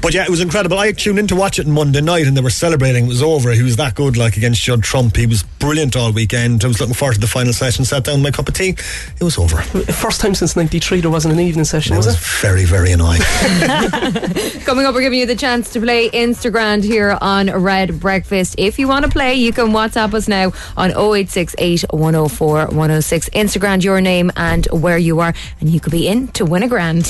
But 0.00 0.14
yeah, 0.14 0.24
it 0.24 0.30
was 0.30 0.40
incredible. 0.40 0.78
I 0.78 0.92
tuned 0.92 1.18
in 1.18 1.26
to 1.26 1.36
watch 1.36 1.58
it 1.58 1.66
on 1.66 1.72
Monday 1.72 2.00
night 2.00 2.26
and 2.26 2.34
they 2.34 2.40
were 2.40 2.48
celebrating. 2.48 3.04
It 3.04 3.08
was 3.08 3.22
over. 3.22 3.52
He 3.52 3.62
was 3.62 3.76
that 3.76 3.94
good, 3.94 4.16
like 4.16 4.38
against 4.38 4.62
Judd 4.62 4.82
Trump. 4.82 5.14
He 5.16 5.26
was 5.26 5.42
brilliant 5.42 5.94
all 5.94 6.10
weekend. 6.10 6.64
I 6.64 6.68
was 6.68 6.80
looking 6.80 6.94
forward 6.94 7.14
to 7.14 7.20
the 7.20 7.26
final 7.26 7.52
session. 7.52 7.84
Sat 7.84 8.04
down 8.04 8.14
with 8.16 8.22
my 8.24 8.30
cup 8.30 8.48
of 8.48 8.54
tea. 8.54 8.70
It 8.70 9.22
was 9.22 9.36
over. 9.36 9.58
First 9.92 10.22
time 10.22 10.34
since 10.34 10.56
'93 10.56 11.02
there 11.02 11.10
wasn't 11.10 11.34
an 11.34 11.40
evening 11.40 11.66
session, 11.66 11.92
It 11.92 11.98
was 11.98 12.06
was 12.06 12.14
it? 12.14 12.20
very, 12.40 12.64
very 12.64 12.92
annoying. 12.92 13.20
Coming 14.64 14.86
up, 14.86 14.94
we're 14.94 15.02
giving 15.02 15.18
you 15.20 15.26
the 15.26 15.36
chance 15.36 15.70
to 15.74 15.80
play 15.80 16.08
Instagram 16.10 16.82
here 16.82 17.18
on 17.20 17.50
Red 17.50 18.00
Breakfast. 18.00 18.54
If 18.56 18.78
you 18.78 18.88
want 18.88 19.04
to 19.04 19.10
play, 19.10 19.34
you 19.34 19.52
can 19.52 19.66
WhatsApp 19.68 20.14
us 20.14 20.28
now 20.28 20.52
on 20.76 20.92
oh 20.94 21.12
0868 21.26 21.84
104 21.90 22.66
106. 22.66 23.28
Instagram 23.30 23.82
your 23.82 24.00
name 24.00 24.30
and 24.36 24.66
where 24.72 24.98
you 24.98 25.20
are, 25.20 25.34
and 25.60 25.68
you 25.68 25.80
could 25.80 25.92
be 25.92 26.08
in 26.08 26.28
to 26.28 26.44
win 26.44 26.62
a 26.62 26.68
grand. 26.68 27.04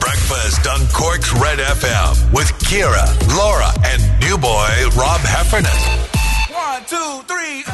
Breakfast 0.00 0.66
on 0.66 0.86
Cork's 0.88 1.32
Red 1.34 1.58
FM 1.58 2.32
with 2.32 2.48
Kira, 2.60 3.06
Laura, 3.36 3.70
and 3.84 4.02
new 4.20 4.36
boy 4.38 4.68
Rob 4.96 5.20
Heffernan. 5.20 5.70
One, 6.52 6.84
two, 6.86 7.22
three. 7.26 7.64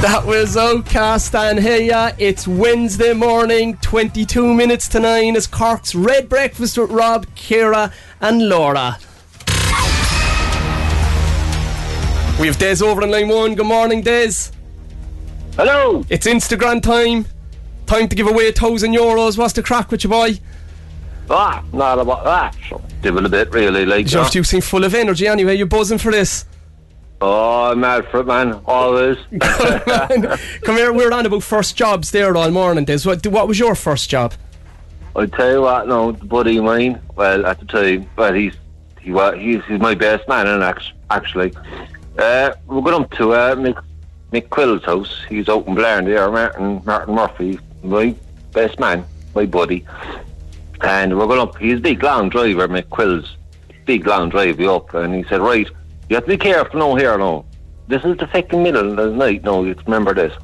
That 0.00 0.24
was 0.24 0.54
OutKast 0.54 1.34
and 1.34 1.58
hey 1.58 1.88
ya, 1.88 2.12
it's 2.18 2.46
Wednesday 2.46 3.14
morning, 3.14 3.76
22 3.78 4.54
minutes 4.54 4.86
to 4.90 5.00
9 5.00 5.34
is 5.34 5.48
Cork's 5.48 5.92
Red 5.92 6.28
Breakfast 6.28 6.78
with 6.78 6.90
Rob, 6.90 7.26
Kira 7.34 7.92
and 8.20 8.48
Laura. 8.48 8.96
We 12.38 12.46
have 12.46 12.58
Des 12.58 12.82
over 12.84 13.02
in 13.02 13.10
line 13.10 13.28
1. 13.28 13.56
Good 13.56 13.66
morning, 13.66 14.00
Des. 14.00 14.50
Hello. 15.56 16.04
It's 16.08 16.26
Instagram 16.26 16.80
time. 16.80 17.26
Time 17.86 18.08
to 18.08 18.14
give 18.14 18.28
away 18.28 18.48
a 18.48 18.52
thousand 18.52 18.92
euros. 18.94 19.36
What's 19.36 19.54
the 19.54 19.62
crack 19.62 19.90
with 19.90 20.04
you, 20.04 20.10
boy? 20.10 20.38
Ah, 21.28 21.64
not 21.72 21.98
about 21.98 22.22
that. 22.24 22.56
So, 22.68 22.80
Divil 23.02 23.26
a 23.26 23.28
bit, 23.28 23.50
really. 23.50 23.84
Like, 23.84 24.14
uh, 24.14 24.30
you 24.32 24.44
seem 24.44 24.60
full 24.60 24.84
of 24.84 24.94
energy 24.94 25.26
anyway. 25.26 25.56
You're 25.56 25.66
buzzing 25.66 25.98
for 25.98 26.12
this. 26.12 26.44
oh, 27.20 27.72
I'm 27.72 27.80
mad 27.80 28.06
for 28.08 28.20
it, 28.20 28.26
man. 28.26 28.60
Always. 28.66 29.16
Come 29.40 30.76
here, 30.76 30.92
we're 30.92 31.12
on 31.12 31.26
about 31.26 31.42
first 31.42 31.76
jobs 31.76 32.12
there 32.12 32.36
all 32.36 32.50
morning, 32.52 32.84
Des. 32.84 33.00
What, 33.02 33.26
what 33.26 33.48
was 33.48 33.58
your 33.58 33.74
first 33.74 34.08
job? 34.10 34.34
I 35.16 35.26
tell 35.26 35.50
you 35.52 35.62
what, 35.62 35.88
no, 35.88 36.12
the 36.12 36.24
buddy 36.24 36.58
of 36.58 36.64
mine. 36.64 37.00
Well, 37.16 37.44
at 37.46 37.58
the 37.58 37.66
time, 37.66 38.08
well, 38.16 38.32
he's 38.32 38.54
he 39.00 39.10
was 39.10 39.34
he's, 39.36 39.64
he's 39.64 39.80
my 39.80 39.96
best 39.96 40.28
man, 40.28 40.46
and 40.46 40.62
act- 40.62 40.92
actually, 41.10 41.52
uh, 42.18 42.54
we're 42.66 42.82
going 42.82 43.02
up 43.02 43.10
to 43.12 43.32
uh, 43.32 43.54
Mick, 43.54 43.82
Mick 44.32 44.50
Quill's 44.50 44.84
house. 44.84 45.24
He's 45.28 45.48
out 45.48 45.66
in 45.66 45.74
Blair 45.74 46.02
there. 46.02 46.30
Martin 46.30 46.82
Martin 46.84 47.14
Murphy, 47.14 47.58
my 47.82 48.14
best 48.52 48.78
man, 48.78 49.04
my 49.34 49.46
buddy, 49.46 49.86
and 50.82 51.16
we're 51.16 51.26
going 51.26 51.40
up. 51.40 51.56
He's 51.58 51.78
a 51.78 51.80
big 51.80 52.02
long 52.02 52.28
driver, 52.28 52.68
Mick 52.68 52.90
Quill's 52.90 53.36
big 53.88 54.06
long 54.06 54.28
drive 54.28 54.60
you 54.60 54.70
up, 54.70 54.92
and 54.92 55.14
he 55.14 55.24
said, 55.24 55.40
right, 55.40 55.66
you 56.08 56.16
have 56.16 56.24
to 56.24 56.28
be 56.28 56.36
careful 56.36 56.78
now 56.78 56.94
here 56.94 57.16
now. 57.16 57.44
This 57.88 58.04
is 58.04 58.18
the 58.18 58.26
fucking 58.26 58.62
middle 58.62 58.90
of 58.90 58.96
the 58.96 59.16
night. 59.16 59.42
No, 59.44 59.64
you 59.64 59.74
remember 59.86 60.12
this. 60.12 60.34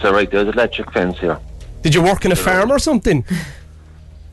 So 0.00 0.12
right, 0.12 0.30
there's 0.30 0.48
an 0.48 0.54
electric 0.54 0.90
fence 0.92 1.18
here. 1.18 1.38
Did 1.82 1.94
you 1.94 2.02
work 2.02 2.24
in 2.24 2.32
a 2.32 2.36
farm 2.36 2.72
or 2.72 2.78
something? 2.78 3.22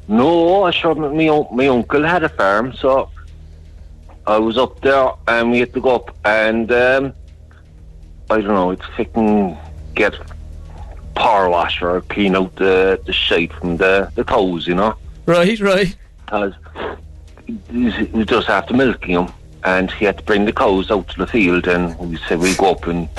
No, 0.07 0.63
I 0.63 0.71
sure 0.71 0.95
my, 0.95 1.45
my 1.51 1.67
uncle 1.67 2.03
had 2.03 2.23
a 2.23 2.29
farm, 2.29 2.73
so 2.73 3.09
I 4.25 4.37
was 4.37 4.57
up 4.57 4.79
there 4.81 5.11
and 5.27 5.51
we 5.51 5.59
had 5.59 5.73
to 5.73 5.81
go 5.81 5.95
up 5.95 6.15
and 6.23 6.71
um, 6.71 7.13
I 8.29 8.41
don't 8.41 8.47
know, 8.47 8.71
it's 8.71 8.85
fucking 8.97 9.57
get 9.95 10.15
power 11.15 11.49
washer 11.49 11.89
or 11.89 12.01
clean 12.01 12.35
out 12.35 12.55
the, 12.55 13.01
the 13.05 13.13
shite 13.13 13.53
from 13.53 13.77
the, 13.77 14.11
the 14.15 14.23
cows, 14.23 14.65
you 14.65 14.75
know. 14.75 14.95
Right, 15.25 15.59
right. 15.59 15.95
Because 16.25 16.53
we 17.71 18.25
just 18.25 18.49
after 18.49 18.73
milking 18.73 19.15
them 19.15 19.33
and 19.63 19.91
he 19.91 20.05
had 20.05 20.17
to 20.17 20.23
bring 20.23 20.45
the 20.45 20.53
cows 20.53 20.89
out 20.89 21.07
to 21.09 21.17
the 21.17 21.27
field 21.27 21.67
and 21.67 21.97
we 21.99 22.17
said 22.27 22.39
we 22.39 22.55
go 22.55 22.71
up 22.71 22.87
and 22.87 23.09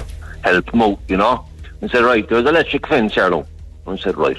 help 0.42 0.72
him 0.72 0.82
out, 0.82 1.00
you 1.08 1.16
know. 1.16 1.46
And 1.80 1.90
said, 1.90 2.04
right, 2.04 2.26
there's 2.26 2.42
an 2.42 2.48
electric 2.48 2.86
fence 2.86 3.14
here 3.14 3.28
now. 3.28 3.46
And 3.86 3.98
I 3.98 4.02
said, 4.02 4.16
right. 4.16 4.38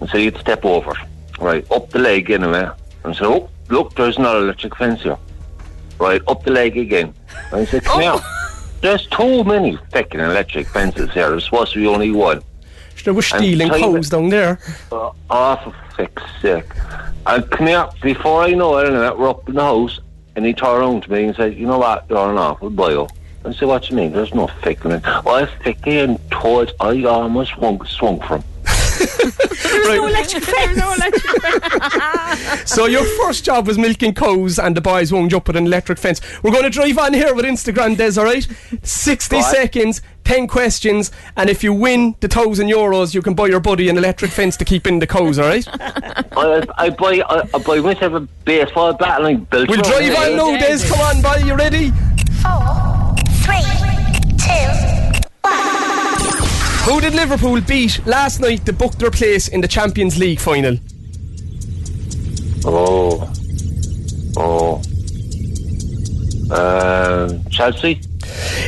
And 0.00 0.10
said, 0.10 0.22
you'd 0.22 0.36
step 0.36 0.64
over. 0.64 0.92
Right, 1.38 1.70
up 1.70 1.90
the 1.90 1.98
leg 1.98 2.30
anyway. 2.30 2.68
And 3.04 3.14
said, 3.14 3.26
oh, 3.26 3.48
look, 3.68 3.94
there's 3.94 4.18
not 4.18 4.36
electric 4.36 4.74
fence 4.76 5.02
here. 5.02 5.18
Right, 5.98 6.20
up 6.28 6.44
the 6.44 6.50
leg 6.50 6.76
again. 6.76 7.14
And 7.52 7.60
I 7.60 7.64
said, 7.64 7.84
come 7.90 8.02
here. 8.02 8.16
There's 8.82 9.06
too 9.06 9.42
many 9.44 9.78
fucking 9.90 10.20
electric 10.20 10.68
fences 10.68 11.12
here. 11.12 11.30
There's 11.30 11.44
supposed 11.44 11.72
to 11.72 11.80
be 11.80 11.86
only 11.86 12.10
one. 12.10 12.42
They 13.04 13.12
were 13.12 13.22
stealing 13.22 13.68
cows 13.68 14.10
down 14.10 14.28
there. 14.28 14.58
Uh, 14.90 15.12
oh, 15.30 15.56
for 15.62 15.74
fuck's 15.96 16.22
sake. 16.42 16.64
And 17.26 17.48
come 17.50 17.68
here, 17.68 17.88
before 18.02 18.42
I 18.42 18.50
know 18.50 18.78
it, 18.78 18.88
anyway, 18.88 19.10
we're 19.16 19.28
up 19.28 19.48
in 19.48 19.54
the 19.54 19.62
house, 19.62 20.00
and 20.34 20.44
he 20.44 20.52
turned 20.52 20.78
around 20.78 21.02
to 21.04 21.12
me 21.12 21.24
and 21.24 21.36
said, 21.36 21.54
you 21.54 21.66
know 21.66 21.78
what, 21.78 22.06
you're 22.08 22.30
an 22.30 22.36
awful 22.36 22.68
bio. 22.68 23.08
And 23.44 23.54
I 23.54 23.56
said, 23.56 23.68
what 23.68 23.84
do 23.84 23.90
you 23.90 23.96
mean? 23.96 24.12
There's 24.12 24.34
no 24.34 24.48
ficking 24.48 24.90
in. 24.90 25.02
Well, 25.02 25.36
I 25.36 25.46
ficking 25.62 26.18
towards, 26.30 26.72
I 26.80 27.02
almost 27.04 27.52
swung, 27.52 27.84
swung 27.86 28.20
from. 28.20 28.42
There's 29.86 30.00
no 30.00 30.06
electric 30.06 30.44
fence. 30.54 30.76
no 30.76 30.92
electric 30.92 31.42
fence. 31.52 32.70
So 32.70 32.86
your 32.86 33.04
first 33.04 33.44
job 33.44 33.66
was 33.66 33.78
milking 33.78 34.14
cows 34.14 34.58
and 34.58 34.76
the 34.76 34.80
boys 34.80 35.12
wound 35.12 35.30
you 35.32 35.38
up 35.38 35.46
with 35.46 35.56
an 35.56 35.66
electric 35.66 35.98
fence. 35.98 36.20
We're 36.42 36.50
going 36.52 36.64
to 36.64 36.70
drive 36.70 36.98
on 36.98 37.14
here 37.14 37.34
with 37.34 37.44
Instagram, 37.44 37.96
Des, 37.96 38.18
alright? 38.18 38.46
60 38.82 39.36
Right. 39.36 39.44
seconds, 39.44 40.02
10 40.24 40.46
questions, 40.48 41.10
and 41.36 41.48
if 41.48 41.62
you 41.62 41.72
win 41.72 42.14
the 42.20 42.26
1,000 42.28 42.68
euros, 42.68 43.14
you 43.14 43.22
can 43.22 43.34
buy 43.34 43.46
your 43.46 43.60
buddy 43.60 43.88
an 43.88 43.96
electric 43.96 44.30
fence 44.30 44.56
to 44.56 44.64
keep 44.64 44.86
in 44.86 44.98
the 44.98 45.06
cows, 45.06 45.38
alright? 45.38 45.66
I, 46.36 46.64
I 46.76 46.90
buy 46.90 47.20
I, 47.28 47.48
I 47.54 47.58
buy 47.58 47.78
myself 47.80 48.14
a 48.14 48.20
baseball 48.44 48.92
bat 48.94 49.18
and 49.20 49.26
I 49.28 49.34
built 49.34 49.68
We'll 49.68 49.82
drive 49.82 50.14
on 50.16 50.36
now, 50.36 50.56
Des. 50.58 50.86
Come 50.88 51.00
on, 51.00 51.22
boy, 51.22 51.46
you 51.46 51.54
ready? 51.54 51.92
Who 56.86 57.00
did 57.00 57.14
Liverpool 57.14 57.60
beat 57.62 58.06
last 58.06 58.38
night 58.38 58.64
to 58.66 58.72
book 58.72 58.92
their 58.92 59.10
place 59.10 59.48
in 59.48 59.60
the 59.60 59.66
Champions 59.66 60.18
League 60.18 60.38
final? 60.38 60.76
Oh. 62.64 63.28
Oh. 64.36 64.76
Um, 66.54 67.44
Chelsea. 67.50 68.00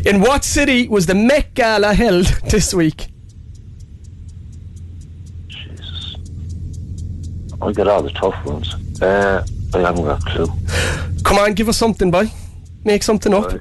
In 0.04 0.20
what 0.20 0.42
city 0.42 0.88
was 0.88 1.06
the 1.06 1.14
Met 1.14 1.54
Gala 1.54 1.94
held 1.94 2.26
this 2.50 2.74
week? 2.74 3.06
Jesus. 5.46 6.16
I 7.62 7.70
get 7.70 7.86
all 7.86 8.02
the 8.02 8.10
tough 8.10 8.44
ones. 8.44 8.74
Uh, 9.00 9.46
I 9.74 9.78
haven't 9.78 10.04
got 10.04 10.20
a 10.20 10.26
clue. 10.28 10.52
Come 11.22 11.38
on, 11.38 11.54
give 11.54 11.68
us 11.68 11.76
something, 11.76 12.10
boy. 12.10 12.32
Make 12.82 13.04
something 13.04 13.32
up. 13.32 13.52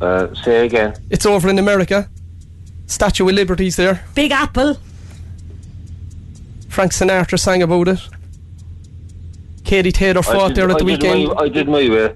Uh, 0.00 0.32
say 0.32 0.64
again. 0.64 0.94
It's 1.10 1.26
over 1.26 1.48
in 1.48 1.58
America. 1.58 2.08
Statue 2.86 3.28
of 3.28 3.34
Liberty's 3.34 3.76
there. 3.76 4.04
Big 4.14 4.30
Apple. 4.30 4.78
Frank 6.68 6.92
Sinatra 6.92 7.38
sang 7.38 7.62
about 7.62 7.88
it. 7.88 8.00
Katie 9.64 9.92
Taylor 9.92 10.22
fought 10.22 10.48
did- 10.48 10.56
there 10.56 10.70
at 10.70 10.78
the 10.78 10.84
I 10.84 10.88
did 10.88 11.02
weekend. 11.02 11.28
My, 11.28 11.42
I 11.42 11.48
did 11.48 11.68
my 11.68 11.88
way. 11.88 12.14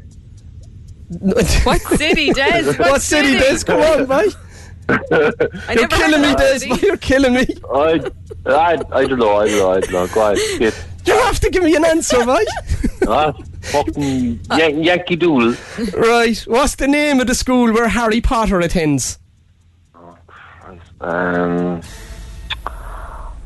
What 1.64 1.80
city, 1.80 2.32
Des? 2.34 2.64
What, 2.66 2.78
What 2.78 3.02
city, 3.02 3.38
Des? 3.38 3.64
Come 3.64 3.80
on, 3.80 4.04
boy. 4.06 4.24
You're 5.72 5.88
killing 5.88 6.20
me, 6.20 6.34
Des. 6.34 6.66
You're 6.86 6.96
killing 6.98 7.32
me. 7.34 7.46
I, 7.74 8.00
I, 8.46 8.76
I 8.92 9.04
don't 9.06 9.18
know. 9.18 9.36
I 9.36 9.46
don't 9.48 9.58
know. 9.58 9.70
I 9.72 9.80
don't 9.80 9.92
know. 9.92 10.06
Go 10.08 10.20
on. 10.22 10.34
Get, 10.58 10.74
You 11.06 11.14
have 11.14 11.40
to 11.40 11.48
give 11.50 11.62
me 11.62 11.74
an 11.76 11.84
answer, 11.86 12.22
boy. 12.26 12.44
ah, 13.06 13.32
fucking 13.62 14.40
Yan- 14.58 14.82
Yankee 14.82 15.16
Doodle. 15.16 15.54
right. 15.96 16.38
What's 16.46 16.74
the 16.74 16.88
name 16.88 17.20
of 17.20 17.26
the 17.26 17.34
school 17.34 17.72
where 17.72 17.88
Harry 17.88 18.20
Potter 18.20 18.60
attends? 18.60 19.18
Um, 21.00 21.80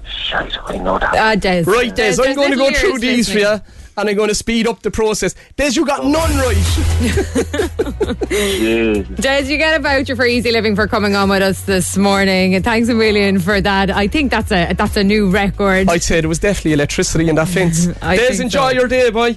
shite, 0.06 0.56
I 0.64 0.78
know 0.78 0.98
that. 0.98 1.14
Ah, 1.14 1.34
Des. 1.34 1.62
Right, 1.64 1.94
Des. 1.94 2.16
I'm 2.22 2.34
going 2.34 2.50
to 2.52 2.56
go 2.56 2.72
through 2.72 2.98
these 2.98 3.30
for 3.30 3.38
you. 3.38 3.60
And 3.94 4.08
I'm 4.08 4.16
going 4.16 4.30
to 4.30 4.34
speed 4.34 4.66
up 4.66 4.80
the 4.80 4.90
process. 4.90 5.34
Des, 5.56 5.72
you 5.72 5.84
got 5.84 6.02
none 6.06 6.14
right. 6.38 6.56
Des, 8.28 9.42
you 9.50 9.58
get 9.58 9.78
a 9.78 9.82
voucher 9.82 10.16
for 10.16 10.24
Easy 10.24 10.50
Living 10.50 10.74
for 10.74 10.86
coming 10.88 11.14
on 11.14 11.28
with 11.28 11.42
us 11.42 11.64
this 11.64 11.98
morning. 11.98 12.54
And 12.54 12.64
thanks 12.64 12.88
a 12.88 12.94
million 12.94 13.38
for 13.38 13.60
that. 13.60 13.90
I 13.90 14.08
think 14.08 14.30
that's 14.30 14.50
a 14.50 14.72
that's 14.72 14.96
a 14.96 15.04
new 15.04 15.28
record. 15.28 15.90
I'd 15.90 16.02
say 16.02 16.22
there 16.22 16.28
was 16.30 16.38
definitely 16.38 16.72
electricity 16.72 17.28
in 17.28 17.34
that 17.34 17.48
fence. 17.48 17.86
I 18.02 18.16
Des, 18.16 18.28
think 18.28 18.40
enjoy 18.44 18.70
so. 18.70 18.78
your 18.78 18.88
day, 18.88 19.10
boy. 19.10 19.36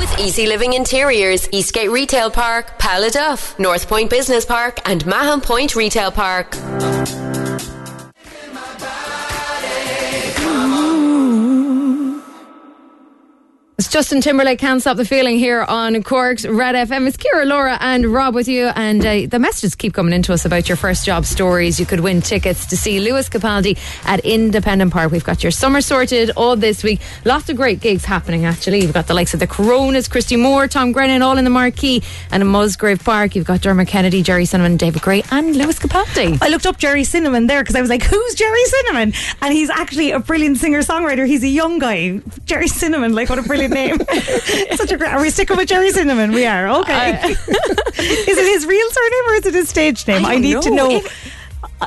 With 0.00 0.18
Easy 0.18 0.46
Living 0.46 0.72
Interiors, 0.72 1.46
Eastgate 1.52 1.90
Retail 1.90 2.30
Park, 2.30 2.78
Paladuff, 2.78 3.58
North 3.58 3.86
Point 3.86 4.08
Business 4.08 4.46
Park, 4.46 4.78
and 4.86 5.04
Mahon 5.04 5.42
Point 5.42 5.76
Retail 5.76 6.10
Park. 6.10 6.56
Justin 13.90 14.20
Timberlake 14.20 14.60
can't 14.60 14.80
stop 14.80 14.96
the 14.96 15.04
feeling 15.04 15.36
here 15.36 15.62
on 15.62 16.00
Cork's 16.04 16.46
Red 16.46 16.76
FM. 16.76 17.08
It's 17.08 17.16
Kira, 17.16 17.44
Laura, 17.44 17.76
and 17.80 18.06
Rob 18.06 18.36
with 18.36 18.46
you. 18.46 18.68
And 18.68 19.04
uh, 19.04 19.26
the 19.26 19.40
messages 19.40 19.74
keep 19.74 19.94
coming 19.94 20.12
into 20.12 20.32
us 20.32 20.44
about 20.44 20.68
your 20.68 20.76
first 20.76 21.04
job 21.04 21.24
stories. 21.24 21.80
You 21.80 21.86
could 21.86 21.98
win 21.98 22.22
tickets 22.22 22.66
to 22.66 22.76
see 22.76 23.00
Lewis 23.00 23.28
Capaldi 23.28 23.76
at 24.06 24.20
Independent 24.20 24.92
Park. 24.92 25.10
We've 25.10 25.24
got 25.24 25.42
your 25.42 25.50
summer 25.50 25.80
sorted 25.80 26.30
all 26.36 26.54
this 26.54 26.84
week. 26.84 27.00
Lots 27.24 27.48
of 27.48 27.56
great 27.56 27.80
gigs 27.80 28.04
happening. 28.04 28.44
Actually, 28.44 28.80
you've 28.80 28.92
got 28.94 29.08
the 29.08 29.14
likes 29.14 29.34
of 29.34 29.40
the 29.40 29.48
Coronas, 29.48 30.06
Christy 30.06 30.36
Moore, 30.36 30.68
Tom 30.68 30.92
Grennan, 30.92 31.20
all 31.20 31.36
in 31.36 31.42
the 31.42 31.50
marquee, 31.50 32.00
and 32.30 32.44
in 32.44 32.48
Musgrave 32.48 33.02
Park, 33.04 33.34
you've 33.34 33.44
got 33.44 33.60
Dermot 33.60 33.88
Kennedy, 33.88 34.22
Gerry 34.22 34.44
Cinnamon, 34.44 34.76
David 34.76 35.02
Gray, 35.02 35.24
and 35.32 35.56
Lewis 35.56 35.80
Capaldi. 35.80 36.38
I 36.40 36.46
looked 36.46 36.66
up 36.66 36.78
Gerry 36.78 37.02
Cinnamon 37.02 37.48
there 37.48 37.62
because 37.62 37.74
I 37.74 37.80
was 37.80 37.90
like, 37.90 38.04
who's 38.04 38.34
Gerry 38.36 38.64
Cinnamon? 38.66 39.14
And 39.42 39.52
he's 39.52 39.68
actually 39.68 40.12
a 40.12 40.20
brilliant 40.20 40.58
singer 40.58 40.82
songwriter. 40.82 41.26
He's 41.26 41.42
a 41.42 41.48
young 41.48 41.80
guy. 41.80 42.20
Gerry 42.44 42.68
Cinnamon, 42.68 43.14
like, 43.14 43.28
what 43.28 43.40
a 43.40 43.42
brilliant 43.42 43.74
name. 43.74 43.79
Such 44.76 44.92
a 44.92 44.96
great. 44.96 45.12
Are 45.12 45.20
we 45.20 45.30
sticking 45.30 45.56
with 45.56 45.68
Gerry 45.68 45.90
Cinnamon? 45.90 46.32
We 46.32 46.46
are. 46.46 46.68
Okay. 46.80 47.20
is 47.32 47.38
it 48.38 48.52
his 48.52 48.66
real 48.66 48.90
surname 48.90 49.28
or 49.28 49.34
is 49.34 49.46
it 49.46 49.54
his 49.54 49.68
stage 49.68 50.06
name? 50.06 50.24
I 50.24 50.34
I, 50.34 50.38
need 50.38 50.62
to 50.62 50.70
know. 50.70 50.88
know. 50.88 50.96
If- 50.96 51.34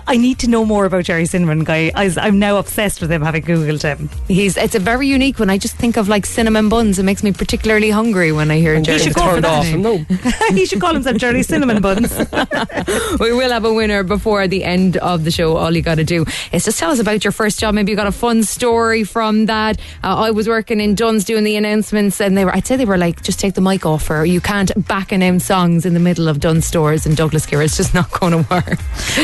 I 0.08 0.18
need 0.18 0.40
to 0.40 0.50
know 0.50 0.66
more 0.66 0.86
about 0.86 1.06
Gerry 1.06 1.26
Cinnamon, 1.26 1.64
guy. 1.64 1.92
I, 1.94 2.12
I'm 2.18 2.40
now 2.40 2.58
obsessed 2.58 3.02
with 3.02 3.12
him, 3.12 3.22
having 3.22 3.44
Googled 3.44 3.82
him. 3.84 4.10
He's 4.28 4.58
it's 4.58 4.76
a 4.76 4.80
very 4.80 5.08
unique 5.08 5.40
one. 5.40 5.50
I 5.50 5.58
just 5.58 5.76
think 5.76 5.98
of 5.98 6.08
like 6.08 6.26
cinnamon 6.26 6.70
buns. 6.70 7.00
It 7.00 7.04
makes 7.04 7.24
me 7.24 7.32
particularly 7.32 7.90
hungry 7.90 8.32
when 8.32 8.50
I 8.50 8.58
hear 8.58 8.80
Gerry. 8.82 9.00
should 9.00 9.14
go 9.14 9.36
for 9.36 9.42
that 9.42 9.60
off 9.60 9.74
no. 9.74 9.98
he 10.56 10.66
should 10.66 10.82
call 10.82 10.94
himself 10.94 11.18
Gerry 11.18 11.44
Cinnamon 11.44 11.82
Buns. 11.82 12.12
we 13.20 13.34
will 13.34 13.52
have 13.52 13.66
a 13.66 13.74
winner 13.74 14.04
before 14.04 14.48
the 14.48 14.64
end 14.64 14.98
of 14.98 15.24
the 15.24 15.32
show. 15.32 15.58
All 15.58 15.76
you 15.76 15.82
got 15.82 15.96
to 15.96 16.04
do 16.04 16.26
is 16.52 16.66
just 16.66 16.80
tell 16.80 16.92
us 16.92 17.00
about 17.00 17.24
your 17.24 17.32
first 17.32 17.60
job. 17.60 17.76
Maybe 17.76 17.92
you 17.92 17.96
got 17.96 18.08
a 18.08 18.12
fun 18.12 18.44
story 18.44 19.04
from 19.04 19.46
that. 19.46 19.80
Uh, 20.04 20.16
I 20.16 20.32
was 20.32 20.48
working 20.48 20.80
in 20.80 20.96
Dunnes 20.96 21.24
doing 21.24 21.44
the 21.44 21.56
announcements, 21.56 22.20
and 22.20 22.38
they 22.38 22.46
were. 22.46 22.54
I'd 22.54 22.66
say 22.66 22.76
they 22.76 22.86
were 22.86 22.98
like, 22.98 23.22
just 23.22 23.40
take 23.40 23.54
the 23.54 23.62
mic 23.62 23.86
off, 23.86 24.10
or 24.10 24.26
you 24.26 24.42
can't 24.42 24.72
back 24.88 25.12
announce 25.12 25.46
songs 25.46 25.86
in 25.86 25.94
the 25.94 26.00
middle 26.00 26.28
of 26.28 26.40
Dunnes 26.40 26.66
Stores 26.66 27.06
in 27.06 27.16
Douglas 27.16 27.46
Gear. 27.46 27.62
It's 27.62 27.78
just 27.78 27.94
not 27.94 28.10
going 28.12 28.32
to 28.32 28.50
work. 28.50 28.80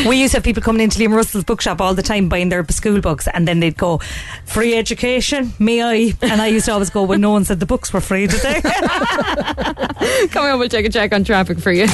we 0.07 0.20
used 0.20 0.32
to 0.32 0.38
have 0.38 0.43
people 0.43 0.59
coming 0.62 0.82
into 0.82 0.99
Liam 0.99 1.10
Ruiséal's 1.10 1.43
bookshop 1.43 1.82
all 1.82 1.93
the 1.93 2.03
time 2.03 2.30
buying 2.30 2.49
their 2.49 2.66
school 2.70 3.01
books, 3.01 3.28
and 3.34 3.47
then 3.47 3.60
they'd 3.60 3.78
go, 3.78 3.99
"Free 4.45 4.76
education, 4.76 5.53
may 5.60 5.82
I?" 5.82 6.14
And 6.22 6.41
I 6.41 6.47
used 6.47 6.66
to 6.66 6.74
always 6.74 6.89
go, 6.89 7.03
"Well, 7.03 7.20
no 7.20 7.32
one 7.32 7.45
said 7.45 7.60
the 7.60 7.66
books 7.66 7.93
were 7.93 8.01
free, 8.01 8.28
did 8.28 8.41
they?" 8.41 8.62
Coming 10.30 10.51
on, 10.51 10.60
we'll 10.60 10.70
take 10.70 10.86
a 10.86 10.89
check 10.89 11.14
on 11.14 11.24
traffic 11.24 11.60
for 11.60 11.72
you. 11.72 11.88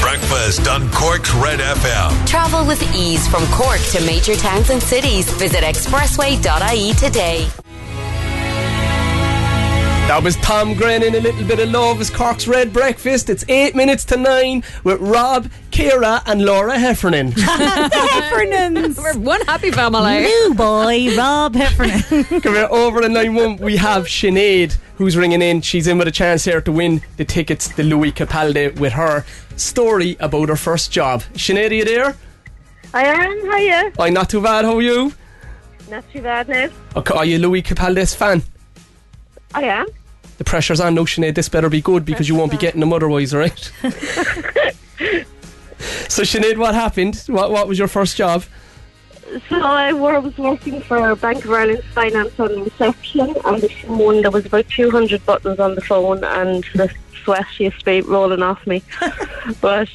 Breakfast 0.00 0.68
on 0.68 0.90
Cork's 0.90 1.32
Red 1.34 1.60
FM. 1.60 2.26
Travel 2.26 2.66
with 2.66 2.82
ease 2.94 3.26
from 3.28 3.46
Cork 3.46 3.80
to 3.92 4.04
major 4.04 4.34
towns 4.36 4.70
and 4.70 4.82
cities. 4.82 5.30
Visit 5.34 5.62
expressway.ie 5.62 6.92
today. 6.94 7.48
That 10.08 10.22
was 10.24 10.34
Tom 10.36 10.74
Grennan, 10.74 11.14
a 11.14 11.20
little 11.20 11.44
bit 11.44 11.60
of 11.60 11.70
love 11.70 12.00
is 12.00 12.10
Cork's 12.10 12.48
Red 12.48 12.72
Breakfast. 12.72 13.30
It's 13.30 13.44
eight 13.48 13.76
minutes 13.76 14.04
to 14.06 14.16
nine 14.16 14.64
with 14.82 15.00
Rob, 15.00 15.48
Kira, 15.72 16.22
and 16.26 16.44
Laura 16.44 16.78
Heffernan. 16.78 17.32
Heffernans. 17.32 19.02
We're 19.02 19.18
one 19.18 19.40
happy 19.42 19.70
family. 19.70 20.20
New 20.20 20.54
boy, 20.54 21.16
Rob 21.16 21.54
Heffernan. 21.54 22.24
Come 22.42 22.54
here, 22.54 22.68
over 22.70 23.02
in 23.02 23.14
line 23.14 23.34
one, 23.34 23.56
we 23.56 23.76
have 23.78 24.04
Sinead, 24.04 24.76
who's 24.96 25.16
ringing 25.16 25.40
in. 25.40 25.62
She's 25.62 25.86
in 25.86 25.96
with 25.98 26.06
a 26.08 26.12
chance 26.12 26.44
here 26.44 26.60
to 26.60 26.70
win 26.70 27.00
the 27.16 27.24
tickets 27.24 27.68
to 27.68 27.82
Lewis 27.82 28.12
Capaldi 28.12 28.78
with 28.78 28.92
her 28.92 29.24
story 29.56 30.16
about 30.20 30.50
her 30.50 30.56
first 30.56 30.92
job. 30.92 31.22
Sinead, 31.32 31.70
are 31.70 31.74
you 31.74 31.84
there? 31.84 32.16
I 32.92 33.04
am. 33.06 33.50
Hiya. 33.50 33.92
I'm 33.98 34.12
not 34.12 34.28
too 34.28 34.42
bad, 34.42 34.66
how 34.66 34.76
are 34.76 34.82
you? 34.82 35.12
Not 35.90 36.04
too 36.12 36.20
bad, 36.20 36.48
now. 36.48 36.68
Okay, 36.96 37.14
are 37.14 37.24
you 37.24 37.38
a 37.38 37.40
Lewis 37.40 37.62
Capaldi's 37.62 38.14
fan? 38.14 38.42
I 39.54 39.64
am. 39.64 39.86
The 40.36 40.44
pressure's 40.44 40.80
on 40.80 40.94
now, 40.94 41.02
Sinead. 41.02 41.34
This 41.34 41.48
better 41.48 41.70
be 41.70 41.80
good 41.80 42.04
because 42.04 42.28
you 42.28 42.34
won't 42.34 42.50
be 42.50 42.58
getting 42.58 42.80
them 42.80 42.92
otherwise, 42.92 43.32
alright? 43.32 43.72
so, 46.08 46.22
Sinead, 46.22 46.56
what 46.56 46.74
happened? 46.74 47.22
What, 47.26 47.50
what 47.50 47.68
was 47.68 47.78
your 47.78 47.88
first 47.88 48.16
job? 48.16 48.44
So 49.48 49.62
I 49.62 49.92
was 49.92 50.36
working 50.36 50.82
for 50.82 51.16
Bank 51.16 51.44
of 51.44 51.52
Ireland 51.52 51.82
Finance 51.94 52.38
on 52.38 52.64
reception, 52.64 53.34
and 53.44 53.62
this 53.62 53.72
one 53.84 54.20
there 54.20 54.30
was 54.30 54.44
about 54.44 54.68
200 54.68 55.24
buttons 55.24 55.58
on 55.58 55.74
the 55.74 55.80
phone, 55.80 56.22
and 56.22 56.64
the 56.74 56.92
sweat 57.24 57.46
used 57.58 57.78
to 57.78 57.84
be 57.84 58.00
rolling 58.02 58.42
off 58.42 58.66
me. 58.66 58.82
but 59.62 59.88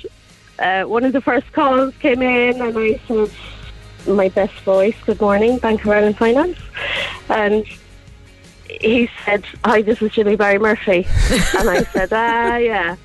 uh, 0.58 0.84
one 0.84 1.04
of 1.04 1.14
the 1.14 1.22
first 1.22 1.52
calls 1.54 1.94
came 1.98 2.24
in, 2.24 2.60
and 2.62 2.78
I 2.78 3.00
said, 3.08 3.30
"My 4.08 4.30
best 4.30 4.56
voice, 4.62 4.96
good 5.06 5.22
morning, 5.22 5.60
Bank 5.60 5.84
of 5.84 5.92
Ireland 5.92 6.18
Finance," 6.18 6.58
and 7.30 7.64
he 8.68 9.08
said, 9.24 9.46
"Hi, 9.64 9.84
this 9.84 10.02
is 10.02 10.14
Jimmy 10.14 10.36
Barry 10.36 10.58
Murphy," 10.58 11.06
and 11.60 11.70
I 11.70 11.84
said, 11.84 12.10
"Ah, 12.12 12.58
yeah." 12.58 12.96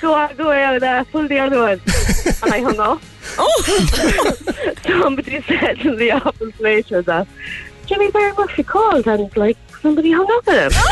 Go 0.00 0.14
on, 0.14 0.36
go 0.36 0.50
out, 0.50 0.82
uh, 0.82 1.04
pull 1.04 1.28
the 1.28 1.38
other 1.38 1.58
one. 1.58 1.80
and 2.42 2.54
I 2.54 2.60
hung 2.60 2.80
up. 2.80 3.02
Oh! 3.38 4.74
somebody 4.86 5.42
said 5.42 5.78
in 5.80 5.96
the 5.96 6.12
office 6.12 6.58
later 6.58 7.02
that 7.02 7.28
Jimmy 7.86 8.10
Barry 8.10 8.32
Murphy 8.36 8.62
called 8.62 9.06
and 9.06 9.36
like 9.36 9.58
somebody 9.82 10.12
hung 10.12 10.30
up 10.30 10.46
with 10.46 10.72
him. 10.72 10.82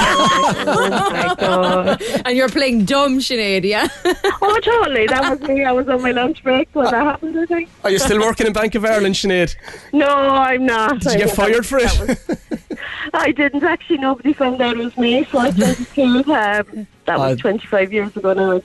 oh 0.67 1.11
my 1.11 1.35
god! 1.39 2.03
And 2.25 2.37
you're 2.37 2.49
playing 2.49 2.85
dumb, 2.85 3.19
Sinead, 3.19 3.65
yeah? 3.65 3.89
Oh, 4.43 4.61
totally. 4.63 5.07
That 5.07 5.31
was 5.31 5.49
me. 5.49 5.65
I 5.65 5.73
was 5.73 5.89
on 5.89 6.03
my 6.03 6.11
lunch 6.11 6.43
break 6.43 6.69
when 6.73 6.87
that 6.87 6.95
happened. 6.95 7.39
I 7.39 7.47
think. 7.47 7.71
Are 7.85 7.91
you 7.91 7.99
still 7.99 8.21
working 8.21 8.47
in 8.47 8.53
Bank 8.53 8.75
of 8.75 8.85
Ireland, 8.85 9.15
Sinead? 9.15 9.55
No, 9.93 10.09
I'm 10.09 10.67
not. 10.67 11.01
Did 11.01 11.13
you 11.13 11.19
get 11.27 11.31
fired 11.37 11.65
for 11.65 11.79
it? 11.81 12.68
I 13.15 13.33
didn't 13.33 13.63
actually. 13.65 13.99
Nobody 13.99 14.33
found 14.33 14.61
out 14.61 14.77
it 14.77 14.85
was 14.85 14.97
me, 14.97 15.25
so 15.31 15.39
I 15.39 15.51
started 15.51 15.87
school. 15.87 16.33
Um, 16.33 16.87
that 17.07 17.19
was 17.19 17.33
Uh, 17.39 17.43
25 17.43 17.93
years 17.93 18.17
ago 18.17 18.33
now. 18.35 18.53
I'd. 18.53 18.65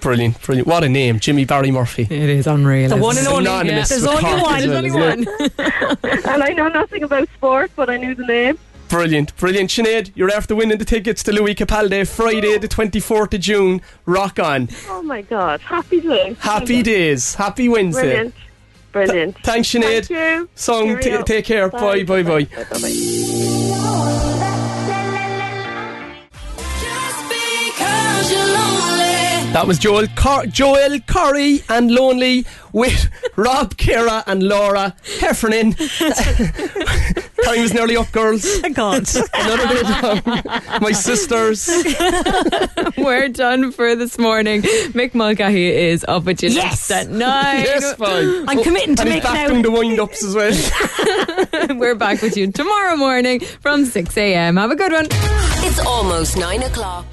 Brilliant, 0.00 0.40
brilliant. 0.42 0.68
What 0.68 0.84
a 0.84 0.88
name, 0.88 1.18
Jimmy 1.18 1.44
Barry 1.44 1.70
Murphy. 1.70 2.02
It 2.02 2.12
is 2.30 2.46
unreal. 2.46 2.90
The 2.90 2.96
one 2.96 3.16
and 3.18 3.26
only. 3.28 3.44
Synonymous 3.46 3.88
There's 3.88 4.02
with 4.02 4.10
only 4.10 4.24
one. 4.24 4.34
as 4.34 4.66
well, 4.66 4.82
There's 4.82 4.96
only 5.08 5.26
it? 5.28 6.24
and 6.26 6.42
I 6.42 6.50
know 6.50 6.68
nothing 6.68 7.02
about 7.02 7.28
sport, 7.34 7.70
but 7.76 7.88
I 7.90 7.96
knew 7.96 8.14
the 8.14 8.26
name. 8.26 8.58
Brilliant, 8.88 9.36
brilliant. 9.36 9.70
Sinead, 9.70 10.10
you're 10.16 10.32
after 10.32 10.54
winning 10.56 10.78
the 10.78 10.84
tickets 10.84 11.22
to 11.22 11.32
Lewis 11.32 11.54
Capaldi 11.54 12.08
Friday, 12.08 12.58
the 12.58 12.66
24th 12.66 13.32
of 13.34 13.40
June. 13.40 13.80
Rock 14.04 14.40
on. 14.40 14.68
Oh 14.88 15.00
my 15.02 15.22
God! 15.22 15.60
Happy 15.60 16.00
days. 16.00 16.36
Happy 16.40 16.82
days. 16.82 17.34
Happy 17.36 17.68
Wednesday. 17.68 18.02
Brilliant. 18.02 18.34
Brilliant. 18.92 19.38
Thanks, 19.44 19.68
Sinead. 19.68 20.06
Thank 20.06 20.10
you. 20.10 20.48
Song, 20.56 20.98
t- 20.98 21.22
take 21.22 21.44
care. 21.44 21.68
Bye, 21.68 22.02
Bye, 22.02 22.24
bye, 22.24 22.44
bye. 22.44 23.56
That 29.52 29.66
was 29.66 29.78
Joel 29.80 30.06
Cor- 30.16 30.46
Joel 30.46 31.00
Corry 31.00 31.64
and 31.68 31.90
Lonely 31.90 32.46
with 32.72 33.08
Rob, 33.36 33.74
Kira, 33.74 34.22
and 34.28 34.44
Laura 34.44 34.94
Heffernan. 35.18 35.72
Time 37.44 37.58
is 37.58 37.74
nearly 37.74 37.96
up, 37.96 38.12
girls. 38.12 38.44
God. 38.72 39.08
Another 39.34 39.66
day 39.74 39.82
down. 39.82 40.22
My 40.80 40.92
sisters. 40.92 41.68
We're 42.96 43.28
done 43.28 43.72
for 43.72 43.96
this 43.96 44.18
morning. 44.20 44.62
Mick 44.62 45.14
Mulcahy 45.14 45.66
is 45.66 46.04
up 46.06 46.24
with 46.24 46.44
you 46.44 46.50
Yes. 46.50 46.88
next 46.88 46.90
at 46.92 47.08
nine. 47.10 47.64
Yes, 47.64 47.94
fine. 47.96 48.48
I'm 48.48 48.60
oh, 48.60 48.62
committing 48.62 48.94
to 48.96 49.02
and 49.02 49.10
make 49.10 49.22
he's 49.24 49.32
back 49.32 49.48
now. 49.48 49.48
doing 49.48 49.62
the 49.62 49.70
wind 49.72 49.98
ups 49.98 50.22
as 50.24 50.34
well. 50.36 51.76
We're 51.76 51.96
back 51.96 52.22
with 52.22 52.36
you 52.36 52.52
tomorrow 52.52 52.96
morning 52.96 53.40
from 53.40 53.84
6 53.84 54.16
a.m. 54.16 54.56
Have 54.58 54.70
a 54.70 54.76
good 54.76 54.92
one. 54.92 55.06
It's 55.10 55.80
almost 55.80 56.36
nine 56.36 56.62
o'clock. 56.62 57.04